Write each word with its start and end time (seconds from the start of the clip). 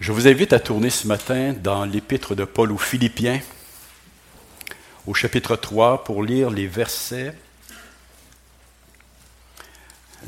Je 0.00 0.12
vous 0.12 0.26
invite 0.26 0.54
à 0.54 0.60
tourner 0.60 0.88
ce 0.88 1.06
matin 1.06 1.52
dans 1.52 1.84
l'épître 1.84 2.34
de 2.34 2.44
Paul 2.44 2.72
aux 2.72 2.78
Philippiens, 2.78 3.38
au 5.06 5.12
chapitre 5.12 5.56
3, 5.56 6.04
pour 6.04 6.22
lire 6.22 6.48
les 6.48 6.66
versets 6.66 7.34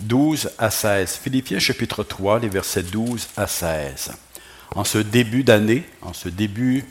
12 0.01 0.51
à 0.59 0.71
16. 0.71 1.13
Philippiens 1.17 1.59
chapitre 1.59 2.05
3, 2.05 2.41
les 2.41 2.51
versets 2.51 2.83
12 2.83 3.29
à 3.39 3.47
16. 3.47 4.13
En 4.75 4.85
ce 4.85 4.99
début 4.99 5.43
d'année, 5.43 5.85
en 6.03 6.13
ce 6.13 6.29
début 6.29 6.85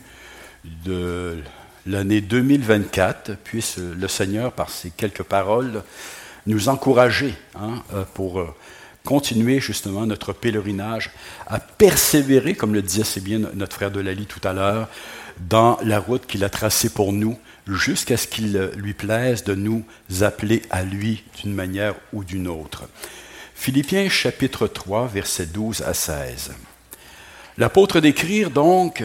de 0.64 1.40
l'année 1.86 2.20
2024, 2.20 3.36
puisse 3.44 3.78
le 3.78 4.08
Seigneur, 4.08 4.52
par 4.52 4.70
ces 4.70 4.90
quelques 4.90 5.22
paroles, 5.22 5.84
nous 6.48 6.68
encourager 6.68 7.32
hein, 7.54 7.84
euh, 7.94 8.02
pour 8.12 8.40
euh, 8.40 8.52
continuer 9.04 9.60
justement 9.60 10.06
notre 10.06 10.32
pèlerinage, 10.32 11.10
à 11.46 11.58
persévérer, 11.58 12.54
comme 12.54 12.74
le 12.74 12.82
disait 12.82 13.04
si 13.04 13.20
bien 13.20 13.40
notre 13.54 13.74
frère 13.74 13.90
Delali 13.90 14.26
tout 14.26 14.46
à 14.46 14.52
l'heure, 14.52 14.88
dans 15.48 15.78
la 15.82 15.98
route 15.98 16.26
qu'il 16.26 16.44
a 16.44 16.48
tracée 16.48 16.90
pour 16.90 17.12
nous, 17.12 17.38
jusqu'à 17.66 18.16
ce 18.16 18.26
qu'il 18.26 18.58
lui 18.76 18.94
plaise 18.94 19.44
de 19.44 19.54
nous 19.54 19.84
appeler 20.20 20.62
à 20.70 20.82
lui 20.82 21.24
d'une 21.40 21.54
manière 21.54 21.94
ou 22.12 22.24
d'une 22.24 22.48
autre. 22.48 22.84
Philippiens 23.54 24.08
chapitre 24.08 24.66
3, 24.66 25.06
versets 25.06 25.46
12 25.46 25.82
à 25.82 25.94
16. 25.94 26.52
L'apôtre 27.58 28.00
d'écrire 28.00 28.50
donc, 28.50 29.04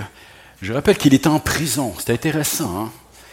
je 0.61 0.73
rappelle 0.73 0.97
qu'il 0.97 1.13
est 1.13 1.27
en 1.27 1.39
prison, 1.39 1.93
c'est 1.99 2.11
intéressant, 2.11 2.85
hein? 2.85 2.91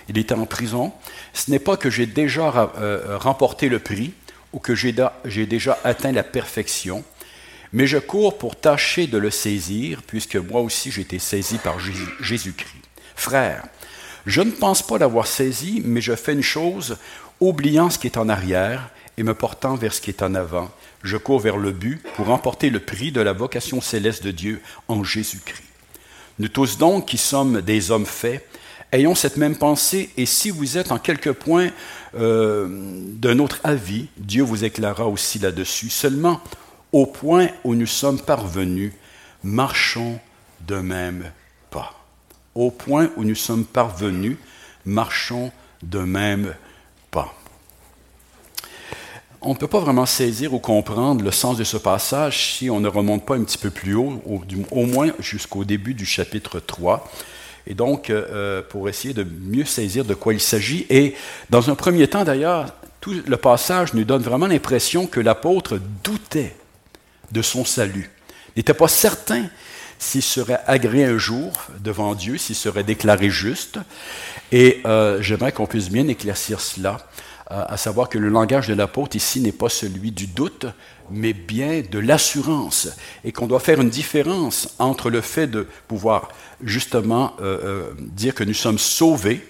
il 0.09 0.19
était 0.19 0.35
en 0.35 0.47
prison. 0.47 0.93
Ce 1.33 1.51
n'est 1.51 1.59
pas 1.59 1.77
que 1.77 1.89
j'ai 1.89 2.07
déjà 2.07 2.73
euh, 2.79 3.17
remporté 3.19 3.69
le 3.69 3.79
prix 3.79 4.13
ou 4.55 4.61
que 4.61 4.75
j'ai 4.75 5.47
déjà 5.47 5.79
atteint 5.85 6.13
la 6.13 6.23
perfection, 6.23 7.05
mais 7.73 7.89
je 7.89 7.99
cours 7.99 8.39
pour 8.39 8.55
tâcher 8.55 9.09
de 9.09 9.19
le 9.19 9.31
saisir, 9.31 10.03
puisque 10.07 10.37
moi 10.37 10.61
aussi 10.61 10.93
j'ai 10.93 11.03
été 11.03 11.19
saisi 11.19 11.59
par 11.59 11.79
Jésus-Christ. 12.21 12.71
Frère, 13.17 13.65
je 14.27 14.41
ne 14.41 14.53
pense 14.53 14.81
pas 14.81 14.97
l'avoir 14.97 15.27
saisi, 15.27 15.83
mais 15.85 16.01
je 16.01 16.15
fais 16.15 16.35
une 16.35 16.43
chose, 16.43 16.97
oubliant 17.41 17.91
ce 17.91 17.99
qui 17.99 18.07
est 18.07 18.17
en 18.17 18.29
arrière 18.29 18.91
et 19.19 19.25
me 19.25 19.35
portant 19.35 19.75
vers 19.75 19.93
ce 19.93 20.01
qui 20.01 20.11
est 20.11 20.23
en 20.23 20.37
avant. 20.37 20.71
Je 21.03 21.17
cours 21.17 21.41
vers 21.41 21.57
le 21.57 21.73
but 21.73 22.01
pour 22.15 22.27
remporter 22.27 22.71
le 22.71 22.79
prix 22.81 23.11
de 23.11 23.21
la 23.21 23.33
vocation 23.33 23.81
céleste 23.81 24.23
de 24.23 24.31
Dieu 24.31 24.63
en 24.87 25.03
Jésus-Christ. 25.03 25.65
Nous 26.39 26.49
tous 26.49 26.79
donc, 26.79 27.07
qui 27.07 27.19
sommes 27.19 27.61
des 27.61 27.91
hommes 27.91 28.07
faits, 28.07 28.49
ayons 28.95 29.15
cette 29.15 29.37
même 29.37 29.57
pensée, 29.57 30.11
et 30.17 30.27
si 30.27 30.51
vous 30.51 30.79
êtes 30.79 30.93
en 30.93 30.99
quelque 30.99 31.31
point 31.31 31.71
euh, 32.17 32.67
d'un 32.71 33.39
autre 33.39 33.61
avis, 33.65 34.09
Dieu 34.17 34.43
vous 34.43 34.65
éclairera 34.65 35.07
aussi 35.07 35.39
là-dessus. 35.39 35.91
Seulement, 35.91 36.41
au 36.93 37.07
point 37.07 37.49
où 37.65 37.75
nous 37.75 37.87
sommes 37.87 38.21
parvenus, 38.21 38.93
marchons 39.43 40.19
de 40.67 40.77
même 40.77 41.25
pas 41.71 41.93
au 42.55 42.71
point 42.71 43.11
où 43.17 43.25
nous 43.25 43.35
sommes 43.35 43.65
parvenus, 43.65 44.37
marchons 44.85 45.51
de 45.83 45.99
même 45.99 46.55
pas. 47.11 47.35
On 49.41 49.51
ne 49.51 49.59
peut 49.59 49.69
pas 49.69 49.81
vraiment 49.81 50.07
saisir 50.07 50.55
ou 50.55 50.59
comprendre 50.59 51.23
le 51.23 51.31
sens 51.31 51.59
de 51.59 51.65
ce 51.65 51.77
passage 51.77 52.55
si 52.55 52.71
on 52.71 52.81
ne 52.81 52.89
remonte 52.89 53.27
pas 53.27 53.37
un 53.37 53.45
petit 53.45 53.59
peu 53.59 53.71
plus 53.71 53.95
haut, 53.95 54.23
au, 54.71 54.87
moins 54.87 55.13
jusqu'au 55.19 55.65
début 55.65 55.93
du 55.93 56.07
chapitre 56.07 56.61
3. 56.61 57.11
Et 57.67 57.75
donc, 57.75 58.11
euh, 58.11 58.63
pour 58.69 58.89
essayer 58.89 59.15
de 59.15 59.25
mieux 59.25 59.65
saisir 59.65 60.05
de 60.05 60.15
quoi 60.15 60.35
il 60.35 60.41
s'agit. 60.41 60.87
Et 60.91 61.15
dans 61.51 61.71
un 61.71 61.75
premier 61.75 62.07
temps, 62.09 62.25
d'ailleurs, 62.25 62.75
tout 63.01 63.15
le 63.27 63.37
passage 63.37 63.95
nous 63.95 64.05
donne 64.05 64.23
vraiment 64.23 64.47
l'impression 64.47 65.07
que 65.07 65.21
l'apôtre 65.21 65.79
doutait 66.03 66.55
de 67.33 67.43
son 67.43 67.65
salut. 67.65 68.11
N'était 68.57 68.75
pas 68.75 68.89
certain 68.89 69.47
s'il 69.99 70.23
serait 70.23 70.61
agréé 70.67 71.05
un 71.05 71.19
jour 71.19 71.53
devant 71.81 72.15
Dieu, 72.15 72.37
s'il 72.37 72.55
serait 72.55 72.85
déclaré 72.85 73.31
juste. 73.31 73.79
Et 74.53 74.83
euh, 74.85 75.21
j'aimerais 75.23 75.53
qu'on 75.53 75.67
puisse 75.67 75.91
bien 75.91 76.07
éclaircir 76.09 76.61
cela, 76.61 76.99
euh, 76.99 77.03
à 77.49 77.77
savoir 77.77 78.09
que 78.09 78.19
le 78.19 78.29
langage 78.29 78.69
de 78.69 78.75
l'apôtre 78.75 79.17
ici 79.17 79.41
n'est 79.41 79.53
pas 79.53 79.69
celui 79.69 80.11
du 80.11 80.27
doute, 80.27 80.67
mais 81.11 81.33
bien 81.33 81.83
de 81.89 81.99
l'assurance, 81.99 82.89
et 83.25 83.33
qu'on 83.33 83.47
doit 83.47 83.61
faire 83.61 83.81
une 83.81 83.91
différence 83.91 84.75
entre 84.79 85.11
le 85.11 85.21
fait 85.21 85.47
de 85.47 85.67
pouvoir 85.87 86.29
justement 86.63 87.35
euh, 87.43 87.91
dire 87.99 88.35
que 88.35 88.45
nous 88.45 88.55
sommes 88.55 88.79
sauvés, 88.79 89.47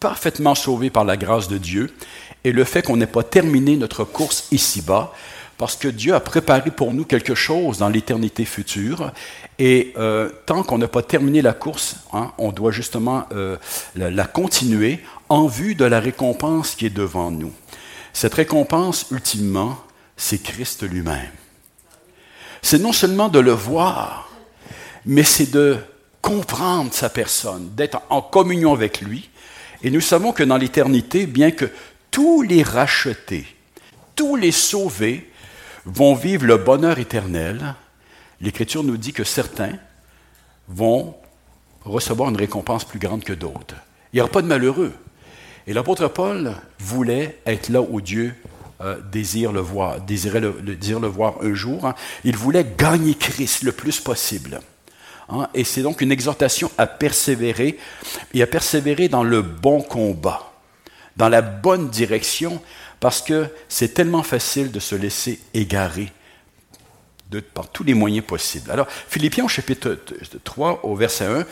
parfaitement 0.00 0.54
sauvés 0.54 0.90
par 0.90 1.04
la 1.04 1.16
grâce 1.16 1.48
de 1.48 1.58
Dieu, 1.58 1.94
et 2.42 2.52
le 2.52 2.64
fait 2.64 2.82
qu'on 2.82 2.96
n'ait 2.96 3.06
pas 3.06 3.22
terminé 3.22 3.76
notre 3.76 4.04
course 4.04 4.48
ici-bas, 4.50 5.12
parce 5.60 5.76
que 5.76 5.88
Dieu 5.88 6.14
a 6.14 6.20
préparé 6.20 6.70
pour 6.70 6.94
nous 6.94 7.04
quelque 7.04 7.34
chose 7.34 7.76
dans 7.76 7.90
l'éternité 7.90 8.46
future. 8.46 9.12
Et 9.58 9.92
euh, 9.98 10.30
tant 10.46 10.62
qu'on 10.62 10.78
n'a 10.78 10.88
pas 10.88 11.02
terminé 11.02 11.42
la 11.42 11.52
course, 11.52 11.96
hein, 12.14 12.32
on 12.38 12.50
doit 12.50 12.70
justement 12.70 13.26
euh, 13.32 13.58
la, 13.94 14.24
continuer 14.24 15.00
en 15.30 15.46
vue 15.46 15.74
de 15.74 15.84
la 15.84 16.00
récompense 16.00 16.74
qui 16.74 16.86
est 16.86 16.90
devant 16.90 17.30
nous. 17.30 17.52
Cette 18.12 18.34
récompense, 18.34 19.06
ultimement, 19.10 19.78
c'est 20.16 20.42
Christ 20.42 20.82
lui-même. 20.82 21.30
C'est 22.62 22.80
non 22.80 22.92
seulement 22.92 23.28
de 23.28 23.38
le 23.38 23.52
voir, 23.52 24.28
mais 25.06 25.22
c'est 25.22 25.50
de 25.50 25.78
comprendre 26.20 26.92
sa 26.92 27.08
personne, 27.08 27.70
d'être 27.74 28.02
en 28.10 28.20
communion 28.20 28.74
avec 28.74 29.00
lui. 29.00 29.30
Et 29.82 29.90
nous 29.90 30.02
savons 30.02 30.32
que 30.32 30.42
dans 30.42 30.58
l'éternité, 30.58 31.26
bien 31.26 31.52
que 31.52 31.70
tous 32.10 32.42
les 32.42 32.62
rachetés, 32.62 33.46
tous 34.14 34.36
les 34.36 34.52
sauvés 34.52 35.30
vont 35.86 36.14
vivre 36.14 36.44
le 36.44 36.58
bonheur 36.58 36.98
éternel, 36.98 37.76
l'Écriture 38.40 38.82
nous 38.82 38.96
dit 38.96 39.12
que 39.12 39.24
certains 39.24 39.78
vont 40.68 41.14
recevoir 41.84 42.28
une 42.28 42.36
récompense 42.36 42.84
plus 42.84 42.98
grande 42.98 43.24
que 43.24 43.32
d'autres. 43.32 43.76
Il 44.12 44.16
n'y 44.16 44.20
aura 44.20 44.30
pas 44.30 44.42
de 44.42 44.48
malheureux. 44.48 44.92
Et 45.66 45.72
l'apôtre 45.72 46.08
Paul 46.08 46.54
voulait 46.78 47.38
être 47.46 47.68
là 47.68 47.80
où 47.80 48.00
Dieu 48.00 48.34
euh, 48.80 48.98
désire 49.12 49.52
le 49.52 49.60
voir, 49.60 50.00
désirait 50.00 50.40
le, 50.40 50.56
le 50.60 51.06
voir 51.06 51.34
un 51.42 51.54
jour. 51.54 51.86
Hein. 51.86 51.94
Il 52.24 52.36
voulait 52.36 52.66
gagner 52.78 53.14
Christ 53.14 53.62
le 53.62 53.72
plus 53.72 54.00
possible. 54.00 54.60
Hein. 55.28 55.48
Et 55.54 55.64
c'est 55.64 55.82
donc 55.82 56.00
une 56.00 56.12
exhortation 56.12 56.70
à 56.78 56.86
persévérer 56.86 57.78
et 58.32 58.42
à 58.42 58.46
persévérer 58.46 59.08
dans 59.08 59.22
le 59.22 59.42
bon 59.42 59.82
combat, 59.82 60.52
dans 61.16 61.28
la 61.28 61.42
bonne 61.42 61.90
direction, 61.90 62.62
parce 63.00 63.20
que 63.20 63.48
c'est 63.68 63.94
tellement 63.94 64.22
facile 64.22 64.70
de 64.70 64.80
se 64.80 64.94
laisser 64.94 65.40
égarer 65.54 66.10
par 67.54 67.68
tous 67.68 67.84
les 67.84 67.94
moyens 67.94 68.26
possibles. 68.26 68.70
Alors, 68.70 68.88
Philippiens 68.88 69.46
chapitre 69.46 69.98
3, 70.42 70.80
au 70.84 70.96
verset 70.96 71.26
1, 71.26 71.46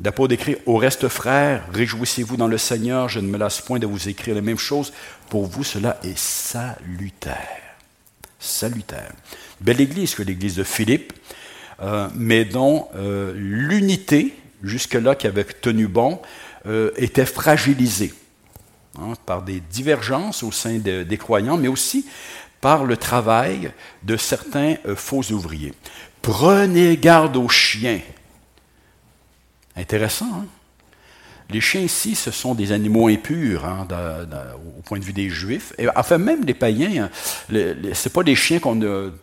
d'apôtre 0.00 0.34
écrit 0.34 0.56
Au 0.66 0.76
reste, 0.76 1.08
frères, 1.08 1.66
réjouissez-vous 1.72 2.36
dans 2.36 2.48
le 2.48 2.58
Seigneur, 2.58 3.08
je 3.08 3.20
ne 3.20 3.28
me 3.28 3.38
lasse 3.38 3.60
point 3.60 3.78
de 3.78 3.86
vous 3.86 4.08
écrire 4.08 4.34
les 4.34 4.40
mêmes 4.40 4.58
choses. 4.58 4.92
Pour 5.28 5.46
vous, 5.46 5.64
cela 5.64 5.98
est 6.02 6.16
salutaire. 6.16 7.36
Salutaire. 8.38 9.12
Belle 9.60 9.80
église 9.80 10.14
que 10.14 10.22
l'église 10.22 10.56
de 10.56 10.64
Philippe, 10.64 11.12
euh, 11.80 12.08
mais 12.14 12.44
dont 12.44 12.88
euh, 12.96 13.32
l'unité, 13.34 14.34
jusque-là 14.62 15.14
qui 15.14 15.26
avait 15.26 15.44
tenu 15.44 15.86
bon, 15.86 16.20
euh, 16.66 16.90
était 16.96 17.26
fragilisée. 17.26 18.12
Hein, 19.00 19.14
par 19.26 19.42
des 19.42 19.60
divergences 19.60 20.42
au 20.42 20.50
sein 20.50 20.78
des 20.78 21.18
croyants, 21.18 21.56
mais 21.56 21.68
aussi 21.68 22.06
par 22.60 22.84
le 22.84 22.96
travail 22.96 23.70
de 24.02 24.16
certains 24.16 24.74
euh, 24.86 24.96
faux 24.96 25.22
ouvriers. 25.30 25.74
Prenez 26.22 26.96
garde 26.96 27.36
aux 27.36 27.48
chiens. 27.48 28.00
Intéressant, 29.78 30.26
hein? 30.34 30.46
Les 31.50 31.62
chiens 31.62 31.80
ici, 31.80 32.14
ce 32.14 32.30
sont 32.30 32.54
des 32.54 32.72
animaux 32.72 33.08
impurs 33.08 33.64
hein, 33.64 33.88
au 34.76 34.82
point 34.82 34.98
de 34.98 35.04
vue 35.04 35.14
des 35.14 35.30
Juifs. 35.30 35.72
Et, 35.78 35.88
enfin, 35.96 36.18
même 36.18 36.44
les 36.44 36.52
païens, 36.52 37.08
ce 37.50 37.54
n'est 37.54 38.12
pas 38.12 38.22
les 38.22 38.34
chiens 38.34 38.60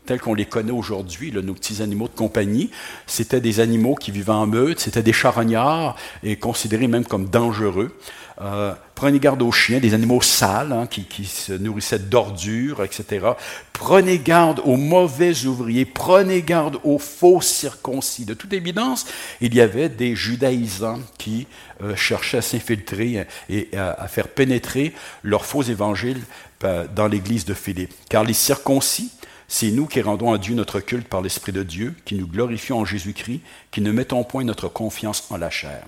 tels 0.08 0.20
qu'on 0.20 0.34
les 0.34 0.46
connaît 0.46 0.72
aujourd'hui, 0.72 1.32
nos 1.32 1.54
petits 1.54 1.84
animaux 1.84 2.08
de 2.08 2.16
compagnie. 2.16 2.72
C'était 3.06 3.42
des 3.42 3.60
animaux 3.60 3.94
qui 3.94 4.10
vivaient 4.10 4.32
en 4.32 4.48
meute, 4.48 4.80
c'était 4.80 5.04
des 5.04 5.14
charognards 5.14 5.98
et 6.24 6.36
considérés 6.36 6.88
même 6.88 7.06
comme 7.06 7.30
dangereux. 7.30 7.96
Euh, 8.42 8.74
prenez 8.96 9.20
garde 9.20 9.42
aux 9.42 9.52
chiens, 9.52 9.80
des 9.80 9.94
animaux 9.94 10.22
sales 10.22 10.72
hein, 10.72 10.88
qui, 10.88 11.26
se 11.26 11.54
nourrissaient 11.54 12.00
d'ordures, 12.00 12.84
etc. 12.84 13.28
Prenez 13.74 14.18
garde 14.20 14.62
aux 14.64 14.78
mauvais 14.78 15.46
ouvriers, 15.46 15.86
prenez 15.86 16.42
garde 16.42 16.80
aux 16.84 16.98
faux 16.98 17.42
circoncis. 17.42 18.26
De 18.26 18.34
toute 18.34 18.54
évidence, 18.54 19.06
il 19.42 19.54
y 19.54 19.62
avait 19.62 19.90
des 19.90 20.16
judaïsants 20.16 21.02
qui 21.18 21.46
euh, 21.84 21.96
cherchaient 21.96 22.38
à 22.38 22.42
s'infiltrer 22.42 23.28
et 23.50 23.70
à, 23.78 24.08
faire 24.08 24.30
pénétrer 24.30 24.94
leur 25.24 25.46
faux 25.46 25.64
évangile 25.64 26.22
euh, 26.64 26.88
dans 26.96 27.08
l'église 27.08 27.46
de 27.46 27.54
Philippe. 27.54 27.94
Car 28.10 28.24
les 28.24 28.34
circoncis, 28.34 29.12
c'est 29.48 29.72
nous 29.72 29.86
qui 29.86 30.02
rendons 30.02 30.34
à 30.34 30.38
Dieu 30.38 30.56
notre 30.56 30.80
culte 30.80 31.08
par 31.08 31.22
l'Esprit 31.22 31.52
de 31.52 31.64
Dieu, 31.64 31.94
qui 32.06 32.16
nous 32.16 32.28
glorifions 32.28 32.80
en 32.80 32.86
Jésus-Christ, 32.86 33.42
qui 33.72 33.82
ne 33.82 33.92
mettons 33.92 34.24
point 34.24 34.44
notre 34.44 34.70
confiance 34.70 35.28
en 35.30 35.38
la 35.38 35.50
chair. 35.50 35.84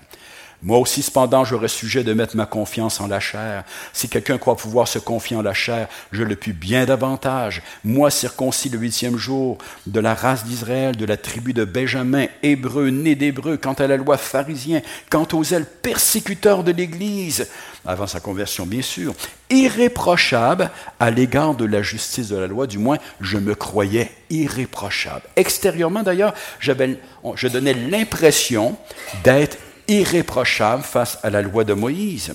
Moi 0.60 0.78
aussi, 0.78 1.02
cependant, 1.02 1.44
j'aurais 1.44 1.68
sujet 1.68 2.02
de 2.02 2.12
mettre 2.12 2.36
ma 2.36 2.44
confiance 2.44 3.00
en 3.00 3.06
la 3.06 3.20
chair. 3.20 3.62
Si 3.92 4.08
quelqu'un 4.08 4.38
croit 4.38 4.56
pouvoir 4.56 4.88
se 4.88 4.98
confier 4.98 5.36
en 5.36 5.42
la 5.42 5.54
chair, 5.54 5.86
je 6.10 6.24
le 6.24 6.34
puis 6.34 6.52
bien 6.52 6.84
davantage. 6.84 7.62
Moi, 7.84 8.10
circoncis 8.10 8.68
le 8.68 8.78
huitième 8.78 9.16
jour, 9.16 9.58
de 9.86 10.00
la 10.00 10.14
race 10.14 10.44
d'Israël, 10.44 10.96
de 10.96 11.04
la 11.04 11.16
tribu 11.16 11.52
de 11.52 11.64
Benjamin, 11.64 12.26
hébreu, 12.42 12.88
né 12.90 13.14
d'hébreu, 13.14 13.56
quant 13.56 13.74
à 13.74 13.86
la 13.86 13.96
loi 13.96 14.16
pharisien, 14.16 14.82
quant 15.10 15.28
aux 15.32 15.44
ailes 15.44 15.66
persécuteurs 15.66 16.64
de 16.64 16.72
l'Église, 16.72 17.46
avant 17.86 18.08
sa 18.08 18.18
conversion 18.18 18.66
bien 18.66 18.82
sûr, 18.82 19.14
irréprochable 19.50 20.70
à 20.98 21.12
l'égard 21.12 21.54
de 21.54 21.66
la 21.66 21.82
justice 21.82 22.28
de 22.28 22.36
la 22.36 22.48
loi, 22.48 22.66
du 22.66 22.78
moins 22.78 22.98
je 23.20 23.38
me 23.38 23.54
croyais 23.54 24.10
irréprochable. 24.28 25.22
Extérieurement 25.36 26.02
d'ailleurs, 26.02 26.34
je 26.58 27.48
donnais 27.48 27.74
l'impression 27.74 28.76
d'être 29.22 29.56
irréprochable 29.88 30.82
face 30.82 31.18
à 31.22 31.30
la 31.30 31.42
loi 31.42 31.64
de 31.64 31.72
Moïse. 31.72 32.34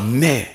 Mais 0.00 0.48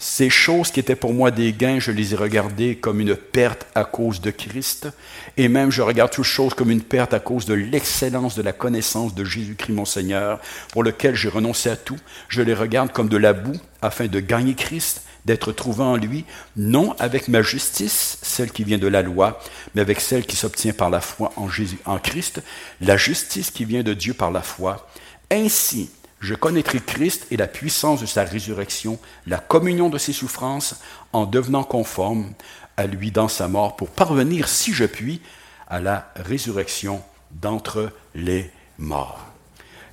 ces 0.00 0.30
choses 0.30 0.70
qui 0.70 0.78
étaient 0.78 0.94
pour 0.94 1.12
moi 1.12 1.32
des 1.32 1.52
gains, 1.52 1.80
je 1.80 1.90
les 1.90 2.14
ai 2.14 2.16
regardées 2.16 2.76
comme 2.76 3.00
une 3.00 3.16
perte 3.16 3.66
à 3.74 3.84
cause 3.84 4.20
de 4.20 4.30
Christ, 4.30 4.88
et 5.36 5.48
même 5.48 5.72
je 5.72 5.82
regarde 5.82 6.12
toutes 6.12 6.24
choses 6.24 6.54
comme 6.54 6.70
une 6.70 6.82
perte 6.82 7.14
à 7.14 7.20
cause 7.20 7.46
de 7.46 7.54
l'excellence 7.54 8.36
de 8.36 8.42
la 8.42 8.52
connaissance 8.52 9.14
de 9.14 9.24
Jésus-Christ 9.24 9.72
mon 9.72 9.84
Seigneur, 9.84 10.38
pour 10.72 10.84
lequel 10.84 11.16
j'ai 11.16 11.28
renoncé 11.28 11.68
à 11.68 11.76
tout. 11.76 11.98
Je 12.28 12.42
les 12.42 12.54
regarde 12.54 12.92
comme 12.92 13.08
de 13.08 13.16
la 13.16 13.32
boue, 13.32 13.58
afin 13.82 14.06
de 14.06 14.20
gagner 14.20 14.54
Christ, 14.54 15.02
d'être 15.24 15.50
trouvé 15.50 15.82
en 15.82 15.96
lui, 15.96 16.24
non 16.56 16.94
avec 17.00 17.26
ma 17.26 17.42
justice, 17.42 18.18
celle 18.22 18.52
qui 18.52 18.62
vient 18.62 18.78
de 18.78 18.86
la 18.86 19.02
loi, 19.02 19.40
mais 19.74 19.80
avec 19.80 20.00
celle 20.00 20.24
qui 20.24 20.36
s'obtient 20.36 20.72
par 20.72 20.90
la 20.90 21.00
foi 21.00 21.32
en 21.34 21.48
Jésus, 21.48 21.78
en 21.86 21.98
Christ, 21.98 22.40
la 22.80 22.96
justice 22.96 23.50
qui 23.50 23.64
vient 23.64 23.82
de 23.82 23.94
Dieu 23.94 24.14
par 24.14 24.30
la 24.30 24.42
foi, 24.42 24.88
ainsi, 25.30 25.90
je 26.20 26.34
connaîtrai 26.34 26.80
Christ 26.80 27.26
et 27.30 27.36
la 27.36 27.46
puissance 27.46 28.00
de 28.00 28.06
sa 28.06 28.24
résurrection, 28.24 28.98
la 29.26 29.38
communion 29.38 29.88
de 29.88 29.98
ses 29.98 30.12
souffrances, 30.12 30.76
en 31.12 31.26
devenant 31.26 31.64
conforme 31.64 32.32
à 32.76 32.86
lui 32.86 33.10
dans 33.10 33.28
sa 33.28 33.48
mort, 33.48 33.76
pour 33.76 33.88
parvenir, 33.88 34.48
si 34.48 34.72
je 34.72 34.84
puis, 34.84 35.20
à 35.68 35.80
la 35.80 36.10
résurrection 36.16 37.02
d'entre 37.30 37.92
les 38.14 38.50
morts. 38.78 39.20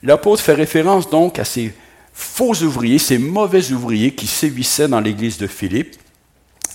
L'apôtre 0.03 0.41
fait 0.41 0.53
référence 0.53 1.09
donc 1.09 1.39
à 1.39 1.45
ces 1.45 1.73
faux 2.13 2.53
ouvriers, 2.63 2.99
ces 2.99 3.17
mauvais 3.17 3.71
ouvriers 3.71 4.15
qui 4.15 4.27
sévissaient 4.27 4.87
dans 4.87 5.01
l'église 5.01 5.37
de 5.37 5.47
Philippe 5.47 5.95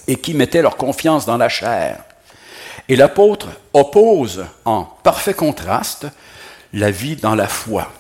et 0.07 0.17
qui 0.17 0.35
mettaient 0.35 0.63
leur 0.63 0.77
confiance 0.77 1.27
dans 1.27 1.37
la 1.37 1.49
chair. 1.49 2.05
Et 2.89 2.97
l'apôtre 2.97 3.49
oppose 3.73 4.45
en 4.65 4.85
parfait 4.85 5.35
contraste 5.35 6.07
la 6.73 6.91
vie 6.91 7.17
dans 7.17 7.35
la 7.35 7.49
foi. 7.49 7.91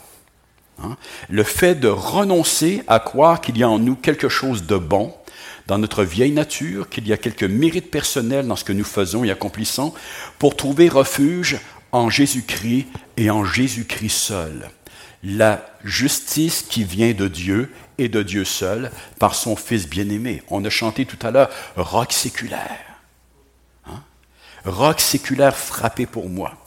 Hein? 0.82 0.96
Le 1.28 1.42
fait 1.42 1.74
de 1.74 1.88
renoncer 1.88 2.82
à 2.86 3.00
croire 3.00 3.40
qu'il 3.40 3.58
y 3.58 3.62
a 3.62 3.68
en 3.68 3.78
nous 3.78 3.96
quelque 3.96 4.28
chose 4.28 4.66
de 4.66 4.76
bon 4.76 5.14
dans 5.66 5.78
notre 5.78 6.04
vieille 6.04 6.32
nature, 6.32 6.88
qu'il 6.88 7.06
y 7.06 7.12
a 7.12 7.16
quelques 7.16 7.44
mérites 7.44 7.90
personnels 7.90 8.46
dans 8.46 8.56
ce 8.56 8.64
que 8.64 8.72
nous 8.72 8.84
faisons 8.84 9.24
et 9.24 9.30
accomplissons, 9.30 9.94
pour 10.38 10.56
trouver 10.56 10.88
refuge 10.88 11.58
en 11.92 12.10
Jésus-Christ 12.10 12.86
et 13.16 13.30
en 13.30 13.44
Jésus-Christ 13.44 14.10
seul. 14.10 14.70
La 15.22 15.64
justice 15.84 16.62
qui 16.62 16.82
vient 16.82 17.12
de 17.12 17.28
Dieu 17.28 17.72
et 17.98 18.08
de 18.08 18.22
Dieu 18.22 18.44
seul 18.44 18.90
par 19.18 19.34
son 19.34 19.54
Fils 19.54 19.88
bien-aimé. 19.88 20.42
On 20.48 20.64
a 20.64 20.70
chanté 20.70 21.04
tout 21.04 21.24
à 21.24 21.30
l'heure 21.30 21.50
roc 21.76 22.12
séculaire. 22.12 22.80
Hein? 23.86 24.02
Roc 24.64 25.00
séculaire 25.00 25.56
frappé 25.56 26.06
pour 26.06 26.28
moi. 26.30 26.59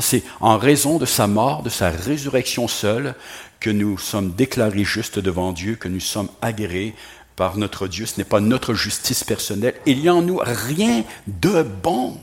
C'est 0.00 0.22
en 0.40 0.56
raison 0.56 0.98
de 0.98 1.04
sa 1.04 1.26
mort, 1.26 1.62
de 1.62 1.68
sa 1.68 1.90
résurrection 1.90 2.66
seule, 2.68 3.14
que 3.60 3.70
nous 3.70 3.98
sommes 3.98 4.32
déclarés 4.32 4.84
justes 4.84 5.18
devant 5.18 5.52
Dieu, 5.52 5.76
que 5.76 5.88
nous 5.88 6.00
sommes 6.00 6.30
agréés 6.40 6.94
par 7.36 7.56
notre 7.58 7.86
Dieu. 7.86 8.06
Ce 8.06 8.18
n'est 8.18 8.24
pas 8.24 8.40
notre 8.40 8.74
justice 8.74 9.24
personnelle. 9.24 9.74
Il 9.86 10.00
n'y 10.00 10.08
a 10.08 10.14
en 10.14 10.22
nous 10.22 10.40
rien 10.42 11.04
de 11.26 11.62
bon. 11.62 12.18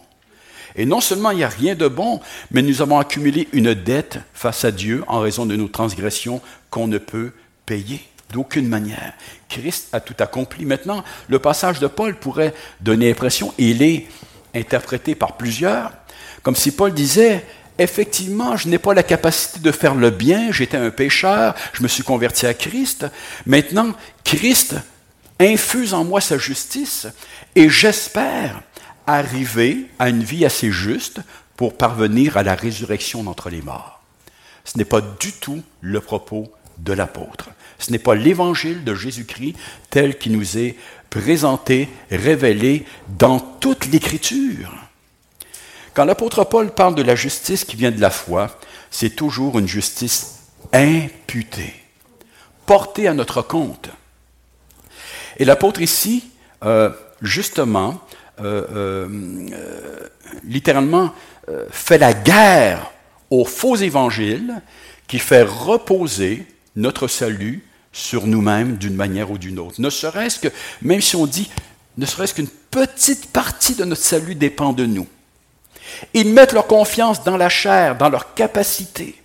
Et 0.75 0.85
non 0.85 1.01
seulement 1.01 1.31
il 1.31 1.37
n'y 1.37 1.43
a 1.43 1.49
rien 1.49 1.75
de 1.75 1.87
bon, 1.87 2.19
mais 2.51 2.61
nous 2.61 2.81
avons 2.81 2.99
accumulé 2.99 3.47
une 3.53 3.73
dette 3.73 4.19
face 4.33 4.65
à 4.65 4.71
Dieu 4.71 5.03
en 5.07 5.19
raison 5.19 5.45
de 5.45 5.55
nos 5.55 5.67
transgressions 5.67 6.41
qu'on 6.69 6.87
ne 6.87 6.97
peut 6.97 7.33
payer 7.65 8.01
d'aucune 8.31 8.67
manière. 8.67 9.13
Christ 9.47 9.89
a 9.93 9.99
tout 9.99 10.15
accompli. 10.19 10.65
Maintenant, 10.65 11.03
le 11.27 11.39
passage 11.39 11.79
de 11.79 11.87
Paul 11.87 12.15
pourrait 12.15 12.53
donner 12.81 13.09
l'impression, 13.09 13.53
et 13.57 13.69
il 13.69 13.81
est 13.81 14.07
interprété 14.53 15.15
par 15.15 15.37
plusieurs, 15.37 15.91
comme 16.43 16.55
si 16.55 16.71
Paul 16.71 16.93
disait, 16.93 17.45
effectivement, 17.79 18.57
je 18.57 18.67
n'ai 18.67 18.77
pas 18.77 18.93
la 18.93 19.03
capacité 19.03 19.59
de 19.59 19.71
faire 19.71 19.95
le 19.95 20.09
bien, 20.11 20.51
j'étais 20.51 20.77
un 20.77 20.91
pécheur, 20.91 21.55
je 21.73 21.81
me 21.81 21.87
suis 21.87 22.03
converti 22.03 22.45
à 22.45 22.53
Christ. 22.53 23.05
Maintenant, 23.45 23.93
Christ 24.23 24.75
infuse 25.39 25.93
en 25.93 26.03
moi 26.03 26.21
sa 26.21 26.37
justice 26.37 27.07
et 27.55 27.69
j'espère 27.69 28.61
arriver 29.07 29.87
à 29.97 30.09
une 30.09 30.23
vie 30.23 30.45
assez 30.45 30.71
juste 30.71 31.21
pour 31.57 31.75
parvenir 31.75 32.37
à 32.37 32.43
la 32.43 32.55
résurrection 32.55 33.23
d'entre 33.23 33.49
les 33.49 33.61
morts. 33.61 34.01
Ce 34.65 34.77
n'est 34.77 34.85
pas 34.85 35.01
du 35.01 35.31
tout 35.31 35.63
le 35.81 35.99
propos 35.99 36.51
de 36.77 36.93
l'apôtre. 36.93 37.49
Ce 37.79 37.91
n'est 37.91 37.99
pas 37.99 38.15
l'évangile 38.15 38.83
de 38.83 38.93
Jésus-Christ 38.93 39.55
tel 39.89 40.17
qu'il 40.17 40.33
nous 40.33 40.57
est 40.57 40.75
présenté, 41.09 41.89
révélé 42.11 42.85
dans 43.17 43.39
toute 43.39 43.87
l'Écriture. 43.87 44.88
Quand 45.99 46.05
l'apôtre 46.05 46.45
Paul 46.45 46.71
parle 46.71 46.95
de 46.95 47.01
la 47.01 47.13
justice 47.13 47.65
qui 47.65 47.75
vient 47.75 47.91
de 47.91 47.99
la 47.99 48.09
foi, 48.09 48.57
c'est 48.89 49.09
toujours 49.09 49.59
une 49.59 49.67
justice 49.67 50.43
imputée, 50.71 51.73
portée 52.65 53.09
à 53.09 53.13
notre 53.13 53.41
compte. 53.41 53.89
Et 55.35 55.43
l'apôtre 55.43 55.81
ici, 55.81 56.23
euh, 56.63 56.89
justement, 57.21 57.99
euh, 58.39 58.65
euh, 58.71 60.07
littéralement, 60.45 61.13
fait 61.69 61.97
la 61.97 62.13
guerre 62.13 62.93
au 63.29 63.43
faux 63.43 63.75
évangile 63.75 64.61
qui 65.05 65.19
fait 65.19 65.43
reposer 65.43 66.45
notre 66.77 67.09
salut 67.09 67.67
sur 67.91 68.25
nous-mêmes 68.25 68.77
d'une 68.77 68.95
manière 68.95 69.31
ou 69.31 69.37
d'une 69.37 69.59
autre. 69.59 69.81
Ne 69.81 69.89
serait-ce 69.89 70.39
que, 70.39 70.47
même 70.81 71.01
si 71.01 71.17
on 71.17 71.25
dit, 71.25 71.49
ne 71.97 72.05
serait-ce 72.05 72.35
qu'une 72.35 72.47
petite 72.47 73.33
partie 73.33 73.75
de 73.75 73.83
notre 73.83 74.01
salut 74.01 74.35
dépend 74.35 74.71
de 74.71 74.85
nous. 74.85 75.05
Ils 76.13 76.33
mettent 76.33 76.53
leur 76.53 76.67
confiance 76.67 77.23
dans 77.23 77.37
la 77.37 77.49
chair, 77.49 77.97
dans 77.97 78.09
leur 78.09 78.33
capacité 78.33 79.15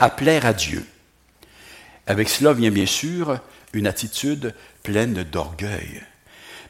à 0.00 0.10
plaire 0.10 0.46
à 0.46 0.52
Dieu. 0.52 0.84
Avec 2.06 2.28
cela 2.28 2.52
vient 2.52 2.70
bien 2.70 2.86
sûr 2.86 3.38
une 3.72 3.86
attitude 3.86 4.54
pleine 4.82 5.22
d'orgueil. 5.24 6.02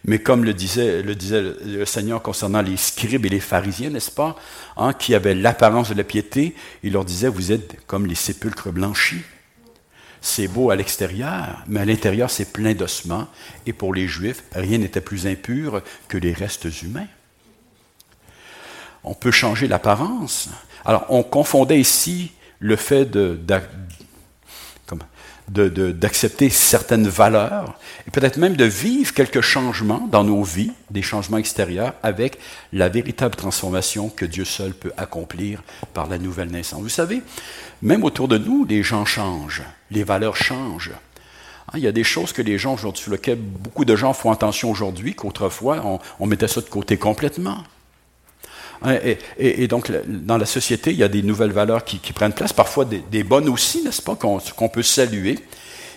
Mais 0.05 0.19
comme 0.19 0.45
le 0.45 0.53
disait, 0.53 1.03
le 1.03 1.85
Seigneur 1.85 2.23
concernant 2.23 2.61
les 2.61 2.77
scribes 2.77 3.25
et 3.25 3.29
les 3.29 3.41
pharisiens, 3.41 3.91
n'est-ce 3.91 4.11
pas, 4.11 4.37
hein, 4.77 4.93
qui 4.93 5.15
avaient 5.15 5.35
l'apparence 5.35 5.91
de 5.91 5.95
la 5.95 6.05
piété, 6.05 6.57
il 6.83 6.93
leur 6.93 7.05
disait, 7.05 7.29
vous 7.29 7.53
êtes 7.53 7.77
comme 7.87 8.07
les 8.07 8.17
sépulcres 8.17 8.73
blanchis. 8.73 9.23
C'est 10.21 10.49
beau 10.49 10.71
à 10.71 10.77
l'extérieur, 10.77 11.65
mais 11.67 11.81
à 11.81 11.85
l'intérieur, 11.85 12.31
c'est 12.31 12.53
plein 12.53 12.75
d'ossements. 12.75 13.29
Et 13.67 13.73
pour 13.73 13.95
les 13.95 14.09
Juifs, 14.09 14.45
rien 14.53 14.79
n'était 14.79 15.01
plus 15.01 15.27
impur 15.27 15.83
que 16.09 16.19
les 16.19 16.33
restes 16.33 16.69
humains 16.83 17.09
on 19.05 19.15
peut 19.15 19.31
changer 19.31 19.69
l'apparence. 19.69 20.49
Alors, 20.85 21.07
on 21.09 21.23
confondait 21.23 21.81
ici 21.81 22.33
le 22.59 22.77
fait 22.77 23.11
d'accepter 25.49 26.51
certaines 26.51 27.09
valeurs 27.09 27.79
et 28.07 28.11
peut-être 28.11 28.37
même 28.37 28.57
de 28.57 28.65
vivre 28.65 29.13
quelques 29.13 29.41
changements 29.41 30.09
dans 30.11 30.25
nos 30.25 30.43
vies, 30.43 30.73
des 30.91 31.03
changements 31.03 31.39
extérieurs, 31.39 31.95
avec 32.03 32.39
la 32.73 32.89
véritable 32.89 33.35
transformation 33.35 34.09
que 34.09 34.25
Dieu 34.25 34.45
seul 34.45 34.73
peut 34.73 34.93
accomplir 34.97 35.63
par 35.95 36.09
la 36.09 36.19
nouvelle 36.19 36.51
naissance. 36.51 36.81
Vous 36.81 36.89
savez, 36.89 37.23
même 37.81 38.05
autour 38.05 38.29
de 38.29 38.39
nous, 38.39 38.65
les 38.65 38.83
gens 38.83 39.05
changent, 39.05 39.63
les 39.91 40.05
valeurs 40.05 40.37
changent. 40.37 40.93
Hein, 41.69 41.73
il 41.75 41.81
y 41.81 41.89
a 41.89 41.93
des 41.93 42.05
choses 42.05 42.33
que 42.33 42.43
les 42.43 42.59
gens 42.59 42.75
aujourd'hui, 42.75 43.03
sur 43.03 43.13
lesquelles 43.13 43.39
beaucoup 43.39 43.85
de 43.85 43.97
gens 43.97 44.13
font 44.13 44.31
attention 44.31 44.71
aujourd'hui, 44.71 45.15
qu'autrefois 45.15 46.01
on 46.19 46.27
mettait 46.27 46.49
ça 46.49 46.61
de 46.61 46.69
côté 46.69 46.97
complètement. 46.97 47.65
Hein, 48.85 48.99
et, 49.39 49.69
donc, 49.69 49.91
dans 50.07 50.39
la 50.39 50.47
société, 50.47 50.91
il 50.91 50.99
y 50.99 51.03
a 51.03 51.09
des 51.09 51.23
nouvelles 51.23 51.53
valeurs 51.53 51.85
qui, 51.85 51.99
prennent 52.13 52.33
place, 52.33 52.53
parfois 52.53 52.85
des, 52.85 53.25
bonnes 53.25 53.49
aussi, 53.49 53.83
n'est-ce 53.83 54.03
pas, 54.03 54.17
qu'on 54.17 54.69
peut 54.69 54.83
saluer, 54.83 55.39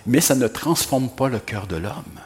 mais 0.06 0.22
ça 0.22 0.36
ne 0.36 0.48
transforme 0.48 1.10
pas 1.10 1.30
le 1.30 1.40
cœur 1.40 1.68
de 1.68 1.78
l'homme. 1.78 2.20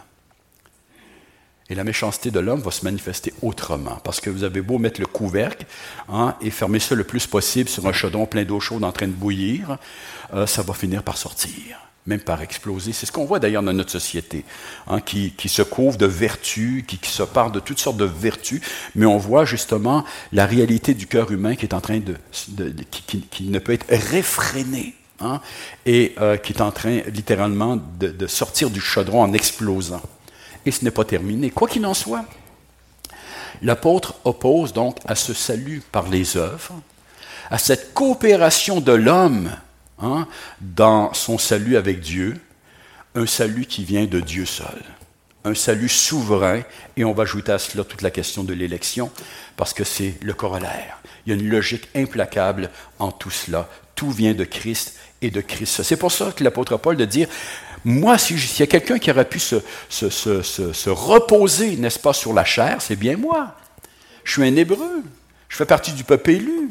Et 1.71 1.75
la 1.75 1.83
méchanceté 1.83 2.31
de 2.31 2.39
l'homme 2.39 2.61
va 2.61 2.71
se 2.71 2.83
manifester 2.83 3.33
autrement, 3.41 3.99
parce 4.03 4.19
que 4.19 4.29
vous 4.29 4.43
avez 4.43 4.61
beau 4.61 4.79
mettre 4.79 4.99
le 4.99 5.05
couvercle 5.05 5.65
hein, 6.09 6.35
et 6.41 6.49
fermer 6.49 6.79
ça 6.79 6.95
le 6.95 7.03
plus 7.03 7.27
possible 7.27 7.69
sur 7.69 7.85
un 7.87 7.93
chaudron 7.93 8.25
plein 8.25 8.43
d'eau 8.43 8.59
chaude 8.59 8.83
en 8.83 8.91
train 8.91 9.07
de 9.07 9.13
bouillir, 9.13 9.77
euh, 10.33 10.47
ça 10.47 10.63
va 10.63 10.73
finir 10.73 11.03
par 11.03 11.17
sortir 11.17 11.88
même 12.09 12.19
par 12.19 12.41
exploser. 12.41 12.91
C'est 12.91 13.05
ce 13.05 13.11
qu'on 13.11 13.25
voit 13.25 13.39
d'ailleurs 13.39 13.63
dans 13.63 13.71
notre 13.71 13.91
société, 13.91 14.43
hein, 14.87 14.99
qui, 14.99 15.31
se 15.47 15.61
couvre 15.61 15.97
de 15.97 16.07
vertus, 16.07 16.83
qui, 16.85 16.99
se 17.03 17.23
parle 17.23 17.51
de 17.51 17.59
toutes 17.59 17.79
sortes 17.79 17.97
de 17.97 18.05
vertus, 18.05 18.61
mais 18.95 19.05
on 19.05 19.17
voit 19.17 19.45
justement 19.45 20.03
la 20.33 20.45
réalité 20.45 20.93
du 20.93 21.07
cœur 21.07 21.31
humain 21.31 21.55
qui 21.55 21.65
est 21.65 21.73
en 21.73 21.81
train 21.81 21.99
de, 21.99 22.15
qui, 23.31 23.43
ne 23.43 23.59
peut 23.59 23.73
être 23.73 23.87
réfrénée. 23.89 24.95
hein, 25.21 25.41
et 25.85 26.15
euh, 26.19 26.37
qui 26.37 26.53
est 26.53 26.61
en 26.61 26.71
train 26.71 27.01
littéralement 27.07 27.77
de, 27.99 28.07
de 28.07 28.27
sortir 28.27 28.69
du 28.69 28.79
chaudron 28.81 29.21
en 29.21 29.33
explosant. 29.33 30.01
Et 30.65 30.71
ce 30.71 30.83
n'est 30.83 30.91
pas 30.91 31.03
terminé. 31.03 31.49
Quoi 31.51 31.67
qu'il 31.67 31.85
en 31.85 31.93
soit, 31.93 32.25
l'apôtre 33.61 34.15
oppose 34.23 34.71
donc 34.71 34.97
à 35.05 35.15
ce 35.15 35.33
salut 35.33 35.83
par 35.91 36.07
les 36.09 36.37
œuvres, 36.37 36.73
à 37.51 37.57
cette 37.57 37.93
coopération 37.93 38.79
de 38.79 38.93
l'homme 38.93 39.51
hein, 40.01 40.27
dans 40.61 41.13
son 41.13 41.37
salut 41.37 41.77
avec 41.77 41.99
Dieu, 41.99 42.39
un 43.15 43.25
salut 43.25 43.65
qui 43.65 43.83
vient 43.83 44.05
de 44.05 44.19
Dieu 44.19 44.45
seul, 44.45 44.83
un 45.45 45.55
salut 45.55 45.89
souverain, 45.89 46.61
et 46.97 47.05
on 47.05 47.13
va 47.13 47.23
ajouter 47.23 47.51
à 47.51 47.59
cela 47.59 47.83
toute 47.83 48.01
la 48.01 48.11
question 48.11 48.43
de 48.43 48.53
l'élection, 48.53 49.11
parce 49.57 49.73
que 49.73 49.83
c'est 49.83 50.15
le 50.21 50.33
corollaire. 50.33 50.99
Il 51.25 51.33
y 51.33 51.35
a 51.35 51.39
une 51.39 51.49
logique 51.49 51.89
implacable 51.95 52.69
en 52.99 53.11
tout 53.11 53.31
cela. 53.31 53.69
Tout 53.95 54.11
vient 54.11 54.33
de 54.33 54.45
Christ 54.45 54.95
et 55.21 55.31
de 55.31 55.41
Christ. 55.41 55.83
C'est 55.83 55.97
pour 55.97 56.11
ça 56.11 56.31
que 56.31 56.43
l'apôtre 56.43 56.77
Paul 56.77 56.95
de 56.95 57.05
dire, 57.05 57.27
moi, 57.85 58.17
s'il 58.17 58.37
y 58.37 58.63
a 58.63 58.67
quelqu'un 58.67 58.99
qui 58.99 59.09
aurait 59.11 59.27
pu 59.27 59.39
se, 59.39 59.55
se, 59.89 60.09
se, 60.09 60.41
se 60.41 60.89
reposer, 60.89 61.75
n'est-ce 61.77 61.99
pas, 61.99 62.13
sur 62.13 62.33
la 62.33 62.45
chair, 62.45 62.81
c'est 62.81 62.95
bien 62.95 63.17
moi. 63.17 63.55
Je 64.23 64.33
suis 64.33 64.43
un 64.43 64.55
hébreu. 64.55 65.03
Je 65.47 65.57
fais 65.57 65.65
partie 65.65 65.93
du 65.93 66.03
peuple 66.03 66.31
élu. 66.31 66.69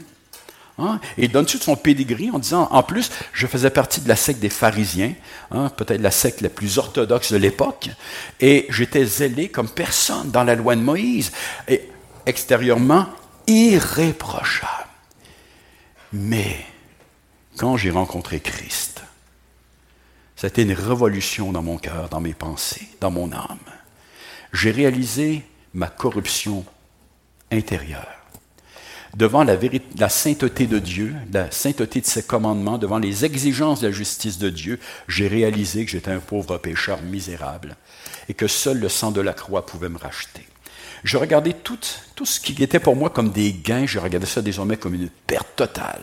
Hein? 0.78 1.00
Et 1.16 1.24
il 1.24 1.32
donne 1.32 1.44
de 1.44 1.50
son 1.50 1.76
pédigree 1.76 2.30
en 2.30 2.38
disant, 2.38 2.68
en 2.70 2.82
plus, 2.82 3.10
je 3.32 3.46
faisais 3.46 3.70
partie 3.70 4.00
de 4.00 4.08
la 4.08 4.16
secte 4.16 4.40
des 4.40 4.48
pharisiens, 4.48 5.14
hein, 5.50 5.70
peut-être 5.70 6.00
la 6.00 6.10
secte 6.10 6.40
la 6.40 6.48
plus 6.48 6.78
orthodoxe 6.78 7.32
de 7.32 7.36
l'époque, 7.36 7.90
et 8.40 8.66
j'étais 8.70 9.04
zélé 9.04 9.48
comme 9.48 9.68
personne 9.68 10.30
dans 10.30 10.44
la 10.44 10.54
loi 10.54 10.76
de 10.76 10.80
Moïse, 10.80 11.32
et 11.66 11.88
extérieurement 12.26 13.06
irréprochable. 13.46 14.72
Mais 16.12 16.64
quand 17.56 17.76
j'ai 17.76 17.90
rencontré 17.90 18.40
Christ, 18.40 19.02
c'était 20.36 20.62
une 20.62 20.72
révolution 20.72 21.50
dans 21.50 21.62
mon 21.62 21.78
cœur, 21.78 22.08
dans 22.08 22.20
mes 22.20 22.34
pensées, 22.34 22.88
dans 23.00 23.10
mon 23.10 23.32
âme. 23.32 23.58
J'ai 24.52 24.70
réalisé 24.70 25.44
ma 25.74 25.88
corruption 25.88 26.64
intérieure 27.50 28.17
devant 29.16 29.44
la, 29.44 30.08
sainteté 30.08 30.66
de 30.66 30.78
Dieu, 30.78 31.14
la 31.32 31.50
sainteté 31.50 32.00
de 32.00 32.06
ses 32.06 32.22
commandements, 32.22 32.78
devant 32.78 32.98
les 32.98 33.24
exigences 33.24 33.80
de 33.80 33.88
la 33.88 33.92
justice 33.92 34.38
de 34.38 34.50
Dieu, 34.50 34.78
j'ai 35.08 35.28
réalisé 35.28 35.84
que 35.84 35.90
j'étais 35.90 36.10
un 36.10 36.20
pauvre 36.20 36.58
pécheur 36.58 37.00
misérable 37.02 37.76
et 38.28 38.34
que 38.34 38.46
seul 38.46 38.78
le 38.78 38.88
sang 38.88 39.10
de 39.10 39.20
la 39.20 39.32
croix 39.32 39.66
pouvait 39.66 39.88
me 39.88 39.98
racheter. 39.98 40.46
Je 41.04 41.16
regardais 41.16 41.52
tout 41.52 41.78
ce 42.24 42.40
qui 42.40 42.62
était 42.62 42.80
pour 42.80 42.96
moi 42.96 43.10
comme 43.10 43.30
des 43.30 43.52
gains, 43.52 43.86
je 43.86 43.98
regardais 43.98 44.26
ça 44.26 44.42
désormais 44.42 44.76
comme 44.76 44.94
une 44.94 45.08
perte 45.26 45.54
totale. 45.56 46.02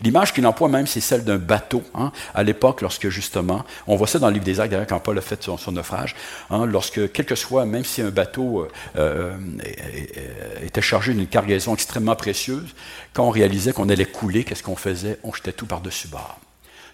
L'image 0.00 0.32
qu'il 0.32 0.46
emploie 0.46 0.68
même, 0.68 0.86
c'est 0.86 1.00
celle 1.00 1.24
d'un 1.24 1.38
bateau. 1.38 1.82
Hein, 1.94 2.12
à 2.34 2.42
l'époque, 2.42 2.82
lorsque 2.82 3.08
justement, 3.08 3.64
on 3.86 3.96
voit 3.96 4.06
ça 4.06 4.18
dans 4.18 4.28
le 4.28 4.34
livre 4.34 4.44
des 4.44 4.60
actes, 4.60 4.70
d'ailleurs, 4.70 4.86
quand 4.86 5.00
Paul 5.00 5.18
a 5.18 5.20
fait 5.20 5.42
son, 5.42 5.72
naufrage, 5.72 6.14
hein, 6.50 6.66
lorsque, 6.66 7.10
quel 7.12 7.26
que 7.26 7.34
soit, 7.34 7.66
même 7.66 7.84
si 7.84 8.00
un 8.02 8.10
bateau 8.10 8.68
euh, 8.96 9.32
euh, 9.36 9.36
était 10.64 10.82
chargé 10.82 11.14
d'une 11.14 11.26
cargaison 11.26 11.74
extrêmement 11.74 12.14
précieuse, 12.14 12.74
quand 13.12 13.24
on 13.24 13.30
réalisait 13.30 13.72
qu'on 13.72 13.88
allait 13.88 14.06
couler, 14.06 14.44
qu'est-ce 14.44 14.62
qu'on 14.62 14.76
faisait? 14.76 15.18
On 15.24 15.32
jetait 15.32 15.52
tout 15.52 15.66
par-dessus 15.66 16.08
bord. 16.08 16.38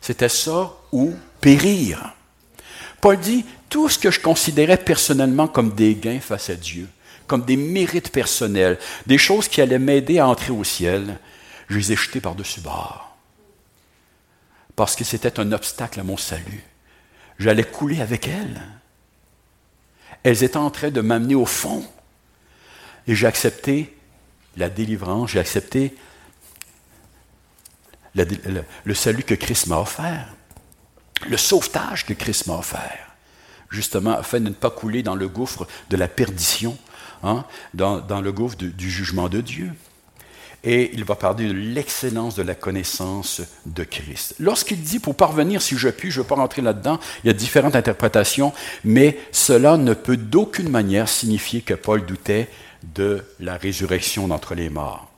C'était 0.01 0.29
ça 0.29 0.73
ou 0.93 1.15
périr. 1.41 2.15
Paul 3.01 3.19
dit, 3.19 3.45
tout 3.69 3.89
ce 3.89 3.99
que 3.99 4.11
je 4.11 4.21
considérais 4.21 4.79
personnellement 4.79 5.47
comme 5.47 5.75
des 5.75 5.95
gains 5.95 6.21
face 6.21 6.49
à 6.49 6.55
Dieu, 6.55 6.89
comme 7.27 7.45
des 7.45 7.57
mérites 7.57 8.11
personnels, 8.11 8.79
des 9.07 9.19
choses 9.19 9.49
qui 9.49 9.61
allaient 9.61 9.79
m'aider 9.79 10.19
à 10.19 10.29
entrer 10.29 10.53
au 10.53 10.65
ciel, 10.65 11.19
je 11.69 11.79
les 11.79 11.93
ai 11.93 11.97
jetés 11.97 12.21
par-dessus 12.21 12.61
bord. 12.61 13.17
Parce 14.77 14.97
que 14.97 15.05
c'était 15.05 15.41
un 15.41 15.53
obstacle 15.53 16.01
à 16.01 16.05
mon 16.05 16.17
salut. 16.17 16.65
J'allais 17.39 17.65
couler 17.65 18.01
avec 18.01 18.29
elles. 18.29 18.61
Elles 20.23 20.43
étaient 20.43 20.57
en 20.57 20.71
train 20.71 20.91
de 20.91 21.01
m'amener 21.01 21.35
au 21.35 21.47
fond. 21.47 21.87
Et 23.07 23.15
j'ai 23.15 23.27
accepté 23.27 23.97
la 24.57 24.69
délivrance, 24.69 25.31
j'ai 25.31 25.41
accepté 25.41 25.95
le, 28.15 28.95
salut 28.95 29.25
que 29.25 29.35
Christ 29.35 29.67
m'a 29.67 29.79
offert, 29.79 30.33
le 31.29 31.37
sauvetage 31.37 32.07
que 32.07 32.13
Christ 32.13 32.47
m'a 32.47 32.55
offert, 32.55 33.17
justement 33.69 34.13
afin 34.13 34.39
de 34.39 34.49
ne 34.49 34.55
pas 34.55 34.71
couler 34.71 35.03
dans 35.03 35.17
le 35.17 35.29
gouffre 35.29 35.67
de 35.91 35.97
la 35.97 36.07
perdition, 36.07 36.79
hein, 37.25 37.45
dans, 37.75 38.21
le 38.21 38.33
gouffre 38.33 38.57
du 38.57 38.91
jugement 38.91 39.29
de 39.29 39.41
Dieu 39.41 39.73
et 40.65 40.91
il 40.95 41.05
va 41.05 41.15
parler 41.15 41.47
de 41.47 41.53
l'excellence 41.53 42.35
de 42.35 42.43
la 42.43 42.55
connaissance 42.55 43.43
de 43.67 43.85
Christ. 43.85 44.35
Lorsqu'il 44.41 44.81
dit 44.81 44.99
pour 44.99 45.15
parvenir, 45.15 45.61
si 45.61 45.77
je 45.77 45.91
puis, 45.91 46.11
je 46.11 46.19
ne 46.19 46.23
veux 46.23 46.29
pas 46.29 46.35
rentrer 46.37 46.63
là-dedans, 46.63 46.99
il 47.23 47.27
y 47.29 47.31
a 47.31 47.35
différentes 47.35 47.77
interprétations, 47.77 48.53
mais 48.83 49.19
cela 49.31 49.77
ne 49.77 49.93
peut 49.93 50.17
d'aucune 50.17 50.71
manière 50.71 51.09
signifier 51.09 51.61
que 51.61 51.75
Paul 51.75 52.05
doutait 52.07 52.49
de 52.95 53.25
la 53.41 53.57
résurrection 53.57 54.29
d'entre 54.29 54.55
les 54.55 54.71
morts. 54.71 55.11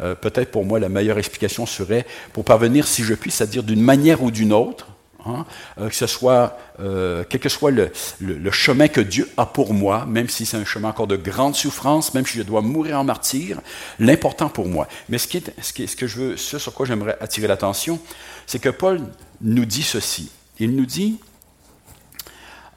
Euh, 0.00 0.14
peut-être 0.14 0.50
pour 0.50 0.64
moi, 0.64 0.78
la 0.78 0.88
meilleure 0.88 1.18
explication 1.18 1.66
serait 1.66 2.06
pour 2.32 2.44
parvenir, 2.44 2.86
si 2.86 3.04
je 3.04 3.14
puis, 3.14 3.30
c'est-à-dire 3.30 3.62
d'une 3.62 3.82
manière 3.82 4.22
ou 4.22 4.30
d'une 4.30 4.52
autre, 4.52 4.88
Hein, 5.26 5.46
euh, 5.78 5.88
que 5.88 5.94
ce 5.94 6.06
soit, 6.06 6.58
euh, 6.80 7.24
quel 7.28 7.40
que 7.40 7.48
soit 7.48 7.70
le, 7.70 7.90
chemin 8.50 8.88
que 8.88 9.00
Dieu 9.00 9.30
a 9.38 9.46
pour 9.46 9.72
moi, 9.72 10.04
même 10.04 10.28
si 10.28 10.44
c'est 10.44 10.58
un 10.58 10.66
chemin 10.66 10.90
encore 10.90 11.06
de 11.06 11.16
grande 11.16 11.54
souffrance, 11.54 12.12
même 12.12 12.26
si 12.26 12.38
je 12.38 12.42
dois 12.42 12.60
mourir 12.60 13.00
en 13.00 13.04
martyr, 13.04 13.60
l'important 13.98 14.50
pour 14.50 14.68
moi. 14.68 14.86
Mais 15.08 15.16
ce, 15.16 15.26
qui 15.26 15.42
ce 15.62 15.96
que 15.96 16.06
je 16.06 16.18
veux, 16.18 16.36
ce 16.36 16.58
sur 16.58 16.74
quoi 16.74 16.84
j'aimerais 16.84 17.16
attirer 17.20 17.46
l'attention, 17.46 17.98
c'est 18.46 18.58
que 18.58 18.68
Paul 18.68 19.00
nous 19.40 19.64
dit 19.64 19.82
ceci. 19.82 20.30
Il 20.58 20.76
nous 20.76 20.86
dit, 20.86 21.18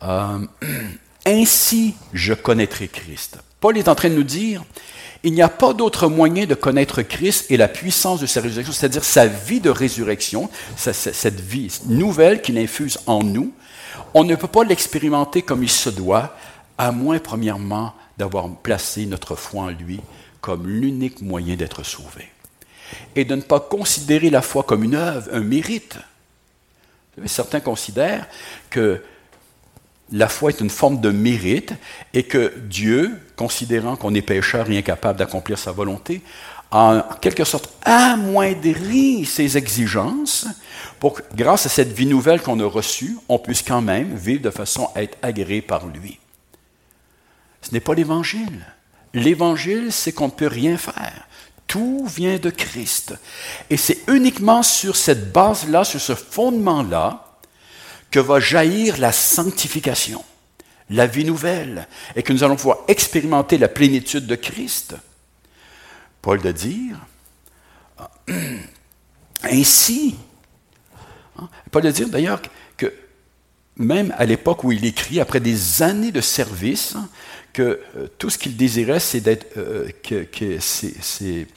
euh, 0.04 0.40
ainsi 1.26 1.96
je 2.14 2.34
connaîtrai 2.34 2.88
Christ. 2.88 3.40
Paul 3.60 3.78
est 3.78 3.90
en 3.90 3.96
train 3.96 4.10
de 4.10 4.16
nous 4.16 4.24
dire, 4.24 4.64
il 5.24 5.34
n'y 5.34 5.42
a 5.42 5.50
pas 5.50 5.74
d'autre 5.74 6.08
moyen 6.08 6.46
de 6.46 6.56
connaître 6.56 7.02
Christ 7.02 7.50
et 7.50 7.58
la 7.58 7.68
puissance 7.68 8.20
de 8.20 8.26
sa 8.26 8.42
résurrection, 8.42 8.74
c'est-à-dire 8.74 9.04
sa 9.04 9.28
vie 9.28 9.60
de 9.60 9.70
résurrection, 9.70 10.50
cette 10.76 11.40
vie 11.40 11.72
nouvelle 11.86 12.42
qu'il 12.42 12.58
infuse 12.58 13.00
en 13.08 13.24
nous. 13.24 13.52
On 14.14 14.24
ne 14.24 14.36
peut 14.36 14.48
pas 14.48 14.64
l'expérimenter 14.64 15.42
comme 15.42 15.64
il 15.64 15.70
se 15.70 15.90
doit, 15.90 16.36
à 16.78 16.92
moins, 16.92 17.20
premièrement, 17.20 17.94
d'avoir 18.18 18.50
placé 18.50 19.06
notre 19.06 19.36
foi 19.36 19.64
en 19.64 19.70
lui 19.70 20.00
comme 20.42 20.68
l'unique 20.68 21.22
moyen 21.22 21.56
d'être 21.56 21.84
sauvé. 21.84 22.30
Et 23.16 23.26
de 23.26 23.36
ne 23.36 23.42
pas 23.42 23.60
considérer 23.60 24.30
la 24.30 24.42
foi 24.42 24.64
comme 24.64 24.84
une 24.84 24.96
œuvre, 24.96 25.28
un 25.34 25.42
mérite. 25.42 25.98
Certains 27.26 27.60
considèrent 27.60 28.28
que 28.70 29.02
la 30.12 30.30
foi 30.30 30.52
est 30.52 30.62
une 30.62 30.70
forme 30.70 31.02
de 31.02 31.10
mérite 31.10 31.74
et 32.14 32.24
que 32.24 32.54
Dieu, 32.58 33.20
considérant 33.36 33.96
qu'on 33.96 34.14
est 34.14 34.22
pécheur 34.22 34.70
et 34.70 34.78
incapable 34.78 35.20
d'accomplir 35.20 35.58
sa 35.58 35.72
volonté, 35.72 36.22
a 36.72 36.78
en 36.78 37.16
quelque 37.22 37.44
sorte 37.44 37.70
amoindri 37.84 39.26
ses 39.26 39.58
exigences 39.58 40.48
pour 41.00 41.16
que, 41.16 41.22
grâce 41.36 41.66
à 41.66 41.70
cette 41.70 41.92
vie 41.92 42.06
nouvelle 42.06 42.42
qu'on 42.42 42.60
a 42.60 42.66
reçue, 42.66 43.18
on 43.30 43.40
puisse 43.40 43.62
quand 43.62 43.82
même 43.82 44.16
vivre 44.16 44.42
de 44.42 44.50
façon 44.50 44.90
à 44.96 45.04
être 45.04 45.18
agréé 45.22 45.62
par 45.62 45.88
lui. 45.88 46.20
Ce 47.62 47.72
n'est 47.72 47.80
pas 47.80 47.94
l'Évangile. 47.94 48.66
L'Évangile, 49.14 49.92
c'est 49.92 50.12
qu'on 50.12 50.28
ne 50.28 50.32
peut 50.32 50.48
rien 50.48 50.78
faire. 50.78 51.28
Tout 51.68 52.06
vient 52.06 52.38
de 52.38 52.50
Christ. 52.50 53.14
Et 53.70 53.78
c'est 53.78 54.00
uniquement 54.08 54.64
sur 54.64 54.96
cette 54.96 55.34
base-là, 55.34 55.84
sur 55.84 56.00
ce 56.00 56.16
fondement-là, 56.16 57.27
que 58.12 58.20
va 58.20 58.40
jaillir 58.40 58.98
la 58.98 59.12
sanctification, 59.12 60.24
la 60.90 61.08
vie 61.08 61.26
nouvelle, 61.26 61.88
et 62.16 62.24
que 62.24 62.34
nous 62.34 62.44
allons 62.44 62.56
pouvoir 62.56 62.80
expérimenter 62.88 63.58
la 63.58 63.68
plénitude 63.68 64.26
de 64.26 64.36
Christ. 64.36 64.96
Paul 66.22 66.42
de 66.42 66.52
dire, 66.52 66.98
ainsi, 69.44 70.16
hein, 71.38 71.50
Paul 71.72 71.84
de 71.84 71.92
dire 71.92 72.10
d'ailleurs 72.10 72.42
que 72.76 72.94
même 73.76 74.14
à 74.18 74.26
l'époque 74.26 74.64
où 74.64 74.72
il 74.72 74.86
écrit, 74.86 75.20
après 75.20 75.40
des 75.40 75.84
années 75.84 76.12
de 76.12 76.22
service, 76.22 76.96
hein, 76.96 77.10
que 77.54 77.80
euh, 77.96 78.08
tout 78.18 78.30
ce 78.30 78.38
qu'il 78.38 78.56
désirait, 78.56 79.00
c'est 79.00 79.22
d'être, 79.22 79.58
euh, 79.58 79.90
que, 80.04 80.24
que 80.24 80.60
c'est, 80.60 81.48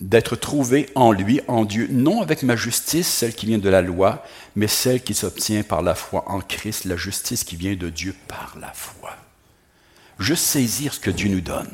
d'être 0.00 0.34
trouvé 0.34 0.88
en 0.94 1.12
lui, 1.12 1.40
en 1.46 1.64
Dieu, 1.64 1.86
non 1.90 2.22
avec 2.22 2.42
ma 2.42 2.56
justice, 2.56 3.06
celle 3.06 3.34
qui 3.34 3.46
vient 3.46 3.58
de 3.58 3.68
la 3.68 3.82
loi, 3.82 4.24
mais 4.56 4.66
celle 4.66 5.02
qui 5.02 5.14
s'obtient 5.14 5.62
par 5.62 5.82
la 5.82 5.94
foi 5.94 6.24
en 6.28 6.40
Christ, 6.40 6.86
la 6.86 6.96
justice 6.96 7.44
qui 7.44 7.56
vient 7.56 7.74
de 7.74 7.90
Dieu 7.90 8.14
par 8.26 8.56
la 8.58 8.72
foi. 8.72 9.16
Juste 10.18 10.44
saisir 10.44 10.94
ce 10.94 11.00
que 11.00 11.10
Dieu 11.10 11.28
nous 11.28 11.42
donne. 11.42 11.70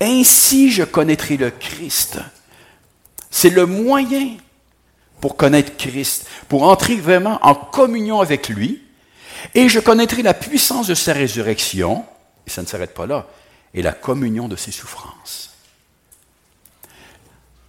Ainsi 0.00 0.70
je 0.70 0.82
connaîtrai 0.82 1.36
le 1.36 1.50
Christ. 1.50 2.18
C'est 3.30 3.50
le 3.50 3.64
moyen 3.64 4.36
pour 5.20 5.36
connaître 5.36 5.76
Christ, 5.76 6.26
pour 6.48 6.64
entrer 6.64 6.96
vraiment 6.96 7.38
en 7.42 7.54
communion 7.54 8.20
avec 8.20 8.48
lui, 8.48 8.82
et 9.54 9.68
je 9.68 9.80
connaîtrai 9.80 10.22
la 10.22 10.34
puissance 10.34 10.88
de 10.88 10.94
sa 10.94 11.12
résurrection, 11.12 12.04
et 12.46 12.50
ça 12.50 12.60
ne 12.60 12.66
s'arrête 12.66 12.92
pas 12.92 13.06
là, 13.06 13.28
et 13.72 13.82
la 13.82 13.92
communion 13.92 14.48
de 14.48 14.56
ses 14.56 14.72
souffrances. 14.72 15.52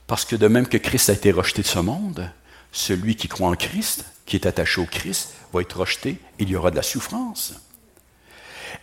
Parce 0.07 0.25
que 0.25 0.36
de 0.36 0.48
même 0.48 0.67
que 0.67 0.77
Christ 0.77 1.10
a 1.10 1.13
été 1.13 1.31
rejeté 1.31 1.62
de 1.62 1.67
ce 1.67 1.79
monde, 1.79 2.29
celui 2.72 3.15
qui 3.15 3.27
croit 3.27 3.50
en 3.50 3.55
Christ, 3.55 4.05
qui 4.25 4.36
est 4.36 4.45
attaché 4.45 4.81
au 4.81 4.86
Christ, 4.86 5.33
va 5.53 5.62
être 5.62 5.79
rejeté, 5.79 6.19
il 6.39 6.50
y 6.50 6.55
aura 6.55 6.72
de 6.72 6.75
la 6.75 6.83
souffrance. 6.83 7.53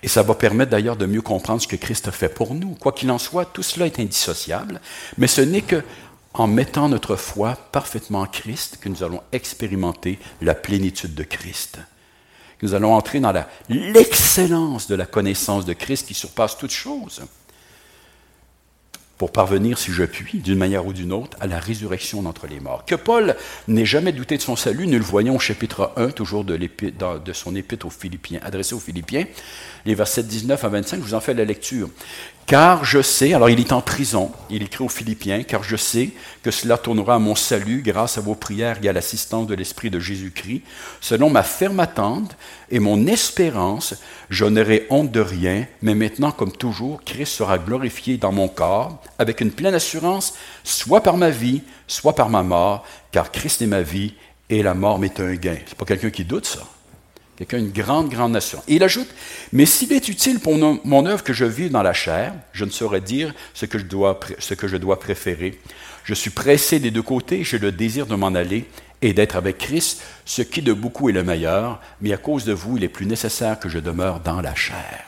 Et 0.02 0.08
ça 0.08 0.22
va 0.22 0.34
permettre 0.34 0.70
d'ailleurs 0.70 0.96
de 0.96 1.06
mieux 1.06 1.22
comprendre 1.22 1.60
ce 1.60 1.68
que 1.68 1.76
Christ 1.76 2.08
a 2.08 2.12
fait 2.12 2.28
pour 2.28 2.54
nous. 2.54 2.74
Quoi 2.74 2.92
qu'il 2.92 3.10
en 3.10 3.18
soit, 3.18 3.44
tout 3.44 3.62
cela 3.62 3.86
est 3.86 3.98
indissociable, 3.98 4.80
mais 5.18 5.26
ce 5.26 5.40
n'est 5.40 5.62
que 5.62 5.82
en 6.32 6.46
mettant 6.46 6.88
notre 6.88 7.16
foi 7.16 7.56
parfaitement 7.72 8.20
en 8.20 8.26
Christ 8.26 8.78
que 8.80 8.88
nous 8.88 9.02
allons 9.02 9.22
expérimenter 9.32 10.18
la 10.40 10.54
plénitude 10.54 11.14
de 11.14 11.24
Christ. 11.24 11.78
Nous 12.62 12.74
allons 12.74 12.94
entrer 12.94 13.20
dans 13.20 13.32
l'excellence 13.68 14.86
de 14.86 14.94
la 14.94 15.06
connaissance 15.06 15.64
de 15.64 15.72
Christ 15.72 16.06
qui 16.06 16.14
surpasse 16.14 16.56
toute 16.56 16.70
chose 16.70 17.22
pour 19.20 19.32
parvenir, 19.32 19.76
si 19.76 19.92
je 19.92 20.04
puis, 20.04 20.38
d'une 20.38 20.56
manière 20.56 20.86
ou 20.86 20.94
d'une 20.94 21.12
autre, 21.12 21.36
à 21.40 21.46
la 21.46 21.58
résurrection 21.58 22.22
d'entre 22.22 22.46
les 22.46 22.58
morts. 22.58 22.86
Que 22.86 22.94
Paul 22.94 23.36
n'ait 23.68 23.84
jamais 23.84 24.12
douté 24.12 24.38
de 24.38 24.42
son 24.42 24.56
salut, 24.56 24.86
nous 24.86 24.96
le 24.96 25.04
voyons 25.04 25.36
au 25.36 25.38
chapitre 25.38 25.92
1, 25.96 26.12
toujours 26.12 26.42
de, 26.42 26.58
son 27.34 27.54
épître 27.54 27.84
aux 27.84 27.90
Philippiens, 27.90 28.40
adressé 28.42 28.74
aux 28.74 28.80
Philippiens, 28.80 29.26
les 29.84 29.94
versets 29.94 30.22
19 30.22 30.64
à 30.64 30.68
25, 30.70 30.96
je 30.96 31.02
vous 31.02 31.12
en 31.12 31.20
fais 31.20 31.34
la 31.34 31.44
lecture. 31.44 31.90
Car 32.46 32.84
je 32.84 33.00
sais, 33.00 33.32
alors 33.32 33.48
il 33.48 33.60
est 33.60 33.72
en 33.72 33.80
prison, 33.80 34.32
il 34.50 34.64
écrit 34.64 34.82
aux 34.82 34.88
Philippiens, 34.88 35.44
car 35.44 35.62
je 35.62 35.76
sais 35.76 36.10
que 36.42 36.50
cela 36.50 36.78
tournera 36.78 37.14
à 37.14 37.18
mon 37.20 37.36
salut 37.36 37.80
grâce 37.80 38.18
à 38.18 38.20
vos 38.20 38.34
prières 38.34 38.78
et 38.82 38.88
à 38.88 38.92
l'assistance 38.92 39.46
de 39.46 39.54
l'Esprit 39.54 39.88
de 39.88 40.00
Jésus-Christ. 40.00 40.62
Selon 41.00 41.30
ma 41.30 41.44
ferme 41.44 41.78
attente 41.78 42.36
et 42.68 42.80
mon 42.80 43.06
espérance, 43.06 43.94
je 44.30 44.44
n'aurai 44.46 44.88
honte 44.90 45.12
de 45.12 45.20
rien, 45.20 45.66
mais 45.80 45.94
maintenant, 45.94 46.32
comme 46.32 46.50
toujours, 46.50 47.04
Christ 47.04 47.34
sera 47.34 47.56
glorifié 47.58 48.16
dans 48.16 48.32
mon 48.32 48.48
corps, 48.48 49.00
avec 49.18 49.40
une 49.40 49.52
pleine 49.52 49.74
assurance, 49.74 50.34
soit 50.64 51.02
par 51.02 51.16
ma 51.16 51.30
vie, 51.30 51.62
soit 51.86 52.16
par 52.16 52.30
ma 52.30 52.42
mort, 52.42 52.84
car 53.12 53.30
Christ 53.30 53.62
est 53.62 53.66
ma 53.66 53.82
vie 53.82 54.14
et 54.48 54.64
la 54.64 54.74
mort 54.74 54.98
m'est 54.98 55.20
un 55.20 55.34
gain. 55.34 55.58
C'est 55.66 55.78
pas 55.78 55.84
quelqu'un 55.84 56.10
qui 56.10 56.24
doute 56.24 56.46
ça. 56.46 56.62
Quelqu'un 57.40 57.56
une 57.56 57.72
grande, 57.72 58.10
grande 58.10 58.32
nation. 58.32 58.62
Et 58.68 58.74
il 58.74 58.82
ajoute, 58.82 59.08
mais 59.50 59.64
s'il 59.64 59.94
est 59.94 60.10
utile 60.10 60.40
pour 60.40 60.58
mon 60.58 61.06
œuvre 61.06 61.24
que 61.24 61.32
je 61.32 61.46
vive 61.46 61.70
dans 61.70 61.82
la 61.82 61.94
chair, 61.94 62.34
je 62.52 62.66
ne 62.66 62.70
saurais 62.70 63.00
dire 63.00 63.32
ce 63.54 63.64
que 63.64 63.78
je 63.78 64.76
dois, 64.76 65.00
préférer. 65.00 65.58
Je 66.04 66.12
suis 66.12 66.28
pressé 66.28 66.80
des 66.80 66.90
deux 66.90 67.00
côtés, 67.00 67.42
j'ai 67.42 67.58
le 67.58 67.72
désir 67.72 68.04
de 68.04 68.14
m'en 68.14 68.34
aller 68.34 68.66
et 69.00 69.14
d'être 69.14 69.36
avec 69.36 69.56
Christ, 69.56 70.02
ce 70.26 70.42
qui 70.42 70.60
de 70.60 70.74
beaucoup 70.74 71.08
est 71.08 71.14
le 71.14 71.24
meilleur, 71.24 71.80
mais 72.02 72.12
à 72.12 72.18
cause 72.18 72.44
de 72.44 72.52
vous, 72.52 72.76
il 72.76 72.84
est 72.84 72.90
plus 72.90 73.06
nécessaire 73.06 73.58
que 73.58 73.70
je 73.70 73.78
demeure 73.78 74.20
dans 74.20 74.42
la 74.42 74.54
chair. 74.54 75.06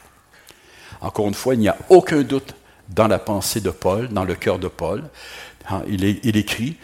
Encore 1.02 1.28
une 1.28 1.34
fois, 1.34 1.52
il 1.52 1.60
n'y 1.60 1.68
a 1.68 1.76
aucun 1.90 2.22
doute 2.22 2.54
dans 2.88 3.08
la 3.08 3.18
pensée 3.18 3.60
de 3.60 3.68
Paul, 3.68 4.08
dans 4.08 4.24
le 4.24 4.36
cœur 4.36 4.58
de 4.58 4.68
Paul. 4.68 5.04
Il, 5.86 6.02
il 6.02 6.36
écrit, 6.38 6.78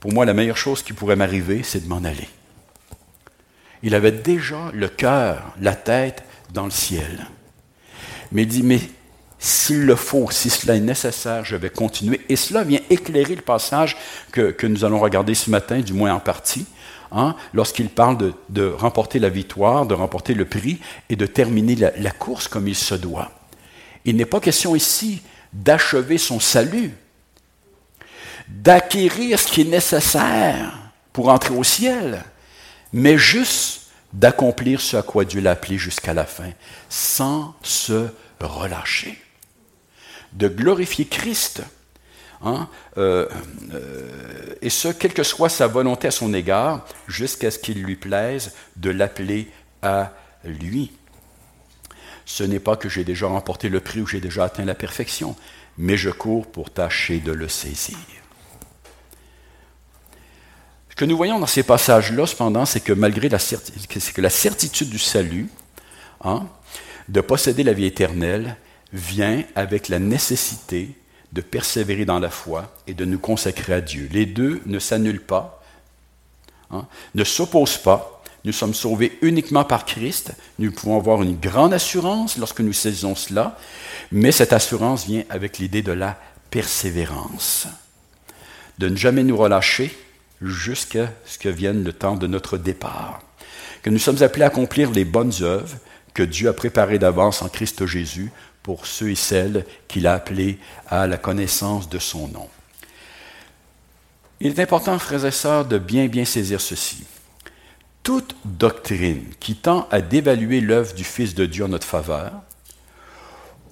pour 0.00 0.12
moi, 0.12 0.26
la 0.26 0.34
meilleure 0.34 0.58
chose 0.58 0.82
qui 0.82 0.92
pourrait 0.92 1.16
m'arriver, 1.16 1.62
c'est 1.62 1.82
de 1.82 1.88
m'en 1.88 2.04
aller 2.04 2.28
il 3.84 3.94
avait 3.94 4.12
déjà 4.12 4.70
le 4.72 4.88
cœur, 4.88 5.54
la 5.60 5.76
tête 5.76 6.24
dans 6.52 6.64
le 6.64 6.70
ciel. 6.70 7.28
Mais 8.32 8.42
il 8.42 8.48
dit, 8.48 8.62
mais 8.62 8.80
s'il 9.38 9.84
le 9.84 9.94
faut, 9.94 10.30
si 10.30 10.48
cela 10.48 10.74
est 10.74 10.80
nécessaire, 10.80 11.44
je 11.44 11.54
vais 11.54 11.68
continuer. 11.68 12.22
Et 12.30 12.36
cela 12.36 12.64
vient 12.64 12.80
éclairer 12.88 13.36
le 13.36 13.42
passage 13.42 13.98
que, 14.32 14.66
nous 14.66 14.86
allons 14.86 14.98
regarder 14.98 15.34
ce 15.34 15.50
matin, 15.50 15.80
du 15.80 15.92
moins 15.92 16.14
en 16.14 16.18
partie, 16.18 16.64
hein, 17.12 17.36
lorsqu'il 17.52 17.90
parle 17.90 18.32
de, 18.48 18.64
remporter 18.66 19.18
la 19.18 19.28
victoire, 19.28 19.84
de 19.84 19.92
remporter 19.92 20.32
le 20.32 20.46
prix 20.46 20.80
et 21.10 21.16
de 21.16 21.26
terminer 21.26 21.76
la 21.76 22.10
course 22.10 22.48
comme 22.48 22.66
il 22.66 22.74
se 22.74 22.94
doit. 22.94 23.32
Il 24.06 24.16
n'est 24.16 24.24
pas 24.24 24.40
question 24.40 24.74
ici 24.74 25.20
d'achever 25.52 26.16
son 26.16 26.40
salut, 26.40 26.92
d'acquérir 28.48 29.38
ce 29.38 29.52
qui 29.52 29.60
est 29.60 29.64
nécessaire 29.64 30.72
pour 31.12 31.28
entrer 31.28 31.54
au 31.54 31.64
ciel 31.64 32.24
mais 32.94 33.18
juste 33.18 33.88
d'accomplir 34.12 34.80
ce 34.80 34.96
à 34.96 35.02
quoi 35.02 35.24
Dieu 35.24 35.40
l'a 35.40 35.50
appelé 35.50 35.76
jusqu'à 35.76 36.14
la 36.14 36.24
fin, 36.24 36.52
sans 36.88 37.54
se 37.62 38.06
relâcher. 38.40 39.20
De 40.32 40.46
glorifier 40.46 41.04
Christ, 41.04 41.62
hein, 42.40 42.68
euh, 42.96 43.28
euh, 43.72 44.54
et 44.62 44.70
ce, 44.70 44.88
quelle 44.88 45.12
que 45.12 45.24
soit 45.24 45.48
sa 45.48 45.66
volonté 45.66 46.06
à 46.06 46.12
son 46.12 46.32
égard, 46.32 46.86
jusqu'à 47.08 47.50
ce 47.50 47.58
qu'il 47.58 47.82
lui 47.82 47.96
plaise 47.96 48.54
de 48.76 48.90
l'appeler 48.90 49.50
à 49.82 50.12
lui. 50.44 50.92
Ce 52.26 52.44
n'est 52.44 52.60
pas 52.60 52.76
que 52.76 52.88
j'ai 52.88 53.02
déjà 53.02 53.26
remporté 53.26 53.68
le 53.68 53.80
prix 53.80 54.02
ou 54.02 54.06
j'ai 54.06 54.20
déjà 54.20 54.44
atteint 54.44 54.64
la 54.64 54.76
perfection, 54.76 55.34
mais 55.78 55.96
je 55.96 56.10
cours 56.10 56.46
pour 56.46 56.70
tâcher 56.70 57.18
de 57.18 57.32
le 57.32 57.48
saisir. 57.48 57.96
Ce 60.94 60.96
que 60.96 61.06
nous 61.06 61.16
voyons 61.16 61.40
dans 61.40 61.48
ces 61.48 61.64
passages-là, 61.64 62.24
cependant, 62.24 62.64
c'est 62.64 62.78
que 62.78 62.92
malgré 62.92 63.28
la, 63.28 63.40
certitude 63.40 64.88
du 64.88 65.00
salut, 65.00 65.48
hein, 66.22 66.46
de 67.08 67.20
posséder 67.20 67.64
la 67.64 67.72
vie 67.72 67.86
éternelle, 67.86 68.56
vient 68.92 69.42
avec 69.56 69.88
la 69.88 69.98
nécessité 69.98 70.90
de 71.32 71.40
persévérer 71.40 72.04
dans 72.04 72.20
la 72.20 72.30
foi 72.30 72.72
et 72.86 72.94
de 72.94 73.04
nous 73.04 73.18
consacrer 73.18 73.72
à 73.72 73.80
Dieu. 73.80 74.08
Les 74.12 74.24
deux 74.24 74.62
ne 74.66 74.78
s'annulent 74.78 75.20
pas, 75.20 75.64
hein, 76.70 76.86
ne 77.16 77.24
s'opposent 77.24 77.78
pas. 77.78 78.22
Nous 78.44 78.52
sommes 78.52 78.72
sauvés 78.72 79.18
uniquement 79.20 79.64
par 79.64 79.86
Christ. 79.86 80.30
Nous 80.60 80.70
pouvons 80.70 80.96
avoir 80.96 81.24
une 81.24 81.40
grande 81.40 81.74
assurance 81.74 82.38
lorsque 82.38 82.60
nous 82.60 82.72
saisissons 82.72 83.16
cela, 83.16 83.58
mais 84.12 84.30
cette 84.30 84.52
assurance 84.52 85.06
vient 85.06 85.24
avec 85.28 85.58
l'idée 85.58 85.82
de 85.82 85.90
la 85.90 86.16
persévérance, 86.52 87.66
de 88.78 88.88
ne 88.88 88.94
jamais 88.94 89.24
nous 89.24 89.36
relâcher, 89.36 89.92
jusqu'à 90.42 91.12
ce 91.24 91.38
que 91.38 91.48
vienne 91.48 91.84
le 91.84 91.92
temps 91.92 92.16
de 92.16 92.26
notre 92.26 92.58
départ. 92.58 93.20
Que 93.82 93.90
nous 93.90 93.98
sommes 93.98 94.22
appelés 94.22 94.44
à 94.44 94.48
accomplir 94.48 94.90
les 94.90 95.04
bonnes 95.04 95.32
œuvres 95.42 95.76
que 96.14 96.22
Dieu 96.22 96.48
a 96.48 96.52
préparées 96.52 96.98
d'avance 96.98 97.42
en 97.42 97.48
Christ 97.48 97.86
Jésus 97.86 98.30
pour 98.62 98.86
ceux 98.86 99.10
et 99.10 99.14
celles 99.14 99.66
qu'il 99.88 100.06
a 100.06 100.14
appelés 100.14 100.58
à 100.88 101.06
la 101.06 101.18
connaissance 101.18 101.88
de 101.88 101.98
son 101.98 102.28
nom. 102.28 102.48
Il 104.40 104.48
est 104.48 104.60
important, 104.60 104.98
frères 104.98 105.24
et 105.24 105.30
sœurs, 105.30 105.64
de 105.64 105.78
bien 105.78 106.06
bien 106.06 106.24
saisir 106.24 106.60
ceci. 106.60 107.04
Toute 108.02 108.36
doctrine 108.44 109.24
qui 109.40 109.56
tend 109.56 109.88
à 109.90 110.00
dévaluer 110.00 110.60
l'œuvre 110.60 110.94
du 110.94 111.04
Fils 111.04 111.34
de 111.34 111.46
Dieu 111.46 111.64
en 111.64 111.68
notre 111.68 111.86
faveur, 111.86 112.32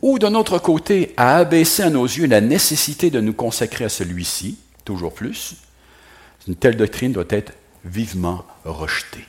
ou 0.02 0.18
de 0.18 0.28
notre 0.28 0.58
côté 0.58 1.14
à 1.16 1.36
abaisser 1.36 1.84
à 1.84 1.90
nos 1.90 2.04
yeux 2.04 2.26
la 2.26 2.40
nécessité 2.40 3.10
de 3.10 3.20
nous 3.20 3.34
consacrer 3.34 3.84
à 3.84 3.88
celui-ci, 3.88 4.58
toujours 4.84 5.14
plus, 5.14 5.56
une 6.48 6.56
telle 6.56 6.76
doctrine 6.76 7.12
doit 7.12 7.24
être 7.28 7.52
vivement 7.84 8.44
rejetée. 8.64 9.24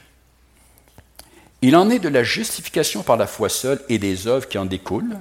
Il 1.62 1.76
en 1.76 1.90
est 1.90 2.00
de 2.00 2.10
la 2.10 2.24
justification 2.24 3.04
par 3.04 3.18
la 3.18 3.28
foi 3.28 3.50
seule 3.50 3.82
et 3.88 3.98
des 3.98 4.28
œuvres 4.28 4.48
qui 4.48 4.58
en 4.58 4.66
découlent, 4.66 5.18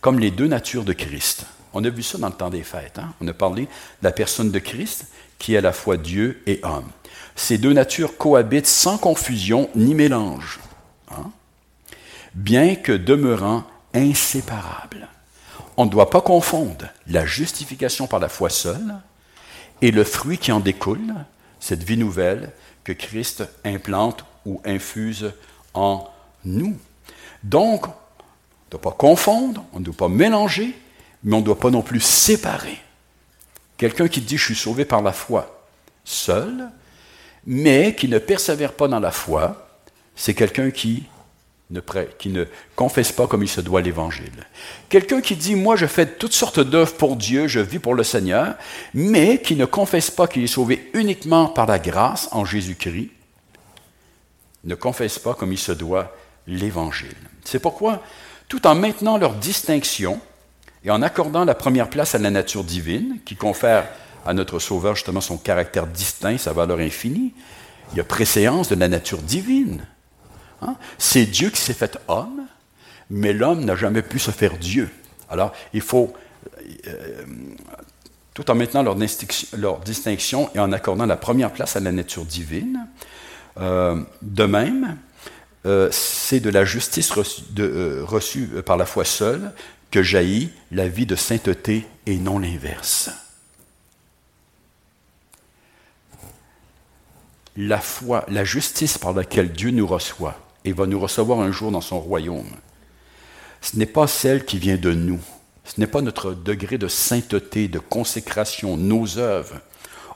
comme 0.00 0.18
les 0.18 0.30
deux 0.30 0.46
natures 0.46 0.84
de 0.84 0.92
Christ. 0.92 1.44
On 1.74 1.84
a 1.84 1.90
vu 1.90 2.02
ça 2.02 2.18
dans 2.18 2.28
le 2.28 2.34
temps 2.34 2.50
des 2.50 2.62
fêtes. 2.62 2.98
Hein. 2.98 3.14
On 3.20 3.28
a 3.28 3.32
parlé 3.32 3.62
de 3.62 3.68
la 4.02 4.12
personne 4.12 4.50
de 4.50 4.58
Christ 4.58 5.06
qui 5.38 5.54
est 5.54 5.58
à 5.58 5.62
la 5.62 5.72
fois 5.72 5.96
Dieu 5.96 6.42
et 6.46 6.60
homme. 6.62 6.90
Ces 7.34 7.58
deux 7.58 7.72
natures 7.72 8.16
cohabitent 8.16 8.66
sans 8.66 8.98
confusion 8.98 9.70
ni 9.74 9.94
mélange, 9.94 10.60
hein, 11.10 11.30
bien 12.34 12.74
que 12.74 12.92
demeurant 12.92 13.64
inséparables. 13.94 15.08
On 15.76 15.86
ne 15.86 15.90
doit 15.90 16.10
pas 16.10 16.20
confondre 16.20 16.86
la 17.06 17.24
justification 17.24 18.06
par 18.06 18.20
la 18.20 18.28
foi 18.28 18.50
seule 18.50 18.94
et 19.82 19.90
le 19.90 20.04
fruit 20.04 20.38
qui 20.38 20.52
en 20.52 20.60
découle, 20.60 21.14
cette 21.60 21.82
vie 21.82 21.98
nouvelle 21.98 22.52
que 22.84 22.92
Christ 22.92 23.44
implante 23.64 24.24
ou 24.46 24.62
infuse 24.64 25.32
en 25.74 26.08
nous. 26.44 26.78
Donc, 27.42 27.86
on 27.86 27.90
ne 27.90 28.70
doit 28.70 28.80
pas 28.80 28.96
confondre, 28.96 29.64
on 29.72 29.80
ne 29.80 29.84
doit 29.84 29.96
pas 29.96 30.08
mélanger, 30.08 30.74
mais 31.24 31.36
on 31.36 31.40
ne 31.40 31.44
doit 31.44 31.58
pas 31.58 31.70
non 31.70 31.82
plus 31.82 32.00
séparer. 32.00 32.78
Quelqu'un 33.76 34.08
qui 34.08 34.20
dit 34.20 34.38
je 34.38 34.44
suis 34.44 34.54
sauvé 34.54 34.84
par 34.84 35.02
la 35.02 35.12
foi 35.12 35.66
seul, 36.04 36.70
mais 37.46 37.94
qui 37.94 38.08
ne 38.08 38.18
persévère 38.18 38.72
pas 38.72 38.88
dans 38.88 39.00
la 39.00 39.10
foi, 39.10 39.68
c'est 40.14 40.34
quelqu'un 40.34 40.70
qui 40.70 41.04
qui 42.18 42.28
ne 42.28 42.44
confesse 42.76 43.12
pas 43.12 43.26
comme 43.26 43.42
il 43.42 43.48
se 43.48 43.60
doit 43.60 43.80
l'Évangile. 43.80 44.46
Quelqu'un 44.88 45.20
qui 45.20 45.36
dit, 45.36 45.54
moi 45.54 45.76
je 45.76 45.86
fais 45.86 46.06
toutes 46.06 46.32
sortes 46.32 46.60
d'œuvres 46.60 46.94
pour 46.94 47.16
Dieu, 47.16 47.46
je 47.46 47.60
vis 47.60 47.78
pour 47.78 47.94
le 47.94 48.04
Seigneur, 48.04 48.54
mais 48.94 49.40
qui 49.40 49.56
ne 49.56 49.64
confesse 49.64 50.10
pas 50.10 50.26
qu'il 50.26 50.42
est 50.42 50.48
sauvé 50.48 50.90
uniquement 50.94 51.46
par 51.46 51.66
la 51.66 51.78
grâce 51.78 52.28
en 52.32 52.44
Jésus-Christ, 52.44 53.10
ne 54.64 54.74
confesse 54.74 55.18
pas 55.18 55.34
comme 55.34 55.52
il 55.52 55.58
se 55.58 55.72
doit 55.72 56.14
l'Évangile. 56.46 57.16
C'est 57.44 57.58
pourquoi, 57.58 58.02
tout 58.48 58.66
en 58.66 58.74
maintenant 58.74 59.18
leur 59.18 59.34
distinction 59.34 60.20
et 60.84 60.90
en 60.90 61.02
accordant 61.02 61.44
la 61.44 61.54
première 61.54 61.88
place 61.88 62.14
à 62.14 62.18
la 62.18 62.30
nature 62.30 62.64
divine, 62.64 63.18
qui 63.24 63.36
confère 63.36 63.88
à 64.26 64.34
notre 64.34 64.58
Sauveur 64.58 64.94
justement 64.94 65.20
son 65.20 65.36
caractère 65.36 65.86
distinct, 65.86 66.38
sa 66.38 66.52
valeur 66.52 66.78
infinie, 66.78 67.32
il 67.92 67.98
y 67.98 68.00
a 68.00 68.04
préséance 68.04 68.68
de 68.68 68.74
la 68.74 68.88
nature 68.88 69.22
divine. 69.22 69.86
Hein? 70.62 70.76
C'est 70.98 71.26
Dieu 71.26 71.50
qui 71.50 71.60
s'est 71.60 71.74
fait 71.74 71.98
homme, 72.08 72.46
mais 73.10 73.32
l'homme 73.32 73.64
n'a 73.64 73.76
jamais 73.76 74.02
pu 74.02 74.18
se 74.18 74.30
faire 74.30 74.56
Dieu. 74.56 74.88
Alors, 75.28 75.52
il 75.72 75.80
faut 75.80 76.12
euh, 76.86 77.24
tout 78.34 78.50
en 78.50 78.54
maintenant 78.54 78.82
leur, 78.82 79.80
distinction 79.80 80.50
et 80.54 80.58
en 80.58 80.72
accordant 80.72 81.06
la 81.06 81.16
première 81.16 81.52
place 81.52 81.76
à 81.76 81.80
la 81.80 81.92
nature 81.92 82.24
divine. 82.24 82.86
Euh, 83.58 84.02
de 84.22 84.44
même, 84.44 84.96
euh, 85.66 85.88
c'est 85.90 86.40
de 86.40 86.48
la 86.48 86.64
justice 86.64 87.12
reçue, 87.12 88.46
par 88.64 88.76
la 88.76 88.86
foi 88.86 89.04
seule 89.04 89.52
que 89.90 90.02
jaillit 90.02 90.50
la 90.70 90.88
vie 90.88 91.04
de 91.04 91.16
sainteté 91.16 91.86
et 92.06 92.16
non 92.16 92.38
l'inverse. 92.38 93.10
La 97.56 97.78
foi, 97.78 98.24
la 98.28 98.44
justice 98.44 98.96
par 98.96 99.12
laquelle 99.12 99.52
Dieu 99.52 99.70
nous 99.70 99.86
reçoit 99.86 100.38
et 100.64 100.72
va 100.72 100.86
nous 100.86 101.00
recevoir 101.00 101.40
un 101.40 101.52
jour 101.52 101.70
dans 101.70 101.80
son 101.80 102.00
royaume, 102.00 102.50
ce 103.60 103.76
n'est 103.76 103.86
pas 103.86 104.06
celle 104.06 104.44
qui 104.44 104.58
vient 104.58 104.76
de 104.76 104.92
nous, 104.92 105.20
ce 105.64 105.80
n'est 105.80 105.86
pas 105.86 106.00
notre 106.00 106.32
degré 106.32 106.78
de 106.78 106.88
sainteté, 106.88 107.68
de 107.68 107.78
consécration, 107.78 108.76
nos 108.76 109.18
œuvres, 109.18 109.60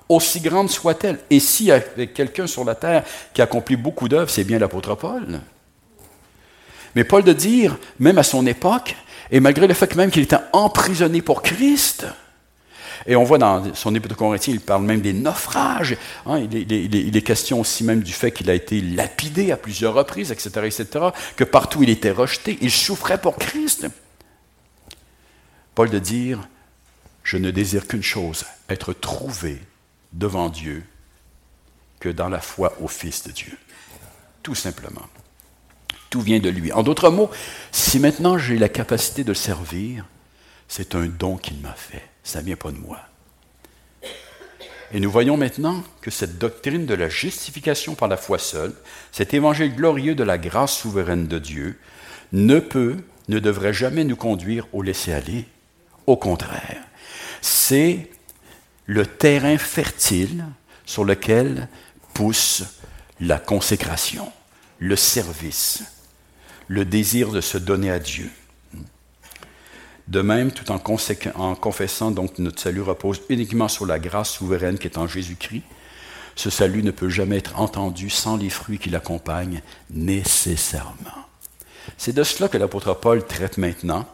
aussi 0.09 0.41
grandes 0.41 0.71
soient-elles. 0.71 1.21
Et 1.31 1.41
s'il 1.41 1.67
y 1.67 1.73
a 1.73 1.81
quelqu'un 1.81 2.47
sur 2.47 2.65
la 2.65 2.75
terre 2.75 3.05
qui 3.35 3.43
accomplit 3.43 3.77
beaucoup 3.77 4.09
d'œuvres, 4.09 4.31
c'est 4.31 4.45
bien 4.45 4.59
l'apôtre 4.59 4.95
Paul. 4.95 5.41
Mais 6.95 7.05
Paul 7.05 7.23
de 7.23 7.33
dire, 7.33 7.77
même 7.99 8.19
à 8.19 8.23
son 8.23 8.47
époque, 8.47 8.97
et 9.31 9.41
malgré 9.41 9.67
le 9.67 9.75
fait 9.75 9.95
même 9.97 10.11
qu'il 10.11 10.23
était 10.23 10.37
emprisonné 10.53 11.23
pour 11.23 11.43
Christ, 11.43 12.07
et 13.07 13.17
on 13.17 13.25
voit 13.25 13.39
dans 13.39 13.75
son 13.75 13.95
épître 13.95 14.15
de 14.15 14.19
Corinthiens, 14.19 14.55
il 14.55 14.61
parle 14.61 14.85
même 14.85 15.01
des 15.01 15.13
naufrages. 15.13 15.97
Hein, 16.25 16.39
il, 16.51 17.17
est, 17.17 17.23
question 17.23 17.61
aussi 17.61 17.85
même 17.85 18.03
du 18.03 18.13
fait 18.13 18.31
qu'il 18.31 18.49
a 18.51 18.55
été 18.55 18.81
lapidé 18.81 19.53
à 19.53 19.57
plusieurs 19.57 19.95
reprises, 19.95 20.31
etc., 20.31 20.51
etc., 20.65 21.07
que 21.37 21.45
partout 21.45 21.83
il 21.83 21.91
était 21.91 22.11
rejeté. 22.11 22.59
Il 22.61 22.71
souffrait 22.71 23.21
pour 23.21 23.37
Christ. 23.37 23.87
Paul 25.75 25.91
de 25.91 25.99
dire, 25.99 26.49
je 27.23 27.37
ne 27.37 27.51
désire 27.51 27.87
qu'une 27.87 28.03
chose, 28.03 28.45
être 28.69 28.93
trouvé 28.93 29.61
devant 30.13 30.49
Dieu 30.49 30.85
que 32.01 32.09
dans 32.09 32.29
la 32.29 32.41
foi 32.41 32.75
au 32.81 32.89
Fils 32.89 33.25
de 33.25 33.33
Dieu. 33.33 33.59
Tout 34.43 34.55
simplement. 34.55 35.07
Tout 36.09 36.21
vient 36.21 36.39
de 36.39 36.49
lui. 36.49 36.73
En 36.73 36.83
d'autres 36.83 37.11
mots, 37.11 37.31
si 37.73 37.99
maintenant 37.99 38.39
j'ai 38.39 38.59
la 38.59 38.69
capacité 38.69 39.25
de 39.25 39.35
servir, 39.35 40.07
c'est 40.69 40.95
un 40.95 41.07
don 41.07 41.37
qu'il 41.37 41.59
m'a 41.59 41.75
fait. 41.75 42.09
Ça 42.27 42.41
ne 42.41 42.47
vient 42.47 42.57
pas 42.57 42.73
de 42.73 42.77
moi. 42.77 42.99
Et 44.93 44.99
nous 44.99 45.11
voyons 45.11 45.37
maintenant 45.37 45.85
que 46.01 46.11
cette 46.11 46.39
doctrine 46.39 46.85
de 46.85 46.95
la 46.95 47.09
justification 47.09 47.95
par 47.95 48.09
la 48.09 48.17
foi 48.17 48.41
seule, 48.41 48.75
cet 49.13 49.33
évangile 49.33 49.77
glorieux 49.77 50.17
de 50.17 50.25
la 50.25 50.37
grâce 50.37 50.77
souveraine 50.77 51.29
de 51.29 51.39
Dieu, 51.39 51.79
ne 52.33 52.59
peut, 52.59 52.97
ne 53.29 53.39
devrait 53.39 53.73
jamais 53.73 54.03
nous 54.03 54.17
conduire 54.17 54.67
au 54.73 54.83
laisser-aller. 54.83 55.45
Au 56.09 56.17
contraire, 56.17 56.83
c'est 57.43 58.11
le 58.87 59.07
terrain 59.07 59.57
fertile 59.57 60.47
sur 60.85 61.05
lequel 61.05 61.69
pousse 62.13 62.65
la 63.21 63.39
consécration, 63.39 64.33
le 64.81 64.97
service, 64.97 65.85
le 66.67 66.85
désir 66.85 67.31
de 67.31 67.41
se 67.41 67.57
donner 67.57 67.93
à 67.93 68.01
Dieu. 68.01 68.33
De 70.09 70.23
même, 70.23 70.53
tout 70.53 70.71
en, 70.71 70.79
confessant 70.79 72.11
donc 72.13 72.39
notre 72.39 72.61
salut 72.61 72.83
repose 72.83 73.23
uniquement 73.29 73.69
sur 73.69 73.87
la 73.87 73.99
grâce 73.99 74.31
souveraine 74.31 74.79
qui 74.79 74.87
est 74.87 74.99
en 74.99 75.09
Jésus-Christ, 75.09 75.65
ce 76.37 76.51
salut 76.51 76.83
ne 76.83 76.91
peut 76.91 77.09
jamais 77.09 77.39
être 77.39 77.59
entendu 77.59 78.09
sans 78.11 78.37
les 78.37 78.51
fruits 78.51 78.79
qui 78.79 78.91
l'accompagnent 78.91 79.63
nécessairement. 79.91 81.27
C'est 81.97 82.15
de 82.15 82.23
cela 82.23 82.49
que 82.49 82.59
l'apôtre 82.59 82.95
Paul 82.95 83.25
traite 83.25 83.59
maintenant 83.59 84.07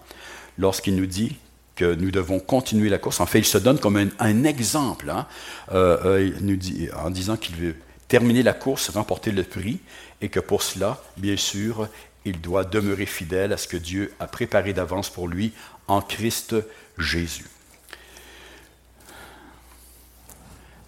lorsqu'il 0.57 0.97
nous 0.97 1.07
dit 1.07 1.37
que 1.75 1.95
nous 1.95 2.11
devons 2.11 2.39
continuer 2.39 2.89
la 2.89 2.99
course. 2.99 3.21
En 3.21 3.27
fait, 3.27 3.41
il 3.41 3.45
se 3.45 3.59
donne 3.59 3.79
comme 3.79 3.97
un, 4.19 4.45
exemple 4.45 5.11
hein. 5.11 5.27
euh, 5.73 6.31
euh, 6.31 6.89
en 6.97 7.11
disant 7.11 7.37
qu'il 7.37 7.57
veut 7.57 7.77
terminer 8.09 8.43
la 8.43 8.53
course, 8.53 8.91
remporter 8.91 9.33
le 9.33 9.43
prix, 9.43 9.81
et 10.21 10.29
que 10.29 10.41
pour 10.41 10.63
cela, 10.63 11.03
bien 11.17 11.37
sûr, 11.37 11.89
il 12.25 12.41
doit 12.41 12.65
demeurer 12.65 13.07
fidèle 13.07 13.53
à 13.53 13.57
ce 13.57 13.67
que 13.67 13.77
Dieu 13.77 14.13
a 14.21 14.27
préparé 14.27 14.73
d'avance 14.73 15.11
pour 15.11 15.29
lui 15.29 15.53
en 15.93 16.01
Christ 16.01 16.55
Jésus. 16.99 17.47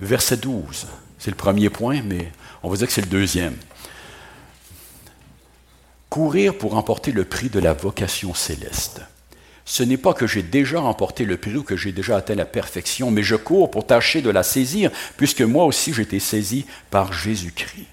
Verset 0.01 0.39
12, 0.39 0.87
c'est 1.19 1.31
le 1.31 1.37
premier 1.37 1.71
point, 1.71 2.03
mais 2.03 2.33
on 2.63 2.71
va 2.71 2.77
dire 2.77 2.87
que 2.87 2.93
c'est 2.93 3.03
le 3.03 3.07
deuxième. 3.07 3.57
Courir 6.09 6.57
pour 6.57 6.73
remporter 6.73 7.13
le 7.13 7.25
prix 7.25 7.51
de 7.51 7.61
la 7.61 7.75
vocation 7.75 8.35
céleste. 8.35 9.03
Ce 9.67 9.83
n'est 9.83 9.97
pas 9.97 10.15
que 10.15 10.27
j'ai 10.27 10.43
déjà 10.43 10.81
remporté 10.81 11.25
le 11.25 11.37
prix 11.37 11.57
ou 11.57 11.63
que 11.63 11.77
j'ai 11.77 11.93
déjà 11.93 12.17
atteint 12.17 12.35
la 12.35 12.45
perfection, 12.45 13.11
mais 13.11 13.23
je 13.23 13.37
cours 13.37 13.71
pour 13.71 13.87
tâcher 13.87 14.23
de 14.23 14.31
la 14.31 14.43
saisir, 14.43 14.91
puisque 15.17 15.43
moi 15.43 15.65
aussi 15.65 15.93
j'ai 15.93 16.03
été 16.03 16.21
saisi 16.21 16.67
par 16.91 17.13
Jésus-Christ. 17.13 17.87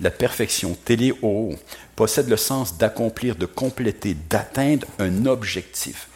La 0.00 0.10
perfection, 0.10 0.76
téléo, 0.84 1.54
possède 1.94 2.28
le 2.28 2.36
sens 2.36 2.78
d'accomplir, 2.78 3.36
de 3.36 3.46
compléter, 3.46 4.16
d'atteindre 4.28 4.86
un 4.98 5.26
objectif. 5.26 6.08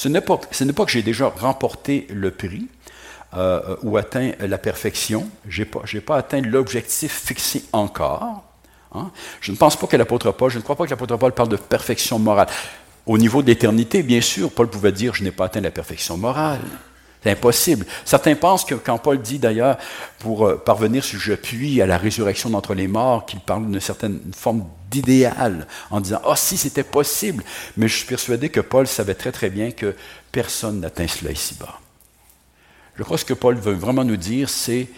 Ce 0.00 0.08
n'est 0.08 0.22
pas, 0.22 0.38
que 0.38 0.90
j'ai 0.90 1.02
déjà 1.02 1.28
remporté 1.28 2.06
le 2.08 2.30
prix 2.30 2.68
euh, 3.36 3.76
ou 3.82 3.98
atteint 3.98 4.32
la 4.40 4.56
perfection, 4.56 5.28
je 5.46 5.60
n'ai 5.60 5.66
pas, 5.66 5.82
pas, 6.06 6.16
atteint 6.16 6.40
l'objectif 6.40 7.12
fixé 7.26 7.64
encore. 7.74 8.42
Hein. 8.94 9.10
Je 9.42 9.52
ne 9.52 9.58
pense 9.58 9.76
pas 9.76 9.86
que 9.86 9.98
l'apôtre 9.98 10.32
Paul, 10.32 10.50
je 10.50 10.56
ne 10.56 10.62
crois 10.62 10.74
pas 10.74 10.86
que 10.86 10.90
l'apôtre 10.90 11.18
Paul 11.18 11.32
parle 11.32 11.50
de 11.50 11.56
perfection 11.56 12.18
morale. 12.18 12.48
Au 13.04 13.18
niveau 13.18 13.42
de 13.42 13.48
l'éternité, 13.48 14.02
bien 14.02 14.22
sûr, 14.22 14.50
Paul 14.50 14.70
pouvait 14.70 14.90
dire 14.90 15.14
Je 15.14 15.22
n'ai 15.22 15.32
pas 15.32 15.44
atteint 15.44 15.60
la 15.60 15.70
perfection 15.70 16.16
morale. 16.16 16.60
C'est 17.22 17.32
impossible. 17.32 17.86
Certains 18.04 18.34
pensent 18.34 18.64
que 18.64 18.74
quand 18.74 18.96
Paul 18.96 19.20
dit 19.20 19.38
d'ailleurs, 19.38 19.76
pour 20.20 20.46
euh, 20.46 20.56
parvenir, 20.56 21.04
si 21.04 21.18
je 21.18 21.34
puis, 21.34 21.82
à 21.82 21.86
la 21.86 21.98
résurrection 21.98 22.48
d'entre 22.48 22.74
les 22.74 22.88
morts, 22.88 23.26
qu'il 23.26 23.40
parle 23.40 23.70
d'une 23.70 23.80
certaine 23.80 24.20
forme 24.34 24.64
d'idéal, 24.90 25.66
en 25.90 26.00
disant 26.00 26.22
Ah, 26.24 26.36
si 26.36 26.56
c'était 26.56 26.82
possible. 26.82 27.44
Mais 27.76 27.88
je 27.88 27.96
suis 27.96 28.06
persuadé 28.06 28.48
que 28.48 28.60
Paul 28.60 28.86
savait 28.86 29.14
très 29.14 29.32
très 29.32 29.50
bien 29.50 29.70
que 29.70 29.94
personne 30.32 30.80
n'atteint 30.80 31.08
cela 31.08 31.30
ici-bas. 31.30 31.78
Je 32.96 33.02
crois 33.02 33.16
que 33.16 33.20
ce 33.20 33.26
que 33.26 33.34
Paul 33.34 33.56
veut 33.56 33.74
vraiment 33.74 34.04
nous 34.04 34.16
dire, 34.16 34.48
c'est 34.48 34.88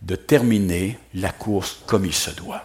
de 0.00 0.16
terminer 0.16 0.98
la 1.14 1.30
course 1.30 1.80
comme 1.86 2.06
il 2.06 2.14
se 2.14 2.30
doit. 2.30 2.64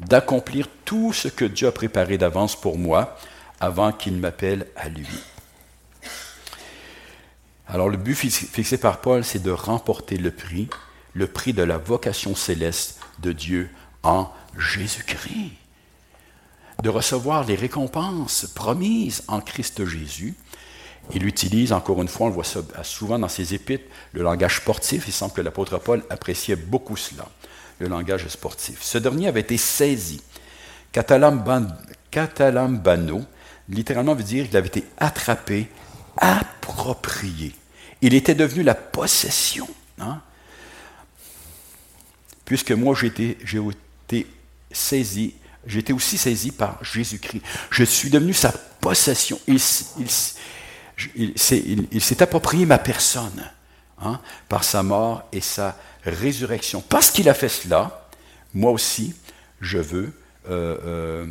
D'accomplir 0.00 0.66
tout 0.84 1.12
ce 1.12 1.28
que 1.28 1.44
Dieu 1.44 1.68
a 1.68 1.72
préparé 1.72 2.18
d'avance 2.18 2.60
pour 2.60 2.76
moi 2.76 3.16
avant 3.60 3.92
qu'il 3.92 4.14
m'appelle 4.14 4.66
à 4.74 4.88
lui. 4.88 5.06
Alors 7.72 7.88
le 7.88 7.96
but 7.96 8.14
fixé 8.14 8.76
par 8.76 9.00
Paul, 9.00 9.24
c'est 9.24 9.42
de 9.42 9.50
remporter 9.50 10.18
le 10.18 10.30
prix, 10.30 10.68
le 11.14 11.26
prix 11.26 11.54
de 11.54 11.62
la 11.62 11.78
vocation 11.78 12.34
céleste 12.34 13.00
de 13.20 13.32
Dieu 13.32 13.70
en 14.02 14.30
Jésus-Christ, 14.58 15.52
de 16.82 16.90
recevoir 16.90 17.46
les 17.46 17.54
récompenses 17.54 18.44
promises 18.54 19.24
en 19.26 19.40
Christ 19.40 19.86
Jésus. 19.86 20.34
Il 21.14 21.24
utilise, 21.24 21.72
encore 21.72 22.02
une 22.02 22.08
fois, 22.08 22.26
on 22.26 22.28
le 22.28 22.34
voit 22.34 22.44
souvent 22.82 23.18
dans 23.18 23.28
ses 23.28 23.54
épîtres, 23.54 23.88
le 24.12 24.22
langage 24.22 24.56
sportif. 24.56 25.04
Il 25.06 25.12
semble 25.14 25.32
que 25.32 25.40
l'apôtre 25.40 25.78
Paul 25.78 26.04
appréciait 26.10 26.56
beaucoup 26.56 26.98
cela, 26.98 27.26
le 27.78 27.88
langage 27.88 28.28
sportif. 28.28 28.82
Ce 28.82 28.98
dernier 28.98 29.28
avait 29.28 29.40
été 29.40 29.56
saisi. 29.56 30.20
Catalambano, 30.92 31.72
littéralement 33.70 34.14
veut 34.14 34.24
dire 34.24 34.46
qu'il 34.46 34.58
avait 34.58 34.66
été 34.66 34.84
attrapé, 34.98 35.70
approprié. 36.18 37.54
Il 38.02 38.14
était 38.14 38.34
devenu 38.34 38.62
la 38.62 38.74
possession. 38.74 39.68
Hein. 39.98 40.20
Puisque 42.44 42.72
moi, 42.72 42.94
j'ai 42.94 43.06
été, 43.06 44.26
saisi, 44.72 45.34
j'ai 45.66 45.78
été 45.78 45.92
aussi 45.92 46.18
saisi 46.18 46.50
par 46.50 46.82
Jésus-Christ. 46.84 47.42
Je 47.70 47.84
suis 47.84 48.10
devenu 48.10 48.34
sa 48.34 48.52
possession. 48.52 49.40
Il, 49.46 49.58
il, 51.14 52.00
s'est 52.02 52.22
approprié 52.22 52.66
ma 52.66 52.78
personne 52.78 53.50
hein, 54.00 54.20
par 54.48 54.64
sa 54.64 54.82
mort 54.82 55.22
et 55.32 55.40
sa 55.40 55.78
résurrection. 56.04 56.82
Parce 56.82 57.10
qu'il 57.10 57.28
a 57.28 57.34
fait 57.34 57.48
cela, 57.48 58.08
moi 58.52 58.72
aussi, 58.72 59.14
je 59.60 59.78
veux 59.78 60.12
euh, 60.48 60.76
euh, 60.84 61.26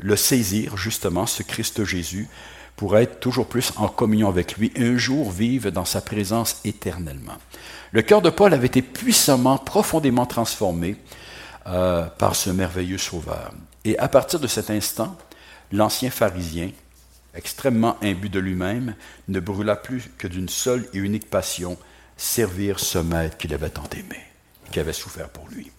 le 0.00 0.16
saisir, 0.16 0.76
justement, 0.76 1.26
ce 1.26 1.42
Christ 1.42 1.84
Jésus, 1.84 2.28
pour 2.76 2.98
être 2.98 3.20
toujours 3.20 3.46
plus 3.46 3.72
en 3.76 3.88
communion 3.88 4.28
avec 4.28 4.56
lui, 4.56 4.70
et 4.76 4.84
un 4.84 4.96
jour 4.96 5.30
vivre 5.30 5.70
dans 5.70 5.84
sa 5.84 6.00
présence 6.00 6.60
éternellement. 6.64 7.36
Le 7.92 8.02
cœur 8.02 8.20
de 8.20 8.30
Paul 8.30 8.52
avait 8.52 8.66
été 8.66 8.82
puissamment, 8.82 9.56
profondément 9.56 10.26
transformé 10.26 10.96
euh, 11.66 12.06
par 12.18 12.36
ce 12.36 12.50
merveilleux 12.50 12.98
sauveur. 12.98 13.52
Et 13.84 13.98
à 13.98 14.08
partir 14.08 14.40
de 14.40 14.46
cet 14.46 14.70
instant, 14.70 15.16
l'ancien 15.72 16.10
pharisien, 16.10 16.70
extrêmement 17.34 17.96
imbu 18.02 18.28
de 18.28 18.40
lui-même, 18.40 18.94
ne 19.28 19.40
brûla 19.40 19.76
plus 19.76 20.10
que 20.18 20.26
d'une 20.26 20.48
seule 20.48 20.86
et 20.92 20.98
unique 20.98 21.30
passion, 21.30 21.78
servir 22.16 22.78
ce 22.78 22.98
maître 22.98 23.36
qu'il 23.36 23.54
avait 23.54 23.70
tant 23.70 23.88
aimé, 23.92 24.20
qui 24.70 24.80
avait 24.80 24.92
souffert 24.92 25.28
pour 25.28 25.48
lui 25.48 25.70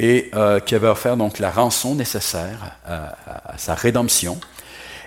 et 0.00 0.30
euh, 0.34 0.60
qui 0.60 0.74
avait 0.74 0.88
offert 0.88 1.16
donc 1.18 1.38
la 1.38 1.50
rançon 1.50 1.94
nécessaire 1.94 2.78
à, 2.86 3.58
sa 3.58 3.74
rédemption. 3.74 4.40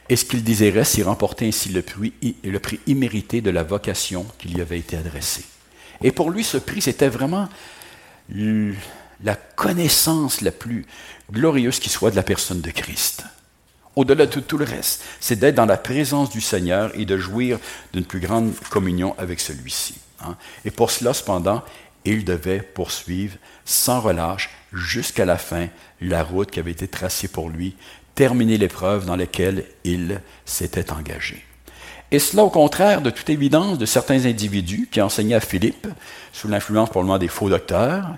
Et 0.09 0.15
ce 0.15 0.25
qu'il 0.25 0.43
désirait, 0.43 0.83
c'est 0.83 1.03
remporter 1.03 1.47
ainsi 1.47 1.69
le 1.69 1.81
prix, 1.81 2.79
immérité 2.87 3.41
de 3.41 3.49
la 3.49 3.63
vocation 3.63 4.25
qui 4.37 4.49
lui 4.49 4.61
avait 4.61 4.79
été 4.79 4.97
adressée. 4.97 5.45
Et 6.01 6.11
pour 6.11 6.29
lui, 6.29 6.43
ce 6.43 6.57
prix, 6.57 6.81
c'était 6.81 7.09
vraiment 7.09 7.47
la 8.29 9.35
connaissance 9.55 10.41
la 10.41 10.51
plus 10.51 10.85
glorieuse 11.31 11.79
qui 11.79 11.89
soit 11.89 12.11
de 12.11 12.15
la 12.15 12.23
personne 12.23 12.61
de 12.61 12.71
Christ. 12.71 13.23
Au-delà 13.95 14.25
de 14.25 14.39
tout 14.39 14.57
le 14.57 14.65
reste, 14.65 15.03
c'est 15.19 15.37
d'être 15.37 15.55
dans 15.55 15.67
la 15.67 15.77
présence 15.77 16.31
du 16.31 16.41
Seigneur 16.41 16.91
et 16.95 17.05
de 17.05 17.17
jouir 17.17 17.59
d'une 17.93 18.05
plus 18.05 18.19
grande 18.19 18.53
communion 18.71 19.15
avec 19.19 19.39
celui-ci. 19.39 19.95
Hein. 20.21 20.35
Et 20.65 20.71
pour 20.71 20.89
cela, 20.89 21.13
cependant, 21.13 21.63
il 22.03 22.25
devait 22.25 22.61
poursuivre 22.61 23.37
sans 23.65 24.01
relâche 24.01 24.49
jusqu'à 24.73 25.25
la 25.25 25.37
fin 25.37 25.67
la 26.01 26.23
route 26.23 26.49
qui 26.49 26.59
avait 26.59 26.71
été 26.71 26.87
tracée 26.87 27.27
pour 27.27 27.49
lui, 27.49 27.75
terminer 28.15 28.57
l'épreuve 28.57 29.05
dans 29.05 29.15
laquelle 29.15 29.65
il 29.83 30.21
s'était 30.45 30.91
engagé. 30.91 31.43
Et 32.11 32.19
cela 32.19 32.43
au 32.43 32.49
contraire 32.49 33.01
de 33.01 33.09
toute 33.09 33.29
évidence 33.29 33.79
de 33.79 33.87
certains 33.87 34.25
individus 34.25 34.87
qui 34.91 35.01
enseignaient 35.01 35.35
à 35.35 35.39
Philippe, 35.39 35.87
sous 36.31 36.47
l'influence 36.47 36.89
probablement 36.89 37.17
des 37.17 37.27
faux 37.27 37.49
docteurs, 37.49 38.15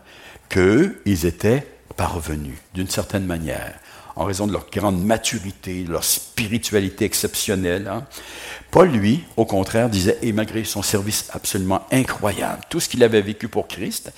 qu'ils 0.49 1.25
étaient 1.25 1.65
parvenus 1.95 2.58
d'une 2.73 2.89
certaine 2.89 3.25
manière 3.25 3.73
en 4.15 4.25
raison 4.25 4.47
de 4.47 4.54
leur 4.54 4.67
grande 4.71 5.04
maturité, 5.04 5.84
de 5.84 5.91
leur 5.91 6.04
spiritualité 6.04 7.06
exceptionnelle. 7.06 7.88
Hein. 7.88 8.06
Paul, 8.71 8.89
lui, 8.89 9.23
au 9.38 9.45
contraire, 9.45 9.89
disait, 9.89 10.17
et 10.21 10.32
malgré 10.32 10.63
son 10.63 10.82
service 10.82 11.30
absolument 11.34 11.86
incroyable, 11.91 12.62
tout 12.69 12.80
ce 12.80 12.89
qu'il 12.89 13.04
avait 13.04 13.21
vécu 13.21 13.47
pour 13.47 13.67
Christ, 13.67 14.12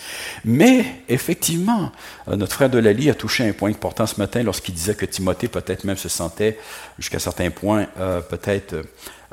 mais 0.45 0.85
effectivement, 1.09 1.91
euh, 2.27 2.35
notre 2.35 2.53
frère 2.53 2.69
Delali 2.69 3.09
a 3.09 3.15
touché 3.15 3.47
un 3.47 3.53
point 3.53 3.69
important 3.69 4.05
ce 4.07 4.19
matin 4.19 4.43
lorsqu'il 4.43 4.73
disait 4.73 4.95
que 4.95 5.05
Timothée 5.05 5.47
peut-être 5.47 5.83
même 5.83 5.97
se 5.97 6.09
sentait, 6.09 6.57
jusqu'à 6.97 7.19
certains 7.19 7.51
points, 7.51 7.87
euh, 7.99 8.21
peut-être 8.21 8.75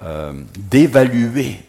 euh, 0.02 0.32
dévalué 0.58 1.60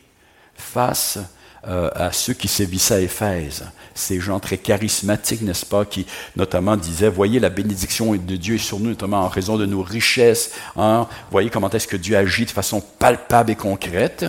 face 0.56 1.20
euh, 1.68 1.90
à 1.96 2.12
ceux 2.12 2.34
qui 2.34 2.48
sévissaient 2.48 2.96
à 2.96 3.00
Éphèse. 3.00 3.66
Ces 3.96 4.20
gens 4.20 4.40
très 4.40 4.58
charismatiques, 4.58 5.42
n'est-ce 5.42 5.66
pas, 5.66 5.86
qui 5.86 6.06
notamment 6.36 6.78
disaient, 6.78 7.10
voyez 7.10 7.40
la 7.40 7.50
bénédiction 7.50 8.14
de 8.14 8.36
Dieu 8.36 8.56
est 8.56 8.60
sur 8.60 8.80
nous, 8.80 8.90
notamment 8.90 9.22
en 9.22 9.30
raison 9.30 9.58
de 9.58 9.66
nos 9.66 9.82
richesses. 9.82 10.52
Hein? 10.76 11.08
Voyez 11.32 11.50
comment 11.50 11.70
est-ce 11.70 11.88
que 11.88 11.98
Dieu 11.98 12.16
agit 12.18 12.46
de 12.46 12.52
façon 12.52 12.82
palpable 13.00 13.52
et 13.52 13.56
concrète. 13.56 14.26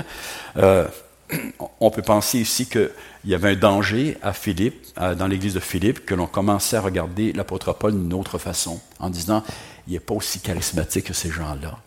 Euh, 0.57 0.87
on 1.81 1.91
peut 1.91 2.03
penser 2.03 2.39
ici 2.39 2.67
qu'il 2.67 2.91
y 3.25 3.35
avait 3.35 3.51
un 3.51 3.57
danger 3.57 4.17
à 4.23 4.33
Philippe, 4.33 4.87
dans 5.19 5.27
l'église 5.27 5.55
de 5.55 5.61
Philippe, 5.61 6.07
que 6.07 6.15
l'on 6.15 6.29
commençait 6.29 6.77
à 6.77 6.81
regarder 6.81 7.33
l'apôtre 7.33 7.73
Paul 7.73 7.93
d'une 7.93 8.15
autre 8.15 8.39
façon, 8.39 8.81
en 9.01 9.11
disant, 9.11 9.43
il 9.89 9.95
n'est 9.95 10.01
pas 10.01 10.15
aussi 10.15 10.39
charismatique 10.39 11.07
que 11.07 11.13
ces 11.13 11.31
gens-là. 11.31 11.79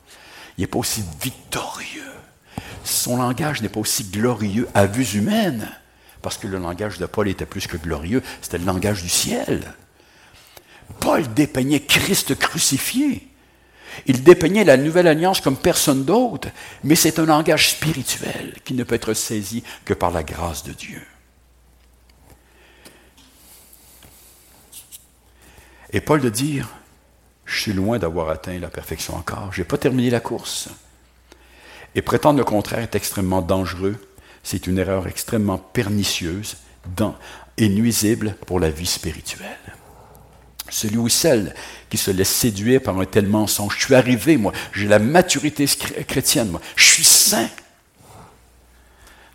Il 0.57 0.61
n'est 0.61 0.67
pas 0.67 0.79
aussi 0.79 1.01
victorieux 1.21 2.03
son 2.83 3.17
langage 3.17 3.61
n'est 3.61 3.69
pas 3.69 3.79
aussi 3.79 4.03
glorieux 4.03 4.67
à 4.73 4.85
vue 4.85 5.17
humaine, 5.17 5.69
parce 6.21 6.38
que 6.38 6.47
le 6.47 6.58
langage 6.58 6.97
de 6.97 7.05
Paul 7.05 7.27
était 7.27 7.45
plus 7.45 7.67
que 7.67 7.77
glorieux, 7.77 8.21
c'était 8.41 8.58
le 8.58 8.65
langage 8.65 9.01
du 9.01 9.10
ciel. 9.10 9.73
Paul 10.99 11.34
dépeignait 11.34 11.82
Christ 11.82 12.36
crucifié. 12.38 13.27
Il 14.05 14.23
dépeignait 14.23 14.63
la 14.63 14.77
nouvelle 14.77 15.08
alliance 15.08 15.41
comme 15.41 15.58
personne 15.58 16.05
d'autre, 16.05 16.49
mais 16.84 16.95
c'est 16.95 17.19
un 17.19 17.25
langage 17.25 17.71
spirituel 17.71 18.55
qui 18.63 18.73
ne 18.73 18.84
peut 18.84 18.95
être 18.95 19.13
saisi 19.13 19.63
que 19.86 19.93
par 19.93 20.12
la 20.12 20.23
grâce 20.23 20.63
de 20.63 20.73
Dieu. 20.73 21.01
Et 25.91 26.01
Paul 26.01 26.21
de 26.21 26.29
dire, 26.29 26.69
je 27.45 27.62
suis 27.62 27.73
loin 27.73 27.97
d'avoir 27.97 28.29
atteint 28.29 28.60
la 28.60 28.69
perfection 28.69 29.15
encore, 29.15 29.51
je 29.51 29.62
n'ai 29.62 29.65
pas 29.65 29.77
terminé 29.77 30.10
la 30.10 30.19
course. 30.19 30.69
Et 31.95 32.03
prétendre 32.03 32.38
le 32.38 32.45
contraire 32.45 32.79
est 32.79 32.95
extrêmement 32.95 33.41
dangereux. 33.41 33.95
C'est 34.51 34.65
une 34.65 34.79
erreur 34.79 35.05
extrêmement 35.05 35.59
pernicieuse 35.59 36.57
et 37.55 37.69
nuisible 37.69 38.35
pour 38.47 38.59
la 38.59 38.71
vie 38.71 38.88
spirituelle. 38.88 39.75
Celui 40.71 40.97
ou 40.97 41.07
celle 41.07 41.53
qui 41.88 41.97
se 41.97 42.09
laisse 42.09 42.31
séduire 42.31 42.81
par 42.81 42.99
un 42.99 43.05
tel 43.05 43.27
mensonge, 43.27 43.75
je 43.77 43.85
suis 43.85 43.93
arrivé, 43.93 44.38
moi, 44.38 44.51
j'ai 44.73 44.88
la 44.88 44.97
maturité 44.97 45.67
chrétienne, 46.07 46.49
moi, 46.49 46.62
je 46.75 46.83
suis 46.83 47.03
saint. 47.03 47.47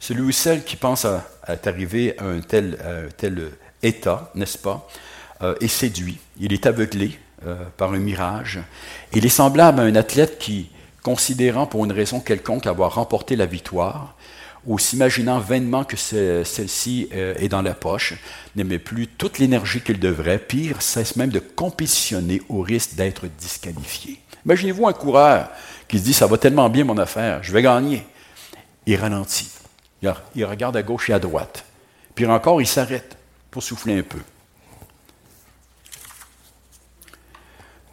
Celui 0.01 0.23
ou 0.23 0.33
celle 0.33 0.65
qui 0.65 0.75
pense 0.75 1.05
à, 1.05 1.25
arrivé 1.65 2.19
à 2.19 2.25
un 2.25 2.41
tel, 2.41 2.77
tel 3.17 3.53
état, 3.85 4.33
n'est-ce 4.35 4.59
pas, 4.59 4.89
euh, 5.43 5.55
est 5.61 5.69
séduit. 5.69 6.19
Il 6.41 6.53
est 6.53 6.67
aveuglé 6.67 7.21
euh, 7.47 7.55
par 7.77 7.93
un 7.93 8.01
mirage. 8.01 8.59
Il 9.13 9.25
est 9.25 9.29
semblable 9.29 9.79
à 9.79 9.85
un 9.85 9.95
athlète 9.95 10.41
qui, 10.41 10.71
considérant 11.05 11.69
pour 11.69 11.85
une 11.85 11.93
raison 11.93 12.19
quelconque 12.19 12.67
avoir 12.67 12.97
remporté 12.97 13.37
la 13.37 13.47
victoire, 13.47 14.17
ou 14.67 14.79
s'imaginant 14.79 15.39
vainement 15.41 15.85
que 15.85 15.97
celle-ci 15.97 17.09
euh, 17.13 17.35
est 17.39 17.49
dans 17.49 17.63
la 17.63 17.75
poche, 17.75 18.15
n'aimait 18.57 18.79
plus 18.79 19.07
toute 19.07 19.39
l'énergie 19.39 19.81
qu'il 19.81 20.01
devrait, 20.01 20.39
pire, 20.39 20.83
cesse 20.83 21.17
même 21.17 21.31
de 21.31 21.39
compétitionner 21.39 22.43
au 22.49 22.63
risque 22.63 22.95
d'être 22.95 23.27
disqualifié. 23.39 24.21
Imaginez-vous 24.45 24.87
un 24.87 24.93
coureur 24.93 25.51
qui 25.89 25.99
se 25.99 26.05
dit 26.05 26.15
Ça 26.15 26.27
va 26.27 26.39
tellement 26.39 26.69
bien 26.71 26.85
mon 26.85 26.99
affaire, 26.99 27.43
je 27.43 27.53
vais 27.53 27.63
gagner. 27.63 28.07
Il 28.87 28.97
ralentit. 28.97 29.51
Il 30.35 30.45
regarde 30.45 30.77
à 30.77 30.83
gauche 30.83 31.09
et 31.09 31.15
à 31.15 31.19
droite. 31.19 31.65
Puis 32.15 32.27
encore, 32.27 32.61
il 32.61 32.67
s'arrête 32.67 33.17
pour 33.51 33.63
souffler 33.63 33.99
un 33.99 34.03
peu. 34.03 34.19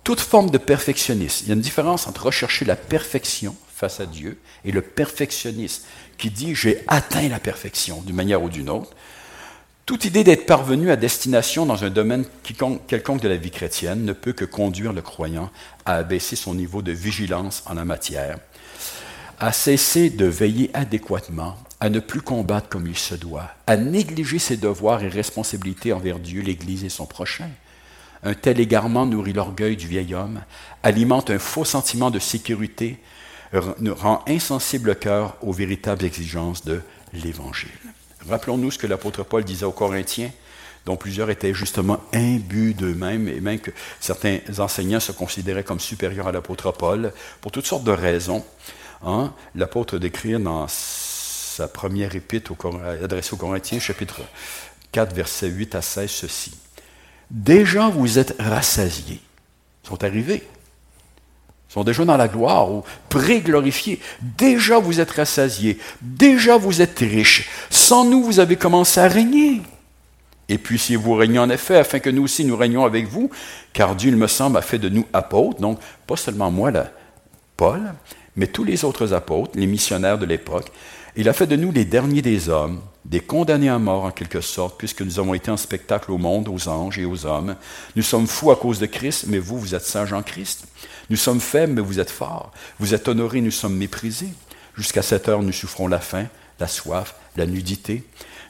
toute 0.03 0.19
forme 0.19 0.49
de 0.49 0.57
perfectionnisme. 0.57 1.45
Il 1.45 1.49
y 1.49 1.51
a 1.51 1.55
une 1.55 1.62
différence 1.62 2.07
entre 2.07 2.25
rechercher 2.25 2.65
la 2.65 2.75
perfection 2.75 3.55
face 3.81 3.99
à 3.99 4.05
Dieu 4.05 4.37
et 4.63 4.71
le 4.71 4.83
perfectionnisme 4.83 5.85
qui 6.19 6.29
dit 6.29 6.53
j'ai 6.53 6.83
atteint 6.87 7.27
la 7.27 7.39
perfection 7.39 8.01
d'une 8.01 8.15
manière 8.15 8.43
ou 8.43 8.49
d'une 8.49 8.69
autre. 8.69 8.91
Toute 9.87 10.05
idée 10.05 10.23
d'être 10.23 10.45
parvenu 10.45 10.91
à 10.91 10.95
destination 10.95 11.65
dans 11.65 11.83
un 11.83 11.89
domaine 11.89 12.25
quelconque 12.43 13.21
de 13.21 13.27
la 13.27 13.37
vie 13.37 13.49
chrétienne 13.49 14.05
ne 14.05 14.13
peut 14.13 14.33
que 14.33 14.45
conduire 14.45 14.93
le 14.93 15.01
croyant 15.01 15.49
à 15.85 15.95
abaisser 15.95 16.35
son 16.35 16.53
niveau 16.53 16.83
de 16.83 16.91
vigilance 16.91 17.63
en 17.65 17.73
la 17.73 17.83
matière, 17.83 18.37
à 19.39 19.51
cesser 19.51 20.11
de 20.11 20.25
veiller 20.25 20.69
adéquatement, 20.75 21.57
à 21.79 21.89
ne 21.89 21.99
plus 21.99 22.21
combattre 22.21 22.69
comme 22.69 22.85
il 22.85 22.97
se 22.97 23.15
doit, 23.15 23.49
à 23.65 23.77
négliger 23.77 24.37
ses 24.37 24.57
devoirs 24.57 25.01
et 25.01 25.09
responsabilités 25.09 25.91
envers 25.91 26.19
Dieu, 26.19 26.43
l'Église 26.43 26.83
et 26.83 26.89
son 26.89 27.07
prochain, 27.07 27.49
un 28.23 28.35
tel 28.35 28.59
égarement 28.59 29.07
nourrit 29.07 29.33
l'orgueil 29.33 29.75
du 29.75 29.87
vieil 29.87 30.13
homme, 30.13 30.41
alimente 30.83 31.31
un 31.31 31.39
faux 31.39 31.65
sentiment 31.65 32.11
de 32.11 32.19
sécurité, 32.19 32.99
rend 33.53 34.23
insensible 34.27 34.89
le 34.89 34.95
cœur 34.95 35.35
aux 35.41 35.51
véritables 35.51 36.05
exigences 36.05 36.63
de 36.63 36.81
l'Évangile. 37.13 37.69
Rappelons-nous 38.27 38.71
ce 38.71 38.77
que 38.77 38.87
l'apôtre 38.87 39.23
Paul 39.23 39.43
disait 39.43 39.65
aux 39.65 39.71
Corinthiens, 39.71 40.31
dont 40.85 40.95
plusieurs 40.95 41.29
étaient 41.29 41.53
justement 41.53 41.99
imbus 42.13 42.73
d'eux-mêmes, 42.73 43.27
et 43.27 43.39
même 43.39 43.59
que 43.59 43.71
certains 43.99 44.39
enseignants 44.57 44.99
se 44.99 45.11
considéraient 45.11 45.63
comme 45.63 45.79
supérieurs 45.79 46.27
à 46.27 46.31
l'apôtre 46.31 46.71
Paul, 46.71 47.11
pour 47.41 47.51
toutes 47.51 47.65
sortes 47.67 47.83
de 47.83 47.91
raisons. 47.91 48.43
Hein. 49.05 49.33
L'apôtre 49.55 49.97
décrit 49.97 50.39
dans 50.39 50.65
sa 50.67 51.67
première 51.67 52.15
épître 52.15 52.53
adressée 53.03 53.33
aux 53.33 53.37
Corinthiens, 53.37 53.79
chapitre 53.79 54.21
4, 54.91 55.13
versets 55.13 55.47
8 55.47 55.75
à 55.75 55.81
16, 55.81 56.09
ceci. 56.09 56.53
Déjà 57.29 57.89
vous 57.89 58.19
êtes 58.19 58.35
rassasiés. 58.39 59.21
Sont 59.83 60.03
arrivés. 60.03 60.43
Sont 61.71 61.86
déjà 61.86 62.03
dans 62.03 62.17
la 62.17 62.27
gloire 62.27 62.69
ou 62.69 62.84
pré-glorifiés. 63.07 64.01
Déjà 64.21 64.77
vous 64.77 64.99
êtes 64.99 65.12
rassasiés. 65.12 65.77
Déjà 66.01 66.57
vous 66.57 66.81
êtes 66.81 66.99
riches. 66.99 67.49
Sans 67.69 68.03
nous, 68.03 68.21
vous 68.25 68.41
avez 68.41 68.57
commencé 68.57 68.99
à 68.99 69.07
régner. 69.07 69.62
Et 70.49 70.57
puis 70.57 70.77
si 70.77 70.97
vous 70.97 71.13
régnez 71.13 71.39
en 71.39 71.49
effet, 71.49 71.77
afin 71.77 71.99
que 71.99 72.10
nous 72.10 72.23
aussi 72.23 72.43
nous 72.43 72.57
régnions 72.57 72.84
avec 72.84 73.07
vous, 73.07 73.29
car 73.71 73.95
Dieu, 73.95 74.10
il 74.10 74.17
me 74.17 74.27
semble, 74.27 74.57
a 74.57 74.62
fait 74.62 74.79
de 74.79 74.89
nous 74.89 75.05
apôtres, 75.13 75.62
donc 75.62 75.79
pas 76.07 76.17
seulement 76.17 76.51
moi, 76.51 76.71
là, 76.71 76.91
Paul, 77.55 77.93
mais 78.36 78.47
tous 78.47 78.65
les 78.65 78.84
autres 78.84 79.13
apôtres, 79.13 79.53
les 79.55 79.65
missionnaires 79.65 80.17
de 80.17 80.25
l'époque, 80.25 80.69
il 81.15 81.29
a 81.29 81.34
fait 81.34 81.47
de 81.47 81.55
nous 81.55 81.71
les 81.71 81.86
derniers 81.86 82.21
des 82.21 82.49
hommes, 82.49 82.81
des 83.05 83.21
condamnés 83.21 83.69
à 83.69 83.79
mort 83.79 84.03
en 84.03 84.12
quelque 84.12 84.41
sorte, 84.41 84.77
puisque 84.77 85.03
nous 85.03 85.19
avons 85.19 85.34
été 85.34 85.49
en 85.51 85.57
spectacle 85.57 86.12
au 86.12 86.17
monde, 86.17 86.49
aux 86.49 86.67
anges 86.67 86.99
et 86.99 87.05
aux 87.05 87.25
hommes. 87.25 87.55
Nous 87.95 88.03
sommes 88.03 88.27
fous 88.27 88.51
à 88.51 88.57
cause 88.57 88.79
de 88.79 88.86
Christ, 88.88 89.25
mais 89.27 89.39
vous, 89.39 89.57
vous 89.57 89.73
êtes 89.73 89.86
sages 89.86 90.12
en 90.12 90.21
Christ. 90.21 90.65
Nous 91.12 91.17
sommes 91.17 91.41
faibles, 91.41 91.74
mais 91.74 91.82
vous 91.82 92.00
êtes 92.00 92.10
forts. 92.10 92.54
Vous 92.80 92.93
êtes 92.93 93.10
honorés, 93.10 93.41
nous 93.41 93.52
sommes 93.52 93.76
méprisés. 93.76 94.30
Jusqu'à 94.78 95.02
cette 95.02 95.28
heure, 95.28 95.43
nous 95.43 95.52
souffrons 95.52 95.88
la 95.89 96.00
faim, 96.00 96.28
la 96.58 96.67
soif, 96.67 97.15
la 97.36 97.45
nudité. 97.45 98.06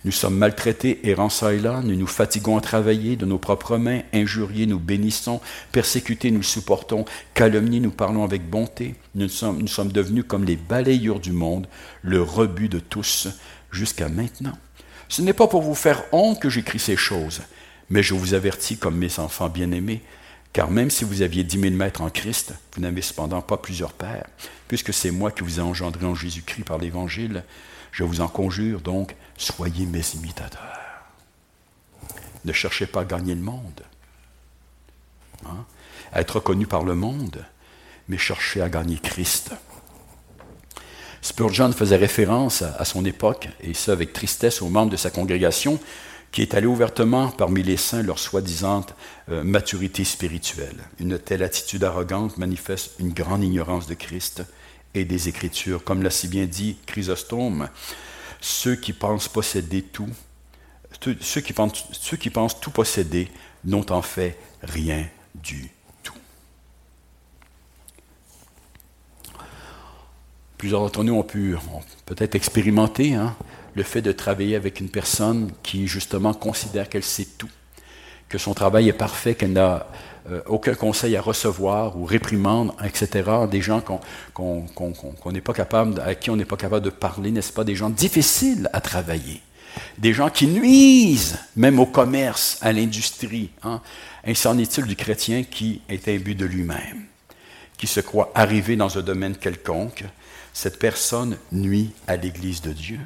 Nous 0.05 0.11
sommes 0.11 0.37
maltraités, 0.37 0.99
et 1.09 1.15
là, 1.15 1.81
nous 1.83 1.95
nous 1.95 2.05
fatiguons 2.05 2.59
à 2.59 2.61
travailler 2.61 3.15
de 3.15 3.25
nos 3.25 3.39
propres 3.39 3.77
mains, 3.77 4.01
injuriés, 4.13 4.67
nous 4.67 4.77
bénissons, 4.77 5.41
persécutés, 5.71 6.29
nous 6.29 6.43
supportons, 6.43 7.05
calomniés, 7.33 7.79
nous 7.79 7.89
parlons 7.89 8.23
avec 8.23 8.47
bonté. 8.47 8.93
Nous 9.15 9.27
sommes, 9.27 9.57
nous 9.57 9.67
sommes 9.67 9.91
devenus 9.91 10.25
comme 10.27 10.45
les 10.45 10.55
balayures 10.55 11.19
du 11.19 11.31
monde, 11.31 11.65
le 12.03 12.21
rebut 12.21 12.69
de 12.69 12.77
tous 12.77 13.27
jusqu'à 13.71 14.07
maintenant. 14.07 14.57
Ce 15.09 15.23
n'est 15.23 15.33
pas 15.33 15.47
pour 15.47 15.63
vous 15.63 15.73
faire 15.73 16.03
honte 16.11 16.39
que 16.39 16.49
j'écris 16.51 16.77
ces 16.77 16.95
choses, 16.95 17.41
mais 17.89 18.03
je 18.03 18.13
vous 18.13 18.35
avertis 18.35 18.77
comme 18.77 18.97
mes 18.97 19.17
enfants 19.17 19.49
bien-aimés, 19.49 20.03
Car 20.53 20.69
même 20.69 20.91
si 20.91 21.05
vous 21.05 21.21
aviez 21.21 21.43
dix 21.43 21.57
mille 21.57 21.75
maîtres 21.75 22.01
en 22.01 22.09
Christ, 22.09 22.53
vous 22.73 22.81
n'avez 22.81 23.01
cependant 23.01 23.41
pas 23.41 23.57
plusieurs 23.57 23.93
pères. 23.93 24.27
Puisque 24.67 24.93
c'est 24.93 25.11
moi 25.11 25.31
qui 25.31 25.43
vous 25.43 25.59
ai 25.59 25.63
engendré 25.63 26.05
en 26.05 26.15
Jésus-Christ 26.15 26.63
par 26.63 26.77
l'Évangile, 26.77 27.43
je 27.91 28.03
vous 28.03 28.21
en 28.21 28.27
conjure 28.27 28.81
donc, 28.81 29.15
soyez 29.37 29.85
mes 29.85 30.03
imitateurs. 30.15 30.81
Ne 32.43 32.53
cherchez 32.53 32.85
pas 32.85 33.01
à 33.01 33.05
gagner 33.05 33.35
le 33.35 33.41
monde, 33.41 33.81
hein, 35.45 35.65
à 36.11 36.21
être 36.21 36.37
reconnu 36.37 36.65
par 36.67 36.83
le 36.83 36.95
monde, 36.95 37.45
mais 38.07 38.17
cherchez 38.17 38.61
à 38.61 38.69
gagner 38.69 38.97
Christ. 38.97 39.51
Spurgeon 41.21 41.71
faisait 41.71 41.97
référence 41.97 42.63
à, 42.63 42.83
son 42.83 43.05
époque, 43.05 43.47
et 43.61 43.75
ça 43.75 43.91
avec 43.91 44.11
tristesse 44.11 44.61
aux 44.61 44.69
membres 44.69 44.91
de 44.91 44.97
sa 44.97 45.11
congrégation, 45.11 45.79
qui 46.31 46.41
étalaient 46.41 46.67
ouvertement 46.67 47.29
parmi 47.29 47.61
les 47.61 47.77
saints 47.77 48.03
leur 48.03 48.19
soi-disant 48.19 48.85
euh, 49.29 49.43
maturité 49.43 50.03
spirituelle. 50.03 50.77
Une 50.99 51.19
telle 51.19 51.43
attitude 51.43 51.83
arrogante 51.83 52.37
manifeste 52.37 52.93
une 52.99 53.13
grande 53.13 53.43
ignorance 53.43 53.87
de 53.87 53.93
Christ 53.93 54.43
et 54.93 55.05
des 55.05 55.27
Écritures. 55.27 55.83
Comme 55.83 56.03
l'a 56.03 56.09
si 56.09 56.27
bien 56.27 56.45
dit 56.45 56.77
Chrysostome, 56.85 57.69
ceux 58.39 58.75
qui 58.75 58.93
pensent 58.93 59.27
posséder 59.27 59.81
tout, 59.81 60.09
ceux 61.19 61.41
qui 61.41 61.53
pensent, 61.53 61.85
ceux 61.91 62.17
qui 62.17 62.29
pensent 62.29 62.59
tout 62.59 62.71
posséder 62.71 63.29
n'ont 63.65 63.91
en 63.91 64.01
fait 64.01 64.37
rien 64.63 65.05
du 65.35 65.69
Plusieurs 70.61 70.81
d'entre 70.81 71.03
nous 71.03 71.15
ont 71.15 71.23
pu 71.23 71.55
peut-être 72.05 72.35
expérimenter 72.35 73.15
hein, 73.15 73.35
le 73.73 73.81
fait 73.81 74.03
de 74.03 74.11
travailler 74.11 74.55
avec 74.55 74.79
une 74.79 74.89
personne 74.89 75.51
qui 75.63 75.87
justement 75.87 76.35
considère 76.35 76.87
qu'elle 76.87 77.03
sait 77.03 77.29
tout, 77.35 77.49
que 78.29 78.37
son 78.37 78.53
travail 78.53 78.87
est 78.87 78.93
parfait, 78.93 79.33
qu'elle 79.33 79.53
n'a 79.53 79.87
euh, 80.29 80.39
aucun 80.45 80.75
conseil 80.75 81.17
à 81.17 81.21
recevoir 81.21 81.97
ou 81.97 82.05
réprimande, 82.05 82.73
etc. 82.85 83.27
Des 83.49 83.59
gens 83.59 83.81
qu'on 84.35 85.31
n'est 85.31 85.41
pas 85.41 85.53
capable, 85.53 85.99
à 85.99 86.13
qui 86.13 86.29
on 86.29 86.35
n'est 86.35 86.45
pas 86.45 86.57
capable 86.57 86.85
de 86.85 86.91
parler, 86.91 87.31
n'est-ce 87.31 87.53
pas? 87.53 87.63
Des 87.63 87.75
gens 87.75 87.89
difficiles 87.89 88.69
à 88.71 88.81
travailler. 88.81 89.41
Des 89.97 90.13
gens 90.13 90.29
qui 90.29 90.45
nuisent 90.45 91.39
même 91.55 91.79
au 91.79 91.87
commerce, 91.87 92.59
à 92.61 92.71
l'industrie. 92.71 93.49
Hein? 93.63 93.81
Ainsi 94.23 94.47
est-il 94.47 94.85
du 94.85 94.95
chrétien 94.95 95.41
qui 95.41 95.81
est 95.89 96.07
imbu 96.07 96.35
de 96.35 96.45
lui-même, 96.45 97.07
qui 97.79 97.87
se 97.87 97.99
croit 97.99 98.31
arrivé 98.35 98.75
dans 98.75 98.95
un 98.99 99.01
domaine 99.01 99.35
quelconque. 99.35 100.03
Cette 100.53 100.79
personne 100.79 101.37
nuit 101.51 101.91
à 102.07 102.17
l'Église 102.17 102.61
de 102.61 102.73
Dieu. 102.73 102.99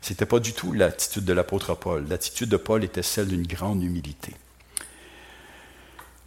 Ce 0.00 0.10
n'était 0.10 0.26
pas 0.26 0.40
du 0.40 0.52
tout 0.52 0.72
l'attitude 0.72 1.24
de 1.24 1.32
l'apôtre 1.32 1.74
Paul. 1.74 2.06
L'attitude 2.08 2.48
de 2.48 2.56
Paul 2.56 2.82
était 2.82 3.02
celle 3.02 3.28
d'une 3.28 3.46
grande 3.46 3.82
humilité. 3.82 4.32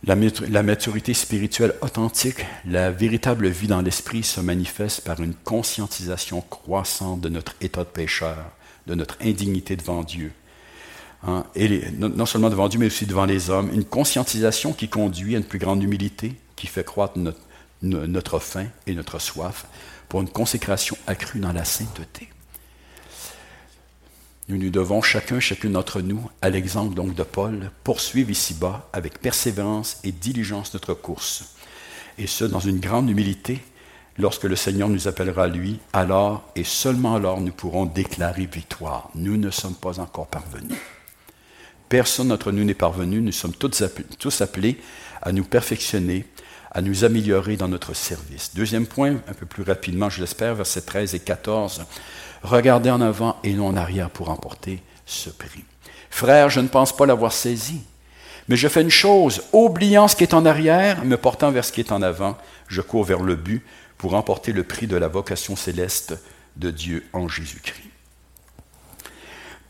La 0.04 0.64
maturité 0.64 1.16
spirituelle 1.16 1.74
authentique, 1.82 2.46
la 2.66 2.92
véritable 2.92 3.48
vie 3.48 3.68
dans 3.68 3.82
l'esprit 3.82 4.22
se 4.22 4.40
manifeste 4.40 5.02
par 5.02 5.20
une 5.20 5.34
conscientisation 5.34 6.42
croissante 6.42 7.22
de 7.22 7.30
notre 7.30 7.56
état 7.60 7.84
de 7.84 7.90
pécheur, 7.90 8.52
de 8.86 8.94
notre 8.94 9.18
indignité 9.22 9.76
devant 9.76 10.04
Dieu. 10.04 10.32
Hein, 11.28 11.44
et 11.56 11.90
non 11.92 12.28
seulement 12.28 12.52
devant 12.52 12.70
Dieu, 12.70 12.80
mais 12.80 12.86
aussi 12.86 13.08
devant 13.08 13.26
les 13.26 13.50
hommes. 13.50 13.72
Une 13.74 13.84
conscientisation 13.84 14.74
qui 14.74 14.90
conduit 14.90 15.34
à 15.34 15.40
une 15.40 15.44
plus 15.44 15.58
grande 15.58 15.82
humilité, 15.82 16.36
qui 16.56 16.68
fait 16.68 16.84
croître 16.84 17.18
notre, 17.18 17.40
notre 17.82 18.38
faim 18.38 18.68
et 18.86 18.94
notre 18.94 19.20
soif 19.20 19.66
une 20.22 20.30
consécration 20.30 20.98
accrue 21.08 21.40
dans 21.40 21.54
la 21.54 21.66
sainteté. 21.66 22.30
Nous 24.48 24.58
nous 24.58 24.70
devons 24.70 25.02
chacun, 25.02 25.40
chacune 25.40 25.72
d'entre 25.72 26.02
nous, 26.02 26.30
à 26.42 26.50
l'exemple 26.50 26.94
donc 26.94 27.16
de 27.16 27.24
Paul, 27.24 27.72
poursuivre 27.84 28.30
ici-bas 28.30 28.88
avec 28.94 29.20
persévérance 29.20 29.98
et 30.04 30.12
diligence 30.12 30.74
notre 30.74 30.94
course. 30.94 31.56
Et 32.20 32.28
ce, 32.28 32.46
dans 32.46 32.60
une 32.60 32.80
grande 32.80 33.10
humilité, 33.10 33.64
lorsque 34.20 34.44
le 34.44 34.56
Seigneur 34.56 34.88
nous 34.88 35.08
appellera 35.08 35.46
à 35.46 35.48
lui, 35.48 35.80
alors 35.94 36.48
et 36.56 36.64
seulement 36.64 37.16
alors 37.16 37.42
nous 37.42 37.52
pourrons 37.52 37.86
déclarer 37.86 38.46
victoire. 38.46 39.10
Nous 39.16 39.38
ne 39.38 39.50
sommes 39.50 39.74
pas 39.74 40.00
encore 40.00 40.28
parvenus. 40.28 40.78
Personne 41.90 42.28
d'entre 42.28 42.52
nous 42.52 42.64
n'est 42.64 42.76
parvenu, 42.76 43.22
nous 43.22 43.32
sommes 43.32 43.54
tous 43.54 44.42
appelés 44.42 44.80
à 45.24 45.32
nous 45.32 45.44
perfectionner, 45.44 46.26
à 46.76 46.82
nous 46.82 47.06
améliorer 47.06 47.56
dans 47.56 47.70
notre 47.70 47.94
service. 47.94 48.52
Deuxième 48.54 48.86
point, 48.86 49.16
un 49.30 49.34
peu 49.34 49.46
plus 49.46 49.64
rapidement, 49.64 50.10
je 50.10 50.20
l'espère, 50.20 50.56
versets 50.56 50.82
13 50.82 51.16
et 51.16 51.20
14. 51.20 51.86
Regardez 52.44 52.90
en 52.90 53.00
avant 53.00 53.38
et 53.46 53.54
non 53.54 53.68
en 53.68 53.78
arrière 53.78 54.10
pour 54.10 54.30
emporter 54.30 54.84
ce 55.06 55.30
prix. 55.30 55.64
Frère, 56.10 56.50
je 56.50 56.60
ne 56.60 56.68
pense 56.68 56.94
pas 56.94 57.06
l'avoir 57.06 57.32
saisi, 57.32 57.80
mais 58.50 58.58
je 58.58 58.68
fais 58.68 58.82
une 58.82 58.90
chose, 58.90 59.44
oubliant 59.54 60.10
ce 60.10 60.18
qui 60.18 60.24
est 60.24 60.34
en 60.34 60.46
arrière, 60.46 61.06
me 61.06 61.16
portant 61.16 61.50
vers 61.50 61.64
ce 61.64 61.72
qui 61.72 61.80
est 61.80 61.94
en 61.94 62.02
avant, 62.02 62.38
je 62.68 62.82
cours 62.82 63.06
vers 63.06 63.22
le 63.22 63.38
but 63.38 63.64
pour 63.98 64.14
emporter 64.14 64.52
le 64.52 64.64
prix 64.64 64.86
de 64.86 64.98
la 64.98 65.08
vocation 65.08 65.56
céleste 65.56 66.20
de 66.58 66.72
Dieu 66.72 67.06
en 67.14 67.30
Jésus-Christ. 67.30 67.90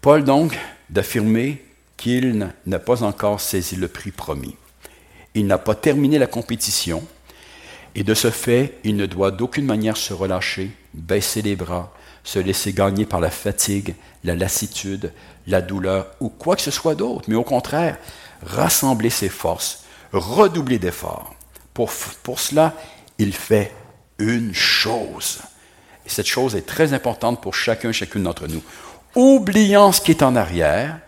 Paul 0.01 0.23
donc 0.23 0.57
d'affirmer 0.89 1.63
qu'il 1.97 2.49
n'a 2.65 2.79
pas 2.79 3.03
encore 3.03 3.41
saisi 3.41 3.75
le 3.75 3.87
prix 3.87 4.11
promis. 4.11 4.55
Il 5.35 5.47
n'a 5.47 5.57
pas 5.57 5.75
terminé 5.75 6.17
la 6.17 6.27
compétition 6.27 7.03
et 7.95 8.03
de 8.03 8.13
ce 8.13 8.29
fait, 8.29 8.77
il 8.83 8.97
ne 8.97 9.05
doit 9.05 9.31
d'aucune 9.31 9.65
manière 9.65 9.95
se 9.95 10.13
relâcher, 10.13 10.71
baisser 10.93 11.41
les 11.41 11.55
bras, 11.55 11.93
se 12.25 12.39
laisser 12.39 12.73
gagner 12.73 13.05
par 13.05 13.21
la 13.21 13.29
fatigue, 13.29 13.95
la 14.25 14.35
lassitude, 14.35 15.13
la 15.47 15.61
douleur 15.61 16.07
ou 16.19 16.27
quoi 16.27 16.57
que 16.57 16.61
ce 16.61 16.71
soit 16.71 16.95
d'autre, 16.95 17.25
mais 17.29 17.35
au 17.35 17.43
contraire, 17.43 17.97
rassembler 18.43 19.09
ses 19.09 19.29
forces, 19.29 19.85
redoubler 20.11 20.77
d'efforts. 20.77 21.33
Pour, 21.73 21.89
pour 22.21 22.39
cela, 22.39 22.73
il 23.17 23.33
fait 23.33 23.71
une 24.17 24.53
chose. 24.53 25.39
Et 26.05 26.09
cette 26.09 26.27
chose 26.27 26.55
est 26.55 26.65
très 26.65 26.93
importante 26.93 27.41
pour 27.41 27.53
chacun, 27.53 27.93
chacune 27.93 28.23
d'entre 28.23 28.47
nous. 28.47 28.63
Oubliant 29.15 29.93
ce 29.93 30.01
qui 30.01 30.11
est 30.11 30.23
en 30.23 30.35
arrière, 30.35 30.99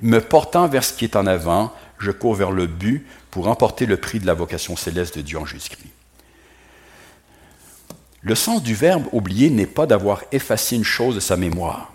me 0.00 0.20
portant 0.20 0.68
vers 0.68 0.84
ce 0.84 0.92
qui 0.92 1.04
est 1.04 1.16
en 1.16 1.26
avant, 1.26 1.72
je 1.98 2.10
cours 2.10 2.34
vers 2.34 2.50
le 2.50 2.66
but 2.66 3.06
pour 3.30 3.48
emporter 3.48 3.86
le 3.86 3.96
prix 3.96 4.18
de 4.18 4.26
la 4.26 4.34
vocation 4.34 4.76
céleste 4.76 5.16
de 5.16 5.22
Dieu 5.22 5.38
en 5.38 5.46
Jésus-Christ. 5.46 5.90
Le 8.22 8.34
sens 8.34 8.62
du 8.62 8.74
verbe 8.74 9.06
oublier 9.12 9.50
n'est 9.50 9.66
pas 9.66 9.86
d'avoir 9.86 10.22
effacé 10.32 10.74
une 10.74 10.84
chose 10.84 11.14
de 11.14 11.20
sa 11.20 11.36
mémoire, 11.36 11.92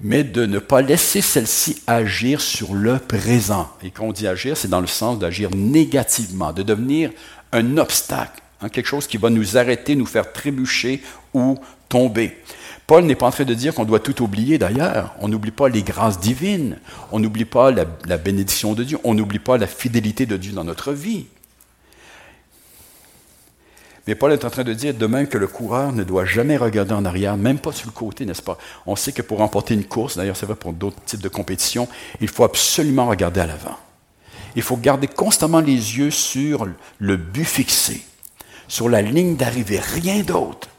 mais 0.00 0.24
de 0.24 0.44
ne 0.44 0.58
pas 0.58 0.82
laisser 0.82 1.20
celle-ci 1.20 1.82
agir 1.86 2.40
sur 2.40 2.74
le 2.74 2.98
présent. 2.98 3.70
Et 3.82 3.90
quand 3.90 4.06
on 4.06 4.12
dit 4.12 4.26
agir, 4.26 4.56
c'est 4.56 4.68
dans 4.68 4.80
le 4.80 4.86
sens 4.86 5.18
d'agir 5.18 5.50
négativement, 5.54 6.52
de 6.52 6.62
devenir 6.62 7.12
un 7.52 7.76
obstacle, 7.78 8.42
hein, 8.60 8.68
quelque 8.68 8.86
chose 8.86 9.06
qui 9.06 9.18
va 9.18 9.30
nous 9.30 9.56
arrêter, 9.56 9.94
nous 9.94 10.06
faire 10.06 10.32
trébucher 10.32 11.02
ou 11.32 11.58
tomber. 11.88 12.36
Paul 12.90 13.04
n'est 13.04 13.14
pas 13.14 13.28
en 13.28 13.30
train 13.30 13.44
de 13.44 13.54
dire 13.54 13.72
qu'on 13.72 13.84
doit 13.84 14.00
tout 14.00 14.20
oublier 14.20 14.58
d'ailleurs. 14.58 15.14
On 15.20 15.28
n'oublie 15.28 15.52
pas 15.52 15.68
les 15.68 15.84
grâces 15.84 16.18
divines, 16.18 16.76
on 17.12 17.20
n'oublie 17.20 17.44
pas 17.44 17.70
la 17.70 18.16
bénédiction 18.18 18.74
de 18.74 18.82
Dieu, 18.82 18.98
on 19.04 19.14
n'oublie 19.14 19.38
pas 19.38 19.58
la 19.58 19.68
fidélité 19.68 20.26
de 20.26 20.36
Dieu 20.36 20.50
dans 20.50 20.64
notre 20.64 20.92
vie. 20.92 21.26
Mais 24.08 24.16
Paul 24.16 24.32
est 24.32 24.44
en 24.44 24.50
train 24.50 24.64
de 24.64 24.74
dire 24.74 24.92
de 24.92 25.06
même 25.06 25.28
que 25.28 25.38
le 25.38 25.46
coureur 25.46 25.92
ne 25.92 26.02
doit 26.02 26.24
jamais 26.24 26.56
regarder 26.56 26.92
en 26.92 27.04
arrière, 27.04 27.36
même 27.36 27.60
pas 27.60 27.70
sur 27.70 27.86
le 27.86 27.92
côté, 27.92 28.26
n'est-ce 28.26 28.42
pas? 28.42 28.58
On 28.86 28.96
sait 28.96 29.12
que 29.12 29.22
pour 29.22 29.38
remporter 29.38 29.74
une 29.74 29.84
course, 29.84 30.16
d'ailleurs 30.16 30.36
c'est 30.36 30.46
vrai 30.46 30.56
pour 30.56 30.72
d'autres 30.72 31.00
types 31.04 31.22
de 31.22 31.28
compétitions, 31.28 31.86
il 32.20 32.26
faut 32.26 32.42
absolument 32.42 33.06
regarder 33.06 33.38
à 33.38 33.46
l'avant. 33.46 33.78
Il 34.56 34.62
faut 34.62 34.76
garder 34.76 35.06
constamment 35.06 35.60
les 35.60 35.96
yeux 35.96 36.10
sur 36.10 36.66
le 36.98 37.16
but 37.16 37.44
fixé, 37.44 38.02
sur 38.66 38.88
la 38.88 39.00
ligne 39.00 39.36
d'arrivée, 39.36 39.78
rien 39.78 40.24
d'autre. 40.24 40.69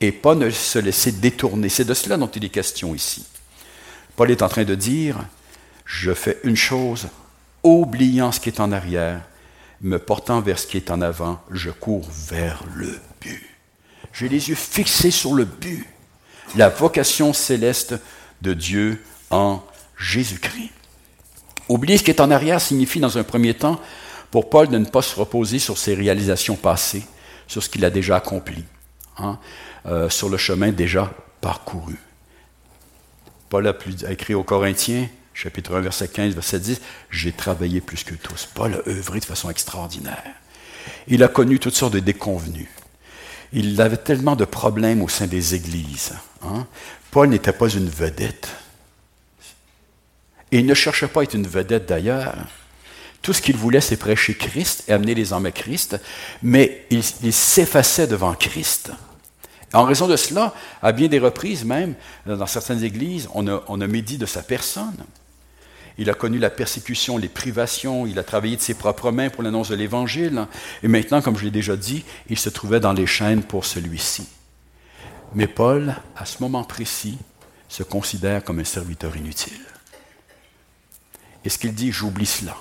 Et 0.00 0.12
pas 0.12 0.34
ne 0.34 0.50
se 0.50 0.78
laisser 0.78 1.12
détourner. 1.12 1.68
C'est 1.68 1.84
de 1.84 1.94
cela 1.94 2.16
dont 2.16 2.28
il 2.28 2.44
est 2.44 2.50
question 2.50 2.94
ici. 2.94 3.24
Paul 4.14 4.30
est 4.30 4.42
en 4.42 4.48
train 4.48 4.64
de 4.64 4.74
dire, 4.74 5.18
je 5.84 6.12
fais 6.12 6.38
une 6.44 6.56
chose, 6.56 7.08
oubliant 7.62 8.32
ce 8.32 8.40
qui 8.40 8.48
est 8.48 8.60
en 8.60 8.72
arrière, 8.72 9.22
me 9.80 9.98
portant 9.98 10.40
vers 10.40 10.58
ce 10.58 10.66
qui 10.66 10.76
est 10.76 10.90
en 10.90 11.00
avant, 11.00 11.40
je 11.50 11.70
cours 11.70 12.08
vers 12.10 12.64
le 12.74 12.98
but. 13.20 13.46
J'ai 14.12 14.28
les 14.28 14.48
yeux 14.48 14.54
fixés 14.54 15.10
sur 15.10 15.34
le 15.34 15.44
but, 15.44 15.86
la 16.54 16.68
vocation 16.68 17.32
céleste 17.32 17.94
de 18.42 18.54
Dieu 18.54 19.02
en 19.30 19.62
Jésus-Christ. 19.98 20.70
Oublier 21.68 21.98
ce 21.98 22.02
qui 22.02 22.10
est 22.10 22.20
en 22.20 22.30
arrière 22.30 22.60
signifie, 22.60 23.00
dans 23.00 23.18
un 23.18 23.24
premier 23.24 23.54
temps, 23.54 23.80
pour 24.30 24.48
Paul 24.48 24.68
de 24.68 24.78
ne 24.78 24.84
pas 24.84 25.02
se 25.02 25.16
reposer 25.16 25.58
sur 25.58 25.78
ses 25.78 25.94
réalisations 25.94 26.56
passées, 26.56 27.04
sur 27.46 27.62
ce 27.62 27.68
qu'il 27.68 27.84
a 27.84 27.90
déjà 27.90 28.16
accompli, 28.16 28.64
hein, 29.18 29.38
euh, 29.86 30.08
sur 30.08 30.28
le 30.28 30.36
chemin 30.36 30.72
déjà 30.72 31.12
parcouru. 31.40 31.96
Paul 33.48 33.66
a 33.68 33.74
écrit 34.10 34.34
aux 34.34 34.42
Corinthiens, 34.42 35.08
chapitre 35.32 35.76
1, 35.76 35.80
verset 35.80 36.08
15, 36.08 36.34
verset 36.34 36.60
10, 36.60 36.80
J'ai 37.10 37.32
travaillé 37.32 37.80
plus 37.80 38.02
que 38.02 38.14
tous. 38.14 38.48
Paul 38.52 38.74
a 38.74 38.88
œuvré 38.88 39.20
de 39.20 39.24
façon 39.24 39.50
extraordinaire. 39.50 40.24
Il 41.06 41.22
a 41.22 41.28
connu 41.28 41.58
toutes 41.58 41.74
sortes 41.74 41.94
de 41.94 42.00
déconvenus. 42.00 42.68
Il 43.52 43.80
avait 43.80 43.96
tellement 43.96 44.36
de 44.36 44.44
problèmes 44.44 45.02
au 45.02 45.08
sein 45.08 45.26
des 45.26 45.54
églises. 45.54 46.14
Hein. 46.42 46.66
Paul 47.10 47.28
n'était 47.28 47.52
pas 47.52 47.68
une 47.68 47.88
vedette. 47.88 48.48
Et 50.52 50.58
il 50.58 50.66
ne 50.66 50.74
cherchait 50.74 51.08
pas 51.08 51.20
à 51.20 51.22
être 51.24 51.34
une 51.34 51.46
vedette 51.46 51.86
d'ailleurs. 51.86 52.34
Tout 53.22 53.32
ce 53.32 53.42
qu'il 53.42 53.56
voulait, 53.56 53.80
c'est 53.80 53.96
prêcher 53.96 54.34
Christ 54.34 54.84
et 54.88 54.92
amener 54.92 55.14
les 55.14 55.32
hommes 55.32 55.46
à 55.46 55.50
Christ, 55.50 55.98
mais 56.42 56.86
il, 56.90 57.02
s'effaçait 57.02 58.06
devant 58.06 58.34
Christ. 58.34 58.92
En 59.76 59.84
raison 59.84 60.08
de 60.08 60.16
cela, 60.16 60.54
à 60.80 60.92
bien 60.92 61.08
des 61.08 61.18
reprises 61.18 61.66
même, 61.66 61.94
dans 62.24 62.46
certaines 62.46 62.82
églises, 62.82 63.28
on 63.34 63.46
a, 63.46 63.86
médit 63.86 64.16
de 64.16 64.24
sa 64.24 64.42
personne. 64.42 64.96
Il 65.98 66.08
a 66.08 66.14
connu 66.14 66.38
la 66.38 66.48
persécution, 66.48 67.18
les 67.18 67.28
privations, 67.28 68.06
il 68.06 68.18
a 68.18 68.24
travaillé 68.24 68.56
de 68.56 68.62
ses 68.62 68.72
propres 68.72 69.10
mains 69.10 69.28
pour 69.28 69.42
l'annonce 69.42 69.68
de 69.68 69.74
l'Évangile, 69.74 70.46
et 70.82 70.88
maintenant, 70.88 71.20
comme 71.20 71.36
je 71.36 71.44
l'ai 71.44 71.50
déjà 71.50 71.76
dit, 71.76 72.04
il 72.30 72.38
se 72.38 72.48
trouvait 72.48 72.80
dans 72.80 72.94
les 72.94 73.06
chaînes 73.06 73.42
pour 73.42 73.66
celui-ci. 73.66 74.26
Mais 75.34 75.46
Paul, 75.46 75.94
à 76.16 76.24
ce 76.24 76.42
moment 76.42 76.64
précis, 76.64 77.18
se 77.68 77.82
considère 77.82 78.44
comme 78.44 78.60
un 78.60 78.64
serviteur 78.64 79.14
inutile. 79.14 79.60
Et 81.44 81.50
ce 81.50 81.58
qu'il 81.58 81.74
dit, 81.74 81.92
j'oublie 81.92 82.24
cela. 82.24 82.56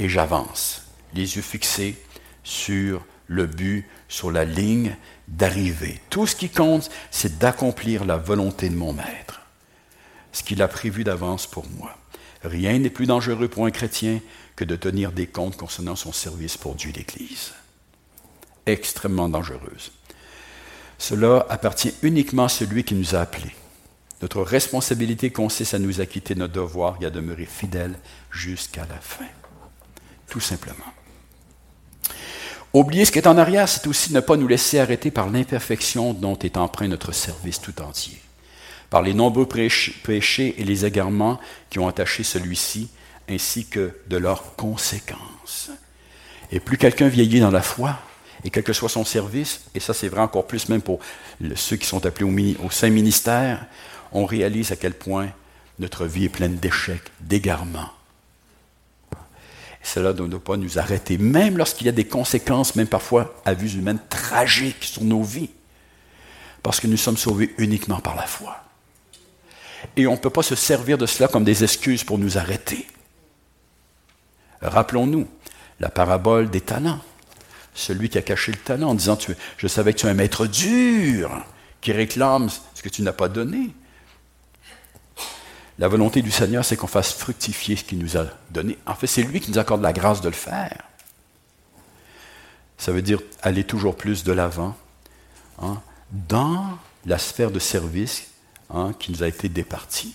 Et 0.00 0.08
j'avance, 0.08 0.82
les 1.14 1.36
yeux 1.36 1.42
fixés 1.42 1.96
sur 2.42 3.04
le 3.28 3.46
but, 3.46 3.86
sur 4.08 4.32
la 4.32 4.44
ligne 4.44 4.96
d'arrivée. 5.28 6.00
Tout 6.10 6.26
ce 6.26 6.36
qui 6.36 6.48
compte, 6.48 6.90
c'est 7.10 7.38
d'accomplir 7.38 8.04
la 8.04 8.16
volonté 8.16 8.68
de 8.68 8.76
mon 8.76 8.92
maître, 8.92 9.40
ce 10.32 10.42
qu'il 10.42 10.62
a 10.62 10.68
prévu 10.68 11.04
d'avance 11.04 11.46
pour 11.46 11.68
moi. 11.78 11.96
Rien 12.42 12.78
n'est 12.78 12.90
plus 12.90 13.06
dangereux 13.06 13.48
pour 13.48 13.66
un 13.66 13.70
chrétien 13.70 14.20
que 14.56 14.64
de 14.64 14.76
tenir 14.76 15.12
des 15.12 15.26
comptes 15.26 15.56
concernant 15.56 15.96
son 15.96 16.12
service 16.12 16.56
pour 16.56 16.74
Dieu 16.74 16.90
et 16.90 16.98
l'Église. 16.98 17.52
Extrêmement 18.66 19.28
dangereuse. 19.28 19.92
Cela 20.98 21.46
appartient 21.48 21.94
uniquement 22.02 22.44
à 22.44 22.48
celui 22.48 22.84
qui 22.84 22.94
nous 22.94 23.14
a 23.14 23.20
appelés. 23.20 23.54
Notre 24.20 24.42
responsabilité 24.42 25.30
consiste 25.30 25.74
à 25.74 25.78
nous 25.78 26.00
acquitter 26.00 26.34
de 26.34 26.40
notre 26.40 26.54
devoir 26.54 26.98
et 27.00 27.06
à 27.06 27.10
demeurer 27.10 27.46
fidèles 27.46 27.96
jusqu'à 28.30 28.84
la 28.86 28.98
fin. 28.98 29.26
Tout 30.28 30.40
simplement. 30.40 30.84
Oublier 32.74 33.06
ce 33.06 33.12
qui 33.12 33.18
est 33.18 33.26
en 33.26 33.38
arrière, 33.38 33.68
c'est 33.68 33.86
aussi 33.86 34.12
ne 34.12 34.20
pas 34.20 34.36
nous 34.36 34.46
laisser 34.46 34.78
arrêter 34.78 35.10
par 35.10 35.30
l'imperfection 35.30 36.12
dont 36.12 36.38
est 36.38 36.58
empreint 36.58 36.88
notre 36.88 37.12
service 37.12 37.60
tout 37.60 37.80
entier, 37.80 38.20
par 38.90 39.00
les 39.02 39.14
nombreux 39.14 39.48
péchés 39.48 40.54
et 40.58 40.64
les 40.64 40.84
égarements 40.84 41.40
qui 41.70 41.78
ont 41.78 41.88
attaché 41.88 42.24
celui-ci, 42.24 42.88
ainsi 43.28 43.66
que 43.66 43.92
de 44.08 44.16
leurs 44.18 44.54
conséquences. 44.56 45.70
Et 46.52 46.60
plus 46.60 46.76
quelqu'un 46.76 47.08
vieillit 47.08 47.40
dans 47.40 47.50
la 47.50 47.62
foi, 47.62 47.98
et 48.44 48.50
quel 48.50 48.62
que 48.62 48.72
soit 48.72 48.88
son 48.88 49.04
service, 49.04 49.62
et 49.74 49.80
ça 49.80 49.94
c'est 49.94 50.08
vrai 50.08 50.20
encore 50.20 50.46
plus 50.46 50.68
même 50.68 50.82
pour 50.82 51.00
ceux 51.56 51.76
qui 51.76 51.86
sont 51.86 52.04
appelés 52.04 52.56
au, 52.58 52.66
au 52.66 52.70
Saint 52.70 52.90
Ministère, 52.90 53.64
on 54.12 54.26
réalise 54.26 54.72
à 54.72 54.76
quel 54.76 54.94
point 54.94 55.28
notre 55.78 56.04
vie 56.06 56.26
est 56.26 56.30
pleine 56.30 56.56
d'échecs, 56.56 57.10
d'égarements. 57.20 57.90
Cela 59.82 60.12
ne 60.12 60.26
doit 60.26 60.42
pas 60.42 60.56
nous 60.56 60.78
arrêter, 60.78 61.18
même 61.18 61.56
lorsqu'il 61.56 61.86
y 61.86 61.90
a 61.90 61.92
des 61.92 62.06
conséquences, 62.06 62.74
même 62.74 62.88
parfois 62.88 63.40
à 63.44 63.54
vue 63.54 63.70
humaine, 63.78 63.98
tragiques 64.08 64.84
sur 64.84 65.04
nos 65.04 65.22
vies, 65.22 65.50
parce 66.62 66.80
que 66.80 66.86
nous 66.86 66.96
sommes 66.96 67.16
sauvés 67.16 67.54
uniquement 67.58 68.00
par 68.00 68.16
la 68.16 68.26
foi. 68.26 68.56
Et 69.96 70.06
on 70.06 70.12
ne 70.12 70.18
peut 70.18 70.30
pas 70.30 70.42
se 70.42 70.54
servir 70.54 70.98
de 70.98 71.06
cela 71.06 71.28
comme 71.28 71.44
des 71.44 71.62
excuses 71.62 72.04
pour 72.04 72.18
nous 72.18 72.36
arrêter. 72.38 72.86
Rappelons-nous 74.60 75.28
la 75.80 75.88
parabole 75.88 76.50
des 76.50 76.60
talents. 76.60 77.00
Celui 77.74 78.08
qui 78.08 78.18
a 78.18 78.22
caché 78.22 78.50
le 78.50 78.58
talent 78.58 78.90
en 78.90 78.94
disant 78.94 79.16
Je 79.56 79.66
savais 79.68 79.92
que 79.92 79.98
tu 80.00 80.06
es 80.06 80.10
un 80.10 80.14
maître 80.14 80.46
dur 80.46 81.30
qui 81.80 81.92
réclame 81.92 82.48
ce 82.74 82.82
que 82.82 82.88
tu 82.88 83.02
n'as 83.02 83.12
pas 83.12 83.28
donné. 83.28 83.70
La 85.78 85.86
volonté 85.86 86.22
du 86.22 86.30
Seigneur, 86.30 86.64
c'est 86.64 86.76
qu'on 86.76 86.88
fasse 86.88 87.12
fructifier 87.12 87.76
ce 87.76 87.84
qu'il 87.84 87.98
nous 87.98 88.16
a 88.16 88.26
donné. 88.50 88.76
En 88.86 88.94
fait, 88.94 89.06
c'est 89.06 89.22
lui 89.22 89.40
qui 89.40 89.50
nous 89.50 89.58
accorde 89.58 89.82
la 89.82 89.92
grâce 89.92 90.20
de 90.20 90.28
le 90.28 90.34
faire. 90.34 90.82
Ça 92.78 92.92
veut 92.92 93.02
dire 93.02 93.20
aller 93.42 93.64
toujours 93.64 93.96
plus 93.96 94.24
de 94.24 94.32
l'avant 94.32 94.76
hein, 95.60 95.80
dans 96.10 96.78
la 97.06 97.18
sphère 97.18 97.50
de 97.50 97.58
service 97.58 98.28
hein, 98.70 98.92
qui 98.98 99.12
nous 99.12 99.22
a 99.22 99.28
été 99.28 99.48
départie. 99.48 100.14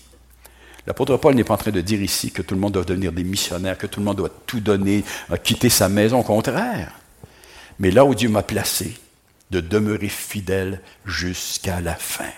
L'apôtre 0.86 1.16
Paul 1.16 1.36
n'est 1.36 1.45
pas 1.45 1.53
en 1.53 1.57
train 1.57 1.72
de 1.72 1.82
dire 1.82 2.01
ici 2.01 2.32
que 2.32 2.41
tout 2.41 2.55
le 2.55 2.59
monde 2.61 2.74
doit 2.74 2.84
devenir 2.84 3.14
des 3.14 3.24
missionnaires, 3.24 3.78
que 3.78 3.88
tout 3.88 4.01
le 4.01 4.05
monde 4.05 4.18
doit 4.18 4.32
tout 4.45 4.59
donner, 4.59 5.05
euh, 5.32 5.38
quitter 5.38 5.70
sa 5.70 5.88
maison, 5.88 6.20
au 6.20 6.24
contraire. 6.24 6.99
Mais 7.80 7.89
là 7.89 8.03
où 8.03 8.16
Dieu 8.16 8.28
m'a 8.28 8.43
placé, 8.43 8.97
de 9.51 9.61
demeurer 9.61 10.09
fidèle 10.09 10.82
jusqu'à 11.05 11.80
la 11.80 11.95
fin. 11.95 12.32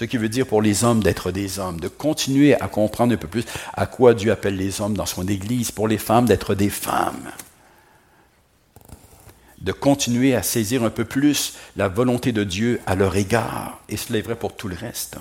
Ce 0.00 0.06
qui 0.06 0.16
veut 0.16 0.30
dire 0.30 0.46
pour 0.46 0.62
les 0.62 0.82
hommes 0.82 1.02
d'être 1.02 1.30
des 1.30 1.58
hommes, 1.58 1.78
de 1.78 1.88
continuer 1.88 2.58
à 2.58 2.68
comprendre 2.68 3.12
un 3.12 3.18
peu 3.18 3.28
plus 3.28 3.44
à 3.74 3.84
quoi 3.84 4.14
Dieu 4.14 4.32
appelle 4.32 4.56
les 4.56 4.80
hommes 4.80 4.96
dans 4.96 5.04
son 5.04 5.28
Église, 5.28 5.72
pour 5.72 5.88
les 5.88 5.98
femmes 5.98 6.24
d'être 6.24 6.54
des 6.54 6.70
femmes, 6.70 7.30
de 9.60 9.72
continuer 9.72 10.34
à 10.34 10.42
saisir 10.42 10.84
un 10.84 10.88
peu 10.88 11.04
plus 11.04 11.52
la 11.76 11.88
volonté 11.88 12.32
de 12.32 12.44
Dieu 12.44 12.80
à 12.86 12.94
leur 12.94 13.14
égard, 13.14 13.78
et 13.90 13.98
cela 13.98 14.20
est 14.20 14.22
vrai 14.22 14.36
pour 14.36 14.56
tout 14.56 14.68
le 14.68 14.74
reste. 14.74 15.18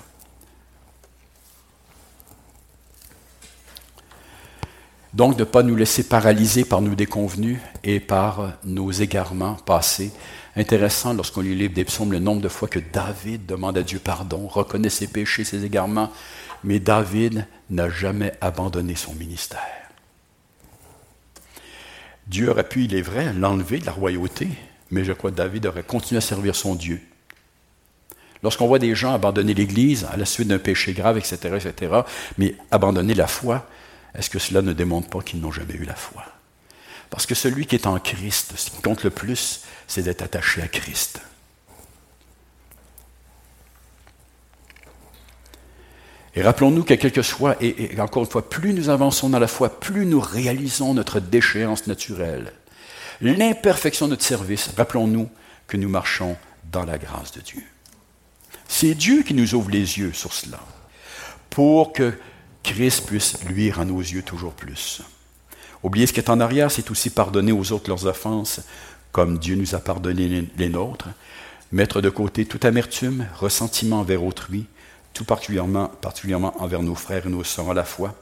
Donc 5.14 5.36
de 5.36 5.42
ne 5.42 5.50
pas 5.50 5.62
nous 5.62 5.76
laisser 5.76 6.04
paralyser 6.04 6.64
par 6.64 6.80
nos 6.80 6.96
déconvenus 6.96 7.60
et 7.84 8.00
par 8.00 8.54
nos 8.64 8.92
égarements 8.92 9.56
passés, 9.56 10.14
Intéressant 10.56 11.14
lorsqu'on 11.14 11.41
lit 11.41 11.50
le 11.50 11.56
livre 11.56 11.74
des 11.74 11.86
psaumes 11.86 12.12
le 12.12 12.20
nombre 12.20 12.41
de 12.41 12.50
fois 12.50 12.68
que 12.68 12.80
David 12.80 13.45
demande 13.45 13.78
à 13.78 13.84
Dieu 13.84 14.00
pardon, 14.00 14.47
reconnaît 14.47 14.89
ses 14.89 15.08
péchés, 15.08 15.43
ses 15.43 15.64
égarements, 15.64 16.12
mais 16.64 16.80
David 16.80 17.45
n'a 17.70 17.89
jamais 17.89 18.34
abandonné 18.41 18.95
son 18.95 19.14
ministère. 19.14 19.60
Dieu 22.28 22.50
aurait 22.50 22.68
pu, 22.68 22.86
il 22.86 22.95
est 22.95 23.02
vrai, 23.02 23.34
l'enlever 23.34 23.80
de 23.80 23.86
la 23.86 23.91
royauté, 23.91 24.50
mais 24.91 25.04
je 25.04 25.14
crois 25.14 25.32
que 25.32 25.36
David 25.36 25.66
aurait 25.66 25.84
continué 25.84 26.18
à 26.18 26.22
servir 26.22 26.56
son 26.56 26.76
Dieu. 26.76 27.02
Lorsqu'on 28.43 28.68
voit 28.68 28.80
des 28.80 28.95
gens 28.95 29.14
abandonner 29.14 29.54
l'Église 29.54 30.08
à 30.12 30.18
la 30.18 30.26
suite 30.26 30.47
d'un 30.47 30.60
péché 30.60 30.93
grave, 30.93 31.18
etc., 31.18 31.58
etc., 31.58 32.02
mais 32.38 32.56
abandonner 32.72 33.14
la 33.14 33.28
foi, 33.28 33.68
est-ce 34.16 34.30
que 34.30 34.39
cela 34.39 34.62
ne 34.62 34.74
démontre 34.74 35.10
pas 35.10 35.22
qu'ils 35.22 35.41
n'ont 35.41 35.52
jamais 35.52 35.74
eu 35.74 35.86
la 35.86 35.95
foi? 35.95 36.24
Parce 37.10 37.26
que 37.26 37.36
celui 37.36 37.66
qui 37.66 37.76
est 37.76 37.88
en 37.88 38.00
Christ, 38.00 38.54
ce 38.56 38.70
qui 38.70 38.82
compte 38.82 39.04
le 39.04 39.10
plus, 39.10 39.64
c'est 39.90 40.04
d'être 40.04 40.22
attaché 40.22 40.62
à 40.62 40.68
Christ. 40.68 41.20
Et 46.36 46.44
rappelons-nous 46.44 46.84
que 46.84 46.94
quel 46.94 47.12
que 47.12 47.24
soit, 47.24 47.58
et, 47.62 48.00
encore 48.00 48.24
une 48.24 48.30
fois, 48.30 48.48
plus 48.48 48.74
nous 48.74 48.90
avançons 48.90 49.30
dans 49.30 49.40
la 49.40 49.48
foi, 49.48 49.80
plus 49.80 50.06
nous 50.06 50.22
réalisons 50.22 50.94
notre 50.94 51.20
déchéance 51.20 51.88
naturelle, 51.88 52.54
l'imperfection 53.20 54.06
de 54.06 54.12
notre 54.12 54.24
service, 54.24 54.70
rappelons-nous 54.78 55.28
que 55.68 55.76
nous 55.76 55.90
marchons 55.90 56.38
dans 56.72 56.86
la 56.86 57.00
grâce 57.00 57.32
de 57.32 57.42
Dieu. 57.42 57.64
C'est 58.68 58.94
Dieu 58.94 59.24
qui 59.24 59.34
nous 59.34 59.56
ouvre 59.56 59.72
les 59.72 59.98
yeux 59.98 60.14
sur 60.14 60.32
cela, 60.32 60.60
pour 61.50 61.94
que 61.94 62.14
Christ 62.62 63.08
puisse 63.08 63.44
luire 63.46 63.80
à 63.80 63.86
nos 63.86 64.00
yeux 64.00 64.22
toujours 64.22 64.54
plus. 64.54 65.02
Oublier 65.82 66.06
ce 66.08 66.14
qui 66.14 66.20
est 66.20 66.30
en 66.30 66.40
arrière, 66.40 66.70
c'est 66.70 66.92
aussi 66.92 67.10
pardonner 67.10 67.54
aux 67.54 67.72
autres 67.72 67.90
leurs 67.90 68.06
offenses, 68.06 68.62
comme 69.12 69.38
Dieu 69.38 69.55
nous 69.55 69.76
a 69.76 69.80
pardonné 69.80 70.47
les 70.57 70.70
nôtres. 70.70 71.10
Mettre 71.72 72.01
de 72.01 72.10
côté 72.10 72.45
toute 72.45 72.66
amertume, 72.66 73.28
ressentiment 73.36 73.99
envers 73.99 74.24
autrui, 74.24 74.66
tout 75.14 75.26
particulièrement, 75.26 75.88
particulièrement 75.88 76.62
envers 76.62 76.82
nos 76.82 76.95
frères 76.95 77.28
et 77.28 77.30
nos 77.30 77.43
sœurs 77.43 77.72
à 77.72 77.74
la 77.74 77.84
foi. 77.84 78.16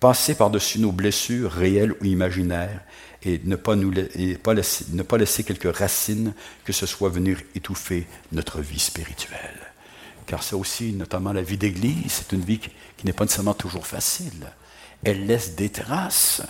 Passer 0.00 0.34
par-dessus 0.34 0.78
nos 0.78 0.92
blessures 0.92 1.50
réelles 1.50 1.94
ou 2.00 2.04
imaginaires 2.04 2.80
et 3.24 3.40
ne 3.44 3.56
pas, 3.56 3.74
laisser 3.74 5.44
quelques 5.44 5.76
racines 5.76 6.34
que 6.64 6.72
ce 6.72 6.86
soit 6.86 7.08
venir 7.08 7.40
étouffer 7.56 8.06
notre 8.30 8.60
vie 8.60 8.78
spirituelle. 8.78 9.58
Car 10.26 10.42
ça 10.42 10.56
aussi, 10.56 10.92
notamment 10.92 11.32
la 11.32 11.42
vie 11.42 11.56
d'Église, 11.56 12.12
c'est 12.12 12.32
une 12.32 12.42
vie 12.42 12.58
qui, 12.58 12.70
qui 12.96 13.06
n'est 13.06 13.12
pas 13.12 13.24
nécessairement 13.24 13.54
toujours 13.54 13.86
facile. 13.86 14.46
Elle 15.02 15.26
laisse 15.26 15.56
des 15.56 15.70
traces 15.70 16.42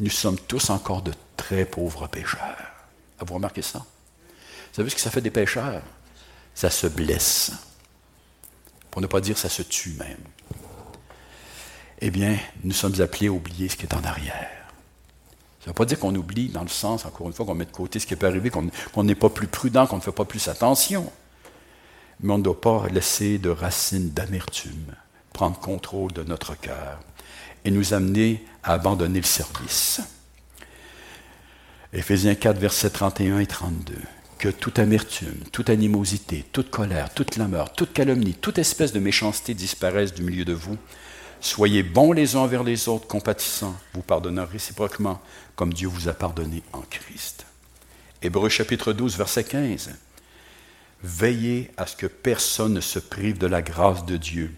nous 0.00 0.10
sommes 0.10 0.38
tous 0.38 0.70
encore 0.70 1.02
de 1.02 1.12
très 1.36 1.64
pauvres 1.64 2.08
pécheurs. 2.08 2.71
Avez-vous 3.22 3.34
remarqué 3.34 3.62
ça? 3.62 3.78
Vous 3.78 4.74
savez 4.74 4.90
ce 4.90 4.96
que 4.96 5.00
ça 5.00 5.12
fait 5.12 5.20
des 5.20 5.30
pécheurs? 5.30 5.82
Ça 6.54 6.70
se 6.70 6.88
blesse. 6.88 7.52
Pour 8.90 9.00
ne 9.00 9.06
pas 9.06 9.20
dire 9.20 9.38
ça 9.38 9.48
se 9.48 9.62
tue 9.62 9.92
même. 9.92 10.18
Eh 12.00 12.10
bien, 12.10 12.36
nous 12.64 12.72
sommes 12.72 13.00
appelés 13.00 13.28
à 13.28 13.30
oublier 13.30 13.68
ce 13.68 13.76
qui 13.76 13.84
est 13.84 13.94
en 13.94 14.02
arrière. 14.02 14.50
Ça 15.60 15.66
ne 15.66 15.68
veut 15.68 15.74
pas 15.74 15.84
dire 15.84 16.00
qu'on 16.00 16.14
oublie 16.16 16.48
dans 16.48 16.62
le 16.62 16.68
sens, 16.68 17.06
encore 17.06 17.28
une 17.28 17.32
fois, 17.32 17.46
qu'on 17.46 17.54
met 17.54 17.64
de 17.64 17.70
côté 17.70 18.00
ce 18.00 18.08
qui 18.08 18.16
peut 18.16 18.26
arriver, 18.26 18.50
qu'on 18.50 19.04
n'est 19.04 19.14
pas 19.14 19.30
plus 19.30 19.46
prudent, 19.46 19.86
qu'on 19.86 19.98
ne 19.98 20.02
fait 20.02 20.10
pas 20.10 20.24
plus 20.24 20.48
attention. 20.48 21.10
Mais 22.18 22.32
on 22.32 22.38
ne 22.38 22.42
doit 22.42 22.60
pas 22.60 22.88
laisser 22.88 23.38
de 23.38 23.50
racines 23.50 24.10
d'amertume 24.10 24.96
prendre 25.32 25.60
contrôle 25.60 26.12
de 26.12 26.24
notre 26.24 26.58
cœur 26.58 26.98
et 27.64 27.70
nous 27.70 27.94
amener 27.94 28.44
à 28.64 28.72
abandonner 28.72 29.20
le 29.20 29.26
service. 29.26 30.00
Éphésiens 31.94 32.34
4, 32.34 32.58
versets 32.58 32.88
31 32.88 33.40
et 33.40 33.46
32. 33.46 33.94
Que 34.38 34.48
toute 34.48 34.78
amertume, 34.78 35.36
toute 35.52 35.68
animosité, 35.68 36.42
toute 36.50 36.70
colère, 36.70 37.12
toute 37.12 37.32
clameur, 37.32 37.70
toute 37.74 37.92
calomnie, 37.92 38.32
toute 38.32 38.56
espèce 38.56 38.94
de 38.94 38.98
méchanceté 38.98 39.52
disparaissent 39.52 40.14
du 40.14 40.22
milieu 40.22 40.46
de 40.46 40.54
vous. 40.54 40.78
Soyez 41.42 41.82
bons 41.82 42.12
les 42.12 42.34
uns 42.34 42.40
envers 42.40 42.64
les 42.64 42.88
autres, 42.88 43.06
compatissants, 43.06 43.76
vous 43.92 44.00
pardonnant 44.00 44.46
réciproquement, 44.46 45.20
comme 45.54 45.74
Dieu 45.74 45.86
vous 45.86 46.08
a 46.08 46.14
pardonné 46.14 46.62
en 46.72 46.80
Christ. 46.80 47.44
Hébreu 48.22 48.48
chapitre 48.48 48.94
12, 48.94 49.18
verset 49.18 49.44
15. 49.44 49.90
Veillez 51.02 51.70
à 51.76 51.86
ce 51.86 51.96
que 51.96 52.06
personne 52.06 52.72
ne 52.72 52.80
se 52.80 53.00
prive 53.00 53.36
de 53.36 53.46
la 53.46 53.60
grâce 53.60 54.06
de 54.06 54.16
Dieu, 54.16 54.50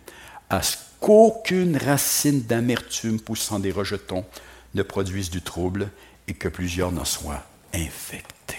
à 0.51 0.63
ce 0.63 0.77
qu'aucune 1.01 1.77
racine 1.79 2.43
d'amertume 2.43 3.19
poussant 3.19 3.59
des 3.59 3.73
rejetons 3.73 4.25
ne 4.75 4.85
produise 4.85 5.31
du 5.31 5.43
trouble 5.43 5.91
et 6.29 6.35
que 6.35 6.49
plusieurs 6.49 6.93
n'en 6.93 7.05
soient 7.05 7.43
infectés. 7.73 8.57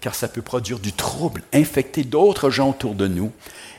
Car 0.00 0.14
ça 0.14 0.28
peut 0.28 0.42
produire 0.42 0.78
du 0.78 0.92
trouble, 0.92 1.42
infecter 1.52 2.04
d'autres 2.04 2.50
gens 2.50 2.70
autour 2.70 2.94
de 2.94 3.06
nous 3.06 3.32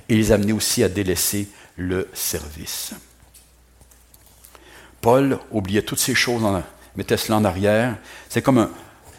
et 0.09 0.16
les 0.16 0.32
amener 0.32 0.53
aussi 0.53 0.84
à 0.84 0.89
délaisser 0.89 1.49
le 1.76 2.09
service. 2.14 2.93
Paul 5.01 5.39
oubliait 5.51 5.82
toutes 5.82 5.99
ces 5.99 6.16
choses, 6.16 6.41
mettait 6.95 7.18
cela 7.18 7.38
en 7.38 7.45
arrière. 7.45 7.97
C'est 8.30 8.41
comme 8.41 8.57
un. 8.57 8.72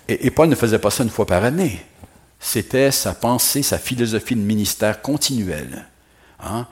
Et, 0.09 0.31
Paul 0.31 0.49
ne 0.49 0.55
faisait 0.55 0.79
pas 0.79 0.91
ça 0.91 1.03
une 1.03 1.11
fois 1.11 1.27
par 1.27 1.45
année. 1.45 1.85
C'était 2.41 2.91
sa 2.91 3.15
pensée, 3.15 3.63
sa 3.63 3.79
philosophie 3.79 4.37
de 4.37 4.41
ministère 4.41 5.01
continuelle. 5.01 5.87
Hein? 6.41 6.67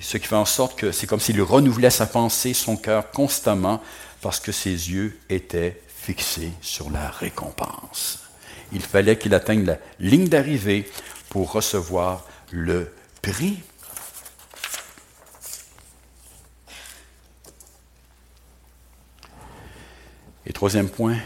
Ce 0.00 0.16
qui 0.16 0.26
fait 0.26 0.36
en 0.36 0.46
sorte 0.46 0.78
que 0.78 0.92
c'est 0.92 1.06
comme 1.06 1.20
s'il 1.20 1.40
renouvelait 1.42 1.90
sa 1.90 2.06
pensée, 2.06 2.54
son 2.54 2.76
cœur 2.76 3.10
constamment, 3.10 3.82
parce 4.24 4.40
que 4.40 4.52
ses 4.52 4.70
yeux 4.70 5.18
étaient 5.28 5.82
fixés 5.86 6.52
sur 6.62 6.90
la 6.90 7.10
récompense. 7.10 8.20
Il 8.72 8.80
fallait 8.80 9.18
qu'il 9.18 9.34
atteigne 9.34 9.66
la 9.66 9.76
ligne 10.00 10.28
d'arrivée 10.28 10.90
pour 11.28 11.52
recevoir 11.52 12.26
le 12.50 12.90
prix. 13.20 13.58
Et 20.46 20.54
troisième 20.54 20.88
point, 20.88 21.18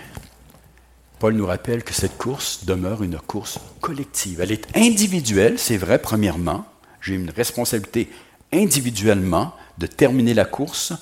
Paul 1.20 1.34
nous 1.34 1.46
rappelle 1.46 1.84
que 1.84 1.94
cette 1.94 2.18
course 2.18 2.64
demeure 2.64 3.04
une 3.04 3.20
course 3.20 3.60
collective. 3.80 4.40
Elle 4.40 4.50
est 4.50 4.76
individuelle, 4.76 5.60
c'est 5.60 5.76
vrai, 5.76 6.00
premièrement. 6.00 6.66
J'ai 7.00 7.14
une 7.14 7.30
responsabilité 7.30 8.10
individuellement 8.52 9.54
de 9.78 9.86
terminer 9.86 10.34
la 10.34 10.44
course, 10.44 10.94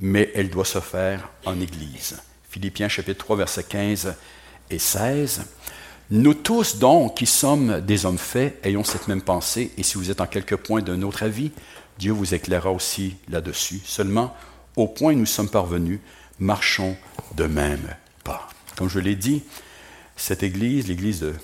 mais 0.00 0.30
elle 0.34 0.50
doit 0.50 0.64
se 0.64 0.80
faire 0.80 1.30
en 1.44 1.60
Église. 1.60 2.16
Philippiens 2.50 2.88
chapitre 2.88 3.24
3, 3.24 3.36
versets 3.36 3.64
15 3.64 4.14
et 4.70 4.78
16. 4.78 5.42
Nous 6.10 6.34
tous, 6.34 6.78
donc, 6.78 7.16
qui 7.16 7.26
sommes 7.26 7.80
des 7.80 8.04
hommes 8.06 8.18
faits, 8.18 8.60
ayons 8.62 8.84
cette 8.84 9.08
même 9.08 9.22
pensée, 9.22 9.72
et 9.76 9.82
si 9.82 9.96
vous 9.96 10.10
êtes 10.10 10.20
en 10.20 10.26
quelque 10.26 10.54
point 10.54 10.82
d'un 10.82 11.02
autre 11.02 11.22
avis, 11.22 11.50
Dieu 11.98 12.12
vous 12.12 12.34
éclairera 12.34 12.70
aussi 12.70 13.16
là-dessus. 13.28 13.80
Seulement, 13.84 14.36
au 14.76 14.86
point 14.86 15.14
où 15.14 15.18
nous 15.18 15.26
sommes 15.26 15.48
parvenus, 15.48 16.00
marchons 16.38 16.96
de 17.36 17.44
même 17.44 17.96
pas. 18.22 18.48
Comme 18.76 18.88
je 18.88 18.98
l'ai 18.98 19.16
dit, 19.16 19.42
cette 20.16 20.42
Église, 20.42 20.88
l'Église 20.88 21.20
de 21.20 21.34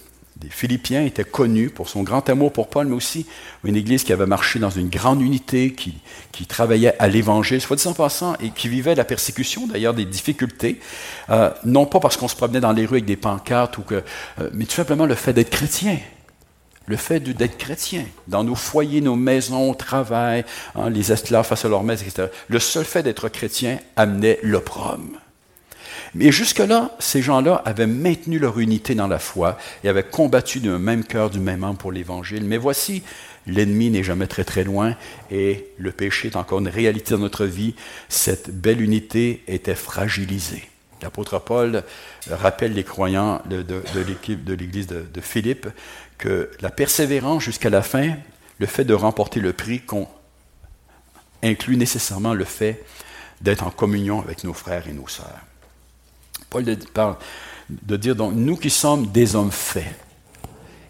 des 0.40 0.48
Philippiens 0.48 1.04
était 1.04 1.24
connu 1.24 1.68
pour 1.68 1.88
son 1.88 2.02
grand 2.02 2.28
amour 2.30 2.52
pour 2.52 2.68
Paul, 2.68 2.86
mais 2.86 2.94
aussi 2.94 3.26
une 3.62 3.76
église 3.76 4.04
qui 4.04 4.12
avait 4.12 4.26
marché 4.26 4.58
dans 4.58 4.70
une 4.70 4.88
grande 4.88 5.20
unité, 5.20 5.74
qui, 5.74 6.46
travaillait 6.46 6.94
à 6.98 7.08
l'évangile, 7.08 7.60
soit 7.60 7.76
dit 7.76 7.86
en 7.86 7.92
passant, 7.92 8.34
et 8.40 8.50
qui 8.50 8.68
vivait 8.68 8.94
la 8.94 9.04
persécution, 9.04 9.66
d'ailleurs 9.66 9.92
des 9.92 10.06
difficultés, 10.06 10.80
euh, 11.28 11.50
non 11.64 11.84
pas 11.84 12.00
parce 12.00 12.16
qu'on 12.16 12.28
se 12.28 12.34
promenait 12.34 12.60
dans 12.60 12.72
les 12.72 12.86
rues 12.86 12.96
avec 12.96 13.04
des 13.04 13.16
pancartes, 13.16 13.76
ou 13.76 13.82
que, 13.82 14.02
euh, 14.40 14.50
mais 14.54 14.64
tout 14.64 14.74
simplement 14.74 15.04
le 15.04 15.14
fait 15.14 15.34
d'être 15.34 15.50
chrétien. 15.50 15.98
Le 16.86 16.96
fait 16.96 17.20
d'être 17.20 17.58
chrétien, 17.58 18.04
dans 18.26 18.42
nos 18.42 18.54
foyers, 18.54 19.02
nos 19.02 19.16
maisons, 19.16 19.70
au 19.70 19.74
travail, 19.74 20.44
hein, 20.74 20.88
les 20.88 21.12
esclaves 21.12 21.46
face 21.46 21.64
à 21.66 21.68
leur 21.68 21.82
maître, 21.82 22.02
etc. 22.02 22.28
Le 22.48 22.58
seul 22.58 22.84
fait 22.86 23.02
d'être 23.02 23.28
chrétien 23.28 23.78
amenait 23.96 24.38
l'opprobre. 24.42 25.20
Mais 26.14 26.32
jusque-là, 26.32 26.90
ces 26.98 27.22
gens-là 27.22 27.62
avaient 27.64 27.86
maintenu 27.86 28.38
leur 28.38 28.58
unité 28.58 28.94
dans 28.94 29.06
la 29.06 29.18
foi 29.18 29.58
et 29.84 29.88
avaient 29.88 30.02
combattu 30.02 30.60
d'un 30.60 30.78
même 30.78 31.04
cœur, 31.04 31.30
du 31.30 31.38
même 31.38 31.62
âme 31.62 31.76
pour 31.76 31.92
l'Évangile. 31.92 32.44
Mais 32.44 32.56
voici, 32.56 33.02
l'ennemi 33.46 33.90
n'est 33.90 34.02
jamais 34.02 34.26
très 34.26 34.44
très 34.44 34.64
loin 34.64 34.96
et 35.30 35.66
le 35.78 35.92
péché 35.92 36.28
est 36.28 36.36
encore 36.36 36.58
une 36.58 36.68
réalité 36.68 37.14
dans 37.14 37.20
notre 37.20 37.46
vie. 37.46 37.74
Cette 38.08 38.50
belle 38.50 38.80
unité 38.80 39.44
était 39.46 39.76
fragilisée. 39.76 40.68
L'apôtre 41.02 41.38
Paul 41.38 41.82
rappelle 42.28 42.74
les 42.74 42.84
croyants 42.84 43.40
de, 43.48 43.64
l'équipe 44.06 44.44
de 44.44 44.52
l'Église 44.52 44.86
de, 44.86 45.02
de, 45.02 45.20
Philippe 45.20 45.66
que 46.18 46.50
la 46.60 46.70
persévérance 46.70 47.42
jusqu'à 47.42 47.70
la 47.70 47.82
fin, 47.82 48.14
le 48.58 48.66
fait 48.66 48.84
de 48.84 48.92
remporter 48.92 49.40
le 49.40 49.54
prix, 49.54 49.80
inclut 51.42 51.76
nécessairement 51.76 52.34
le 52.34 52.44
fait 52.44 52.84
d'être 53.40 53.66
en 53.66 53.70
communion 53.70 54.20
avec 54.20 54.44
nos 54.44 54.52
frères 54.52 54.86
et 54.88 54.92
nos 54.92 55.08
sœurs. 55.08 55.40
Paul 56.50 56.64
parle 56.92 57.16
de 57.70 57.96
dire 57.96 58.16
donc 58.16 58.34
nous 58.34 58.56
qui 58.56 58.70
sommes 58.70 59.06
des 59.06 59.36
hommes 59.36 59.52
faits. 59.52 59.94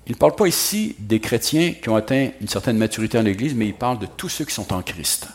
Il 0.06 0.12
ne 0.12 0.16
parle 0.16 0.34
pas 0.34 0.48
ici 0.48 0.96
des 0.98 1.20
chrétiens 1.20 1.74
qui 1.74 1.88
ont 1.88 1.94
atteint 1.94 2.30
une 2.40 2.48
certaine 2.48 2.78
maturité 2.78 3.18
en 3.18 3.22
l'Église, 3.22 3.54
mais 3.54 3.68
il 3.68 3.74
parle 3.74 3.98
de 3.98 4.06
tous 4.06 4.28
ceux 4.28 4.44
qui 4.44 4.54
sont 4.54 4.72
en 4.72 4.82
Christ. 4.82 5.28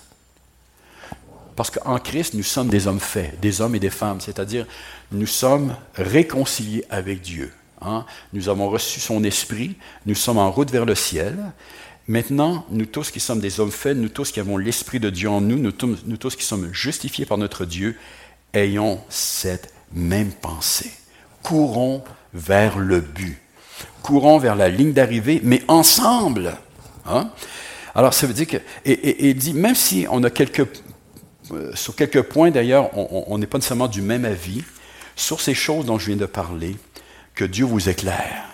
Parce 1.56 1.70
qu'en 1.70 1.98
Christ, 2.00 2.34
nous 2.34 2.44
sommes 2.44 2.68
des 2.68 2.88
hommes 2.88 3.00
faits, 3.00 3.40
des 3.40 3.62
hommes 3.62 3.76
et 3.76 3.80
des 3.80 3.90
femmes, 3.90 4.20
c'est-à-dire 4.20 4.66
nous 5.12 5.28
sommes 5.28 5.76
réconciliés 5.94 6.84
avec 6.90 7.22
Dieu. 7.22 7.54
Hein. 7.82 8.06
Nous 8.34 8.50
avons 8.50 8.70
reçu 8.70 9.00
son 9.00 9.24
esprit, 9.24 9.76
nous 10.06 10.16
sommes 10.16 10.40
en 10.40 10.52
route 10.52 10.72
vers 10.72 10.86
le 10.86 10.96
ciel. 10.96 11.38
Maintenant, 12.08 12.66
nous 12.70 12.86
tous 12.86 13.12
qui 13.12 13.20
sommes 13.20 13.40
des 13.40 13.60
hommes 13.60 13.72
faits, 13.72 13.96
nous 13.96 14.10
tous 14.10 14.32
qui 14.32 14.40
avons 14.40 14.58
l'esprit 14.58 15.00
de 15.00 15.10
Dieu 15.10 15.30
en 15.30 15.40
nous, 15.40 15.58
nous 15.58 15.72
tous, 15.72 16.00
nous 16.06 16.18
tous 16.18 16.36
qui 16.36 16.44
sommes 16.44 16.74
justifiés 16.74 17.26
par 17.26 17.38
notre 17.38 17.66
Dieu, 17.66 17.98
ayons 18.54 19.00
cette 19.10 19.75
même 19.96 20.32
pensée. 20.32 20.92
Courons 21.42 22.04
vers 22.34 22.78
le 22.78 23.00
but. 23.00 23.42
Courons 24.04 24.38
vers 24.38 24.56
la 24.56 24.70
ligne 24.70 24.94
d'arrivée, 24.94 25.42
mais 25.44 25.64
ensemble. 25.68 26.56
Hein? 27.06 27.32
Alors, 27.96 28.14
ça 28.14 28.28
veut 28.28 28.34
dire 28.34 28.48
que. 28.48 28.58
Et, 28.86 29.30
il 29.30 29.36
dit, 29.36 29.54
même 29.54 29.76
si 29.76 30.06
on 30.10 30.24
a 30.24 30.30
quelques. 30.30 30.68
Euh, 31.52 31.72
sur 31.76 31.96
quelques 31.96 32.24
points, 32.24 32.52
d'ailleurs, 32.52 32.90
on 32.96 33.38
n'est 33.38 33.48
pas 33.48 33.58
nécessairement 33.58 33.88
du 33.88 34.02
même 34.02 34.26
avis, 34.26 34.64
sur 35.16 35.42
ces 35.42 35.54
choses 35.54 35.86
dont 35.86 36.00
je 36.00 36.08
viens 36.08 36.16
de 36.16 36.26
parler, 36.26 36.76
que 37.36 37.46
Dieu 37.46 37.66
vous 37.66 37.90
éclaire 37.90 38.46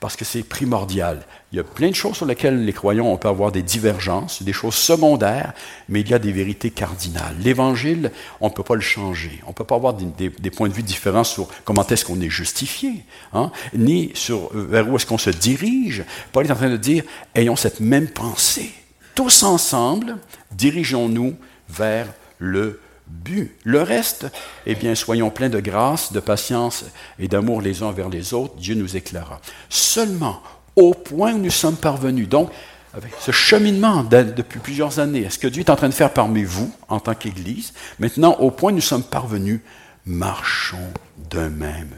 parce 0.00 0.16
que 0.16 0.24
c'est 0.24 0.42
primordial. 0.42 1.24
Il 1.50 1.56
y 1.56 1.60
a 1.60 1.64
plein 1.64 1.88
de 1.88 1.94
choses 1.94 2.16
sur 2.16 2.26
lesquelles 2.26 2.62
les 2.62 2.74
croyants 2.74 3.06
on 3.06 3.16
peut 3.16 3.28
avoir 3.28 3.50
des 3.50 3.62
divergences, 3.62 4.42
des 4.42 4.52
choses 4.52 4.74
secondaires, 4.74 5.54
mais 5.88 6.02
il 6.02 6.08
y 6.10 6.12
a 6.12 6.18
des 6.18 6.30
vérités 6.30 6.70
cardinales. 6.70 7.36
L'Évangile, 7.40 8.12
on 8.42 8.48
ne 8.48 8.52
peut 8.52 8.62
pas 8.62 8.74
le 8.74 8.82
changer. 8.82 9.40
On 9.46 9.48
ne 9.48 9.54
peut 9.54 9.64
pas 9.64 9.76
avoir 9.76 9.94
des, 9.94 10.50
points 10.50 10.68
de 10.68 10.74
vue 10.74 10.82
différents 10.82 11.24
sur 11.24 11.48
comment 11.64 11.86
est-ce 11.86 12.04
qu'on 12.04 12.20
est 12.20 12.28
justifié, 12.28 13.02
hein, 13.32 13.50
ni 13.72 14.10
sur 14.12 14.50
euh, 14.54 14.66
vers 14.68 14.90
où 14.90 14.96
est-ce 14.96 15.06
qu'on 15.06 15.16
se 15.16 15.30
dirige. 15.30 16.04
Paul 16.32 16.44
est 16.44 16.52
en 16.52 16.56
train 16.56 16.68
de 16.68 16.76
dire, 16.76 17.02
ayons 17.34 17.56
cette 17.56 17.80
même 17.80 18.08
pensée. 18.08 18.70
Tous 19.14 19.42
ensemble, 19.42 20.18
dirigeons-nous 20.52 21.34
vers 21.70 22.08
le 22.36 22.80
but. 23.06 23.56
Le 23.64 23.80
reste, 23.80 24.26
eh 24.66 24.74
bien, 24.74 24.94
soyons 24.94 25.30
pleins 25.30 25.48
de 25.48 25.60
grâce, 25.60 26.12
de 26.12 26.20
patience 26.20 26.84
et 27.18 27.26
d'amour 27.26 27.62
les 27.62 27.82
uns 27.82 27.86
envers 27.86 28.10
les 28.10 28.34
autres, 28.34 28.56
Dieu 28.56 28.74
nous 28.74 28.96
éclairera. 28.96 29.40
Seulement, 29.70 30.42
au 30.78 30.94
point 30.94 31.34
où 31.34 31.38
nous 31.38 31.50
sommes 31.50 31.76
parvenus, 31.76 32.28
donc, 32.28 32.50
avec 32.94 33.12
ce 33.20 33.32
cheminement 33.32 34.02
depuis 34.04 34.60
plusieurs 34.60 34.98
années, 34.98 35.22
est-ce 35.22 35.38
que 35.38 35.48
Dieu 35.48 35.60
est 35.60 35.70
en 35.70 35.76
train 35.76 35.88
de 35.88 35.94
faire 35.94 36.12
parmi 36.12 36.44
vous, 36.44 36.72
en 36.88 37.00
tant 37.00 37.14
qu'Église 37.14 37.72
Maintenant, 37.98 38.36
au 38.38 38.50
point 38.50 38.72
où 38.72 38.76
nous 38.76 38.80
sommes 38.80 39.02
parvenus, 39.02 39.60
marchons 40.06 40.92
d'un 41.30 41.50
même 41.50 41.90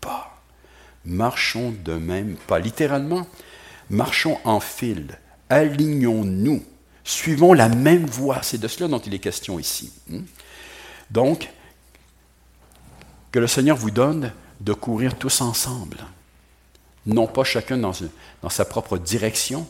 pas. 0.00 0.40
Marchons 1.04 1.74
d'un 1.84 1.98
même 1.98 2.36
pas. 2.46 2.58
Littéralement, 2.58 3.26
marchons 3.90 4.38
en 4.44 4.60
fil. 4.60 5.18
Alignons-nous. 5.48 6.62
Suivons 7.04 7.52
la 7.52 7.68
même 7.68 8.06
voie. 8.06 8.40
C'est 8.42 8.58
de 8.58 8.68
cela 8.68 8.88
dont 8.88 8.98
il 8.98 9.14
est 9.14 9.18
question 9.18 9.58
ici. 9.58 9.92
Hmm? 10.08 10.22
Donc, 11.10 11.48
que 13.32 13.38
le 13.38 13.46
Seigneur 13.46 13.76
vous 13.76 13.90
donne 13.90 14.32
de 14.60 14.72
courir 14.72 15.16
tous 15.16 15.40
ensemble, 15.40 15.98
non 17.06 17.26
pas 17.26 17.44
chacun 17.44 17.78
dans, 17.78 17.92
sa 18.50 18.64
propre 18.64 18.98
direction, 18.98 19.66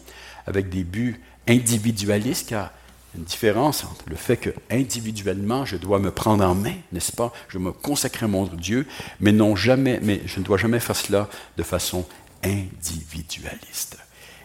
avec 0.46 0.68
des 0.68 0.84
buts 0.84 1.20
individualistes, 1.48 2.48
car 2.48 2.70
une 3.16 3.24
différence 3.24 3.84
entre 3.84 4.04
le 4.08 4.16
fait 4.16 4.36
que 4.36 4.50
individuellement 4.70 5.64
je 5.64 5.76
dois 5.76 5.98
me 5.98 6.10
prendre 6.10 6.44
en 6.44 6.54
main, 6.54 6.74
n'est-ce 6.92 7.12
pas? 7.12 7.32
Je 7.48 7.58
me 7.58 7.72
consacrer 7.72 8.24
à 8.24 8.28
mon 8.28 8.44
Dieu, 8.44 8.86
mais 9.20 9.32
non 9.32 9.56
jamais, 9.56 10.00
mais 10.02 10.20
je 10.26 10.38
ne 10.38 10.44
dois 10.44 10.58
jamais 10.58 10.80
faire 10.80 10.96
cela 10.96 11.28
de 11.56 11.62
façon 11.62 12.04
individualiste. 12.42 13.98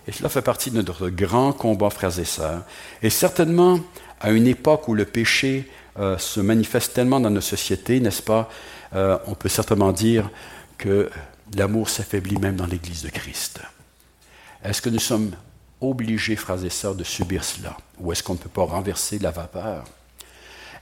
Et 0.08 0.12
cela 0.12 0.30
fait 0.30 0.42
partie 0.42 0.72
de 0.72 0.78
notre 0.78 1.10
grand 1.10 1.54
combat, 1.54 1.89
frères 1.89 2.18
et 2.18 2.26
sœurs. 2.26 2.64
Et 3.04 3.10
certainement, 3.10 3.80
à 4.20 4.32
une 4.32 4.48
époque 4.48 4.88
où 4.88 4.96
le 4.96 5.06
péché 5.06 5.70
euh, 6.00 6.18
se 6.18 6.39
manifeste 6.39 6.94
tellement 6.94 7.20
dans 7.20 7.30
nos 7.30 7.42
sociétés, 7.42 8.00
n'est-ce 8.00 8.24
pas? 8.24 8.50
Euh, 8.96 9.18
On 9.28 9.36
peut 9.36 9.50
certainement 9.50 9.92
dire 9.92 10.30
que 10.78 11.10
l'amour 11.56 11.89
s'affaiblit 11.89 12.38
même 12.38 12.56
dans 12.56 12.66
l'Église 12.66 13.04
de 13.04 13.10
Christ. 13.10 13.62
Est-ce 14.64 14.82
que 14.82 14.89
nous 14.89 14.99
sommes 14.99 15.32
obligés, 15.80 16.36
frères 16.36 16.64
et 16.64 16.70
sœurs, 16.70 16.95
de 16.95 17.04
subir 17.04 17.43
cela? 17.43 17.78
Ou 17.99 18.12
est-ce 18.12 18.24
qu'on 18.24 18.34
ne 18.34 18.39
peut 18.39 18.49
pas 18.49 18.64
renverser 18.64 19.20
la 19.20 19.32
vapeur 19.32 19.86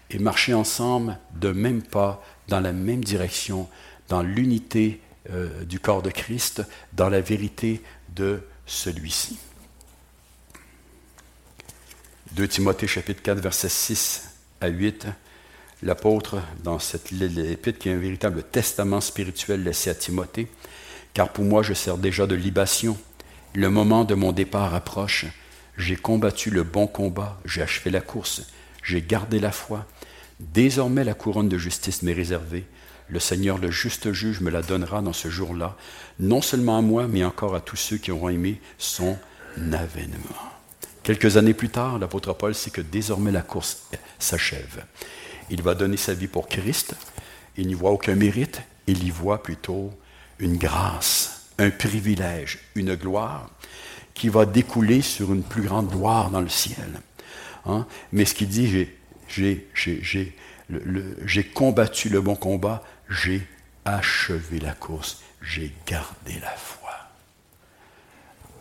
et 0.10 0.20
marcher 0.20 0.54
ensemble 0.54 1.18
de 1.36 1.52
même 1.52 1.82
pas, 1.82 2.24
dans 2.48 2.60
la 2.60 2.74
même 2.74 3.04
direction, 3.04 3.70
dans 4.10 4.22
l'unité 4.22 5.02
euh, 5.32 5.64
du 5.64 5.80
corps 5.80 6.02
de 6.02 6.10
Christ, 6.10 6.64
dans 6.94 7.10
la 7.10 7.22
vérité 7.22 7.82
de 8.10 8.42
celui-ci? 8.66 9.38
2 12.34 12.48
Timothée 12.48 12.88
chapitre 12.88 13.22
4, 13.22 13.40
versets 13.40 13.70
6 13.70 14.30
à 14.62 14.68
8, 14.68 15.08
l'apôtre, 15.84 16.38
dans 16.64 16.80
cette 16.80 17.12
épître 17.12 17.80
qui 17.80 17.90
est 17.90 17.94
un 17.94 17.98
véritable 17.98 18.44
testament 18.44 19.02
spirituel 19.02 19.64
laissé 19.64 19.90
à 19.90 19.96
Timothée, 19.96 20.48
car 21.14 21.32
pour 21.32 21.46
moi 21.46 21.64
je 21.64 21.74
sers 21.74 21.98
déjà 21.98 22.28
de 22.28 22.36
libation. 22.36 22.98
Le 23.56 23.70
moment 23.70 24.04
de 24.04 24.16
mon 24.16 24.32
départ 24.32 24.76
approche. 24.76 25.26
J'ai 25.78 25.96
combattu 25.96 26.50
le 26.50 26.64
bon 26.64 26.88
combat, 26.88 27.40
j'ai 27.46 27.62
achevé 27.62 27.90
la 27.90 28.02
course, 28.02 28.42
j'ai 28.84 29.02
gardé 29.02 29.40
la 29.40 29.52
foi. 29.52 29.86
Désormais 30.40 31.06
la 31.06 31.14
couronne 31.14 31.48
de 31.48 31.58
justice 31.58 32.04
m'est 32.04 32.14
réservée. 32.14 32.66
Le 33.08 33.20
Seigneur, 33.20 33.58
le 33.58 33.72
juste 33.72 34.12
juge, 34.12 34.42
me 34.42 34.52
la 34.52 34.62
donnera 34.62 35.02
dans 35.02 35.14
ce 35.14 35.30
jour-là, 35.30 35.78
non 36.20 36.42
seulement 36.42 36.78
à 36.78 36.82
moi, 36.82 37.08
mais 37.08 37.24
encore 37.24 37.56
à 37.56 37.62
tous 37.62 37.78
ceux 37.78 37.98
qui 37.98 38.12
auront 38.12 38.30
aimé 38.30 38.62
son 38.78 39.18
avènement. 39.72 40.52
Quelques 41.02 41.38
années 41.38 41.54
plus 41.54 41.70
tard, 41.70 41.98
l'apôtre 41.98 42.34
Paul 42.34 42.54
sait 42.54 42.70
que 42.70 42.82
désormais 42.82 43.32
la 43.32 43.42
course 43.42 43.88
s'achève. 44.20 44.84
Il 45.50 45.62
va 45.62 45.76
donner 45.76 45.98
sa 45.98 46.14
vie 46.14 46.28
pour 46.28 46.48
Christ. 46.48 46.96
Il 47.58 47.68
n'y 47.68 47.74
voit 47.74 47.92
aucun 47.92 48.16
mérite. 48.16 48.62
Il 48.88 49.04
y 49.04 49.10
voit 49.10 49.44
plutôt 49.44 49.92
une 50.40 50.58
grâce, 50.58 51.50
un 51.58 51.70
privilège, 51.70 52.60
une 52.76 52.96
gloire 52.96 53.50
qui 54.14 54.30
va 54.30 54.46
découler 54.46 55.02
sur 55.02 55.34
une 55.34 55.44
plus 55.44 55.64
grande 55.64 55.90
gloire 55.90 56.30
dans 56.30 56.42
le 56.42 56.50
ciel. 56.50 57.02
Hein? 57.66 57.86
Mais 58.12 58.26
ce 58.26 58.36
qu'il 58.36 58.50
dit, 58.50 58.88
j'ai 59.28 59.68
combattu 61.54 62.10
le 62.10 62.22
bon 62.22 62.36
combat, 62.36 62.84
j'ai 63.10 63.48
achevé 63.86 64.60
la 64.60 64.74
course, 64.74 65.22
j'ai 65.42 65.74
gardé 65.86 66.34
la 66.42 66.52
foi 66.52 66.90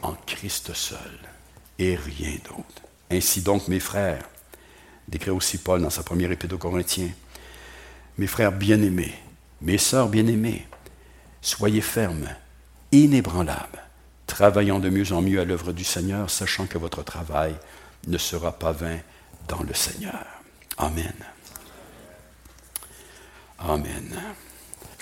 en 0.02 0.14
Christ 0.26 0.74
seul 0.74 1.18
et 1.78 1.96
rien 1.96 2.36
d'autre. 2.48 2.82
Ainsi 3.10 3.42
donc, 3.42 3.68
mes 3.68 3.80
frères, 3.80 4.28
décrit 5.08 5.30
aussi 5.30 5.58
Paul 5.58 5.82
dans 5.82 5.90
sa 5.90 6.02
première 6.02 6.30
épître 6.30 6.54
aux 6.54 6.58
Corinthiens, 6.58 7.10
mes 8.18 8.26
frères 8.26 8.52
bien-aimés, 8.52 9.14
mes 9.62 9.78
sœurs 9.78 10.08
bien-aimées, 10.08 10.66
soyez 11.40 11.80
fermes, 11.80 12.28
inébranlables, 12.92 13.82
travaillant 14.26 14.78
de 14.78 14.90
mieux 14.90 15.12
en 15.12 15.22
mieux 15.22 15.40
à 15.40 15.44
l'œuvre 15.44 15.72
du 15.72 15.84
Seigneur, 15.84 16.30
sachant 16.30 16.66
que 16.66 16.78
votre 16.78 17.02
travail 17.02 17.54
ne 18.06 18.18
sera 18.18 18.52
pas 18.52 18.72
vain 18.72 18.98
dans 19.48 19.62
le 19.62 19.74
Seigneur. 19.74 20.24
Amen. 20.76 21.14
Amen. 23.58 24.20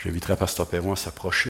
J'inviterai 0.03 0.37
Pasteur 0.37 0.67
Perron 0.67 0.93
à 0.93 0.97
s'approcher. 0.97 1.45